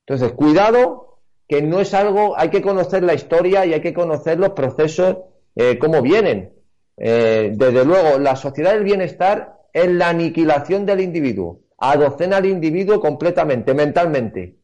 Entonces, 0.04 0.32
cuidado, 0.32 1.20
que 1.46 1.62
no 1.62 1.78
es 1.78 1.94
algo, 1.94 2.36
hay 2.36 2.48
que 2.48 2.60
conocer 2.60 3.04
la 3.04 3.14
historia 3.14 3.64
y 3.66 3.72
hay 3.72 3.80
que 3.80 3.94
conocer 3.94 4.40
los 4.40 4.50
procesos, 4.50 5.18
eh, 5.54 5.78
cómo 5.78 6.02
vienen. 6.02 6.54
Eh, 6.96 7.52
desde 7.54 7.84
luego, 7.84 8.18
la 8.18 8.34
sociedad 8.34 8.72
del 8.72 8.82
bienestar 8.82 9.60
es 9.72 9.86
la 9.86 10.08
aniquilación 10.08 10.84
del 10.84 11.00
individuo, 11.00 11.60
adocena 11.78 12.38
al 12.38 12.46
individuo 12.46 12.98
completamente, 13.00 13.74
mentalmente. 13.74 14.56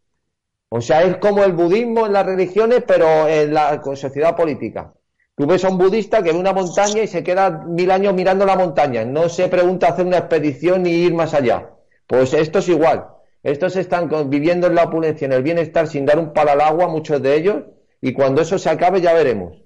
O 0.70 0.80
sea, 0.80 1.04
es 1.04 1.18
como 1.18 1.44
el 1.44 1.52
budismo 1.52 2.06
en 2.06 2.14
las 2.14 2.26
religiones, 2.26 2.82
pero 2.84 3.28
en 3.28 3.54
la 3.54 3.80
sociedad 3.94 4.34
política. 4.34 4.92
Tú 5.36 5.46
ves 5.46 5.64
a 5.66 5.68
un 5.68 5.76
budista 5.76 6.22
que 6.22 6.32
ve 6.32 6.38
una 6.38 6.54
montaña 6.54 7.02
y 7.02 7.06
se 7.06 7.22
queda 7.22 7.50
mil 7.50 7.90
años 7.90 8.14
mirando 8.14 8.46
la 8.46 8.56
montaña. 8.56 9.04
No 9.04 9.28
se 9.28 9.48
pregunta 9.48 9.88
hacer 9.88 10.06
una 10.06 10.18
expedición 10.18 10.82
ni 10.82 10.90
ir 10.90 11.12
más 11.12 11.34
allá. 11.34 11.72
Pues 12.06 12.32
esto 12.32 12.60
es 12.60 12.68
igual. 12.70 13.08
Estos 13.42 13.76
están 13.76 14.08
viviendo 14.30 14.66
en 14.66 14.74
la 14.74 14.84
opulencia, 14.84 15.26
en 15.26 15.32
el 15.32 15.42
bienestar, 15.42 15.88
sin 15.88 16.06
dar 16.06 16.18
un 16.18 16.32
palo 16.32 16.52
al 16.52 16.62
agua, 16.62 16.88
muchos 16.88 17.20
de 17.20 17.36
ellos. 17.36 17.64
Y 18.00 18.14
cuando 18.14 18.40
eso 18.40 18.58
se 18.58 18.70
acabe, 18.70 19.02
ya 19.02 19.12
veremos. 19.12 19.62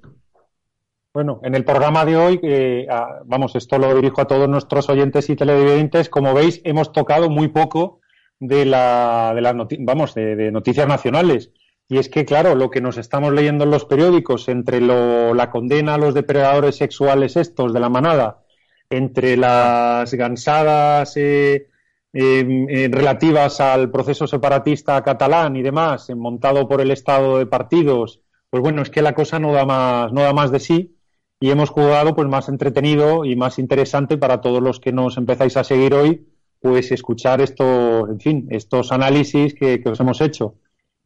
Bueno, 1.15 1.41
en 1.45 1.55
el 1.55 1.65
programa 1.65 2.05
de 2.05 2.17
hoy, 2.17 2.41
eh, 2.43 2.87
vamos, 3.25 3.55
esto 3.55 3.79
lo 3.79 3.95
dirijo 3.95 4.21
a 4.21 4.27
todos 4.27 4.49
nuestros 4.49 4.89
oyentes 4.89 5.31
y 5.31 5.37
televidentes. 5.37 6.09
Como 6.09 6.35
veis, 6.35 6.61
hemos 6.65 6.91
tocado 6.91 7.31
muy 7.31 7.47
poco 7.47 8.01
de 8.41 8.65
la, 8.65 9.33
de 9.37 9.41
las 9.41 9.55
vamos, 9.79 10.15
de 10.15 10.51
noticias 10.51 10.89
nacionales. 10.89 11.53
Y 11.91 11.99
es 11.99 12.09
que, 12.09 12.25
claro, 12.25 12.55
lo 12.55 12.71
que 12.71 12.81
nos 12.81 12.99
estamos 12.99 13.33
leyendo 13.33 13.65
en 13.65 13.73
los 13.73 13.85
periódicos, 13.85 14.49
entre 14.49 14.81
la 14.81 15.51
condena 15.51 15.95
a 15.95 15.99
los 15.99 16.15
depredadores 16.15 16.77
sexuales 16.77 17.37
estos 17.37 17.73
de 17.73 17.81
la 17.81 17.89
manada, 17.89 18.45
entre 18.89 19.37
las 19.37 20.15
gansadas 20.15 21.17
eh, 21.17 21.67
em, 22.13 22.69
eh, 22.69 22.89
relativas 22.93 23.61
al 23.61 23.91
proceso 23.91 24.29
separatista 24.29 25.03
catalán 25.03 25.57
y 25.57 25.63
demás, 25.63 26.09
montado 26.15 26.69
por 26.69 26.81
el 26.81 26.93
Estado 26.93 27.39
de 27.39 27.47
partidos, 27.47 28.21
pues 28.51 28.63
bueno, 28.63 28.83
es 28.83 28.91
que 28.91 29.03
la 29.03 29.15
cosa 29.15 29.41
no 29.41 29.53
da 29.53 29.65
más, 29.67 30.13
no 30.13 30.23
da 30.23 30.33
más 30.33 30.53
de 30.53 30.61
sí 30.61 30.97
y 31.41 31.51
hemos 31.51 31.71
jugado 31.71 32.15
pues 32.15 32.29
más 32.29 32.49
entretenido 32.49 33.25
y 33.25 33.35
más 33.35 33.59
interesante 33.59 34.17
para 34.17 34.41
todos 34.41 34.63
los 34.63 34.79
que 34.79 34.93
nos 34.93 35.17
empezáis 35.17 35.57
a 35.57 35.65
seguir 35.65 35.95
hoy, 35.95 36.25
pues 36.61 36.93
escuchar 36.93 37.41
estos, 37.41 38.09
en 38.09 38.21
fin, 38.21 38.47
estos 38.51 38.93
análisis 38.93 39.55
que 39.55 39.83
os 39.85 39.99
hemos 39.99 40.21
hecho. 40.21 40.55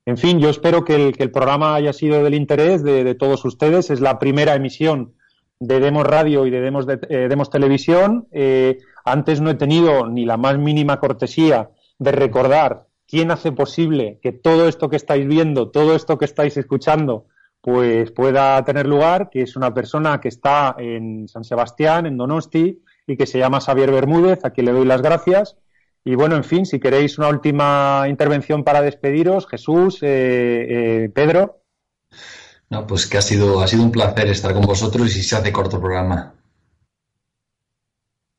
En 0.06 0.18
fin, 0.18 0.38
yo 0.38 0.50
espero 0.50 0.84
que 0.84 1.14
el, 1.16 1.30
programa 1.30 1.74
haya 1.74 1.92
sido 1.92 2.22
del 2.22 2.34
interés 2.34 2.82
de, 2.82 3.14
todos 3.14 3.44
ustedes. 3.44 3.90
Es 3.90 4.00
la 4.00 4.18
primera 4.18 4.54
emisión 4.54 5.14
de 5.58 5.80
Demos 5.80 6.06
Radio 6.06 6.46
y 6.46 6.50
de 6.50 6.60
Demos, 6.60 6.86
de, 6.86 6.98
eh, 7.08 7.28
Demos 7.28 7.48
Televisión. 7.48 8.28
Eh, 8.30 8.78
antes 9.04 9.40
no 9.40 9.50
he 9.50 9.54
tenido 9.54 10.06
ni 10.06 10.26
la 10.26 10.36
más 10.36 10.58
mínima 10.58 11.00
cortesía 11.00 11.70
de 11.98 12.12
recordar 12.12 12.86
quién 13.06 13.30
hace 13.30 13.52
posible 13.52 14.18
que 14.22 14.32
todo 14.32 14.68
esto 14.68 14.90
que 14.90 14.96
estáis 14.96 15.26
viendo, 15.26 15.70
todo 15.70 15.94
esto 15.94 16.18
que 16.18 16.26
estáis 16.26 16.56
escuchando, 16.58 17.26
pues 17.62 18.10
pueda 18.10 18.62
tener 18.64 18.86
lugar, 18.86 19.30
que 19.30 19.40
es 19.40 19.56
una 19.56 19.72
persona 19.72 20.20
que 20.20 20.28
está 20.28 20.74
en 20.78 21.28
San 21.28 21.44
Sebastián, 21.44 22.04
en 22.04 22.18
Donosti, 22.18 22.82
y 23.06 23.16
que 23.16 23.26
se 23.26 23.38
llama 23.38 23.60
Xavier 23.60 23.90
Bermúdez, 23.90 24.44
a 24.44 24.50
quien 24.50 24.66
le 24.66 24.72
doy 24.72 24.84
las 24.84 25.00
gracias. 25.00 25.56
Y 26.04 26.14
bueno, 26.16 26.36
en 26.36 26.44
fin, 26.44 26.66
si 26.66 26.78
queréis 26.78 27.18
una 27.18 27.28
última 27.28 28.04
intervención 28.08 28.62
para 28.62 28.82
despediros, 28.82 29.46
Jesús, 29.46 30.02
eh, 30.02 30.66
eh, 31.04 31.08
Pedro. 31.08 31.62
No, 32.68 32.86
pues 32.86 33.06
que 33.06 33.16
ha 33.16 33.22
sido, 33.22 33.60
ha 33.60 33.66
sido 33.66 33.84
un 33.84 33.90
placer 33.90 34.28
estar 34.28 34.52
con 34.52 34.62
vosotros 34.62 35.16
y 35.16 35.22
se 35.22 35.34
hace 35.34 35.50
corto 35.50 35.76
el 35.76 35.82
programa. 35.82 36.34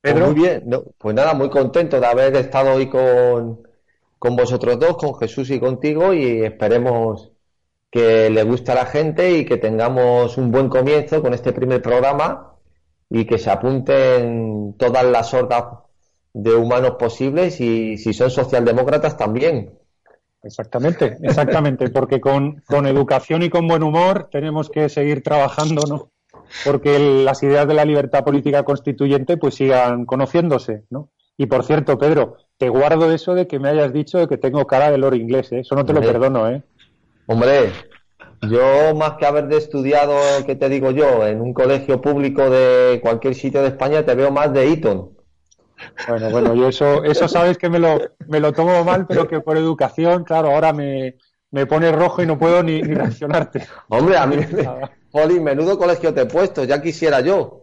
Pedro. 0.00 0.26
Pues 0.26 0.36
muy 0.36 0.42
bien, 0.42 0.70
pues 0.96 1.16
nada, 1.16 1.34
muy 1.34 1.50
contento 1.50 1.98
de 1.98 2.06
haber 2.06 2.36
estado 2.36 2.74
hoy 2.74 2.88
con, 2.88 3.66
con 4.20 4.36
vosotros 4.36 4.78
dos, 4.78 4.96
con 4.96 5.16
Jesús 5.16 5.50
y 5.50 5.58
contigo, 5.58 6.14
y 6.14 6.44
esperemos 6.44 7.32
que 7.90 8.30
le 8.30 8.44
guste 8.44 8.70
a 8.70 8.76
la 8.76 8.86
gente 8.86 9.38
y 9.38 9.44
que 9.44 9.56
tengamos 9.56 10.38
un 10.38 10.52
buen 10.52 10.68
comienzo 10.68 11.20
con 11.20 11.34
este 11.34 11.52
primer 11.52 11.82
programa 11.82 12.54
y 13.10 13.24
que 13.24 13.38
se 13.38 13.50
apunten 13.50 14.74
todas 14.78 15.04
las 15.04 15.32
hordas 15.34 15.64
de 16.36 16.54
humanos 16.54 16.96
posibles 16.98 17.62
y 17.62 17.96
si 17.96 18.12
son 18.12 18.30
socialdemócratas 18.30 19.16
también. 19.16 19.72
Exactamente, 20.42 21.16
exactamente, 21.22 21.88
porque 21.88 22.20
con, 22.20 22.62
con 22.66 22.86
educación 22.86 23.42
y 23.42 23.48
con 23.48 23.66
buen 23.66 23.82
humor 23.82 24.28
tenemos 24.30 24.68
que 24.68 24.90
seguir 24.90 25.22
trabajando, 25.22 25.82
¿no? 25.88 26.10
Porque 26.62 26.98
las 26.98 27.42
ideas 27.42 27.66
de 27.66 27.72
la 27.72 27.86
libertad 27.86 28.22
política 28.22 28.64
constituyente 28.64 29.38
pues 29.38 29.54
sigan 29.54 30.04
conociéndose, 30.04 30.84
¿no? 30.90 31.08
Y 31.38 31.46
por 31.46 31.64
cierto, 31.64 31.98
Pedro, 31.98 32.36
te 32.58 32.68
guardo 32.68 33.10
eso 33.10 33.34
de 33.34 33.46
que 33.46 33.58
me 33.58 33.70
hayas 33.70 33.94
dicho 33.94 34.28
que 34.28 34.36
tengo 34.36 34.66
cara 34.66 34.90
de 34.90 34.98
loro 34.98 35.16
inglés, 35.16 35.50
¿eh? 35.52 35.60
Eso 35.60 35.74
no 35.74 35.86
te 35.86 35.94
lo 35.94 36.00
perdono, 36.00 36.50
¿eh? 36.50 36.62
Hombre, 37.26 37.72
yo 38.42 38.94
más 38.94 39.12
que 39.12 39.24
haber 39.24 39.48
de 39.48 39.56
estudiado, 39.56 40.14
¿qué 40.44 40.54
te 40.54 40.68
digo 40.68 40.90
yo? 40.90 41.26
En 41.26 41.40
un 41.40 41.54
colegio 41.54 42.02
público 42.02 42.50
de 42.50 43.00
cualquier 43.02 43.34
sitio 43.34 43.62
de 43.62 43.68
España 43.68 44.04
te 44.04 44.14
veo 44.14 44.30
más 44.30 44.52
de 44.52 44.70
Eton. 44.70 45.15
Bueno, 46.08 46.30
bueno, 46.30 46.54
yo 46.54 46.68
eso, 46.68 47.04
eso 47.04 47.28
sabes 47.28 47.58
que 47.58 47.68
me 47.68 47.78
lo, 47.78 47.98
me 48.28 48.40
lo 48.40 48.52
tomo 48.52 48.84
mal, 48.84 49.06
pero 49.06 49.26
que 49.28 49.40
por 49.40 49.56
educación, 49.56 50.24
claro, 50.24 50.50
ahora 50.50 50.72
me, 50.72 51.16
me 51.50 51.66
pone 51.66 51.92
rojo 51.92 52.22
y 52.22 52.26
no 52.26 52.38
puedo 52.38 52.62
ni, 52.62 52.82
reaccionarte. 52.82 53.66
Hombre, 53.88 54.16
a 54.16 54.26
mí, 54.26 54.36
Jolín, 55.12 55.44
menudo 55.44 55.78
colegio 55.78 56.12
te 56.12 56.22
he 56.22 56.26
puesto, 56.26 56.64
ya 56.64 56.80
quisiera 56.80 57.20
yo. 57.20 57.62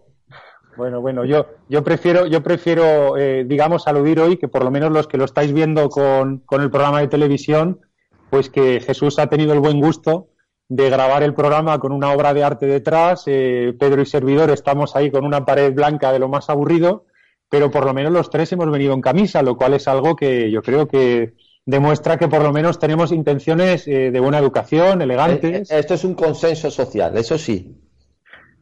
Bueno, 0.75 1.01
bueno, 1.01 1.23
yo, 1.23 1.45
yo 1.69 1.83
prefiero, 1.83 2.25
yo 2.25 2.41
prefiero, 2.41 3.17
eh, 3.17 3.45
digamos, 3.45 3.87
aludir 3.87 4.19
hoy 4.19 4.37
que 4.37 4.47
por 4.47 4.63
lo 4.63 4.71
menos 4.71 4.91
los 4.91 5.07
que 5.07 5.17
lo 5.17 5.25
estáis 5.25 5.53
viendo 5.53 5.89
con, 5.89 6.39
con 6.39 6.61
el 6.61 6.71
programa 6.71 6.99
de 7.01 7.07
televisión, 7.07 7.81
pues 8.29 8.49
que 8.49 8.79
Jesús 8.79 9.19
ha 9.19 9.27
tenido 9.27 9.53
el 9.53 9.59
buen 9.59 9.79
gusto 9.79 10.29
de 10.69 10.89
grabar 10.89 11.21
el 11.21 11.35
programa 11.35 11.77
con 11.79 11.91
una 11.91 12.11
obra 12.11 12.33
de 12.33 12.43
arte 12.43 12.65
detrás. 12.65 13.23
Eh, 13.27 13.75
Pedro 13.77 14.01
y 14.01 14.07
servidor 14.07 14.49
estamos 14.49 14.95
ahí 14.95 15.11
con 15.11 15.25
una 15.25 15.45
pared 15.45 15.71
blanca 15.73 16.11
de 16.11 16.19
lo 16.19 16.29
más 16.29 16.49
aburrido, 16.49 17.05
pero 17.53 17.69
por 17.69 17.85
lo 17.85 17.93
menos 17.93 18.11
los 18.11 18.31
tres 18.31 18.51
hemos 18.51 18.71
venido 18.71 18.95
en 18.95 19.01
camisa, 19.01 19.43
lo 19.43 19.55
cual 19.55 19.75
es 19.75 19.87
algo 19.87 20.15
que 20.15 20.49
yo 20.49 20.63
creo 20.63 20.87
que 20.87 21.35
demuestra 21.67 22.17
que 22.17 22.27
por 22.27 22.41
lo 22.41 22.51
menos 22.51 22.79
tenemos 22.79 23.11
intenciones 23.11 23.87
eh, 23.87 24.09
de 24.09 24.19
buena 24.19 24.39
educación, 24.39 25.03
elegantes. 25.03 25.69
Eh, 25.69 25.77
esto 25.77 25.93
es 25.93 26.03
un 26.03 26.15
consenso 26.15 26.71
social, 26.71 27.15
eso 27.15 27.37
sí. 27.37 27.79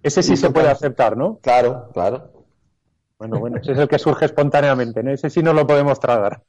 Ese 0.04 0.22
sí 0.22 0.36
se 0.36 0.50
puede 0.50 0.68
aceptar, 0.68 1.16
¿no? 1.16 1.40
Claro, 1.42 1.90
claro. 1.94 2.34
Bueno, 3.18 3.40
bueno, 3.40 3.60
ese 3.62 3.72
es 3.72 3.78
el 3.78 3.88
que 3.88 3.98
surge 3.98 4.26
espontáneamente, 4.26 5.02
¿no? 5.04 5.12
Ese 5.12 5.30
sí 5.30 5.42
no 5.42 5.54
lo 5.54 5.66
podemos 5.66 5.98
tragar. 5.98 6.42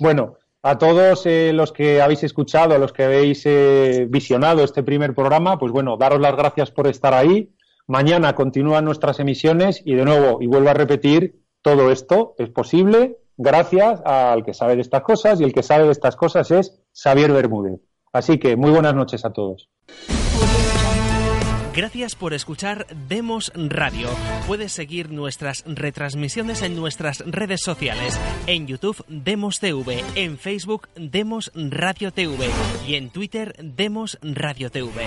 Bueno, 0.00 0.38
a 0.62 0.78
todos 0.78 1.26
eh, 1.26 1.52
los 1.54 1.70
que 1.70 2.02
habéis 2.02 2.24
escuchado, 2.24 2.74
a 2.74 2.78
los 2.78 2.92
que 2.92 3.04
habéis 3.04 3.46
eh, 3.46 4.08
visionado 4.10 4.64
este 4.64 4.82
primer 4.82 5.14
programa, 5.14 5.60
pues 5.60 5.70
bueno, 5.70 5.96
daros 5.96 6.18
las 6.20 6.34
gracias 6.34 6.72
por 6.72 6.88
estar 6.88 7.14
ahí. 7.14 7.54
Mañana 7.86 8.34
continúan 8.34 8.84
nuestras 8.84 9.20
emisiones 9.20 9.80
y 9.84 9.94
de 9.94 10.04
nuevo, 10.04 10.42
y 10.42 10.46
vuelvo 10.46 10.70
a 10.70 10.74
repetir, 10.74 11.42
todo 11.62 11.90
esto 11.90 12.34
es 12.38 12.50
posible 12.50 13.18
gracias 13.36 14.00
al 14.04 14.44
que 14.44 14.54
sabe 14.54 14.76
de 14.76 14.82
estas 14.82 15.02
cosas 15.02 15.40
y 15.40 15.44
el 15.44 15.52
que 15.52 15.62
sabe 15.62 15.84
de 15.84 15.92
estas 15.92 16.16
cosas 16.16 16.50
es 16.50 16.80
Xavier 16.94 17.32
Bermúdez. 17.32 17.80
Así 18.12 18.38
que 18.38 18.56
muy 18.56 18.70
buenas 18.70 18.94
noches 18.94 19.24
a 19.24 19.32
todos. 19.32 19.68
Gracias 21.74 22.14
por 22.14 22.32
escuchar 22.32 22.86
Demos 23.06 23.52
Radio. 23.54 24.08
Puedes 24.46 24.72
seguir 24.72 25.10
nuestras 25.10 25.62
retransmisiones 25.66 26.62
en 26.62 26.74
nuestras 26.74 27.22
redes 27.26 27.60
sociales. 27.62 28.18
En 28.46 28.66
YouTube 28.66 29.04
Demos 29.08 29.60
TV, 29.60 30.02
en 30.14 30.38
Facebook 30.38 30.88
Demos 30.96 31.52
Radio 31.54 32.12
TV 32.12 32.48
y 32.88 32.94
en 32.94 33.10
Twitter 33.10 33.54
Demos 33.62 34.18
Radio 34.22 34.70
TV. 34.70 35.06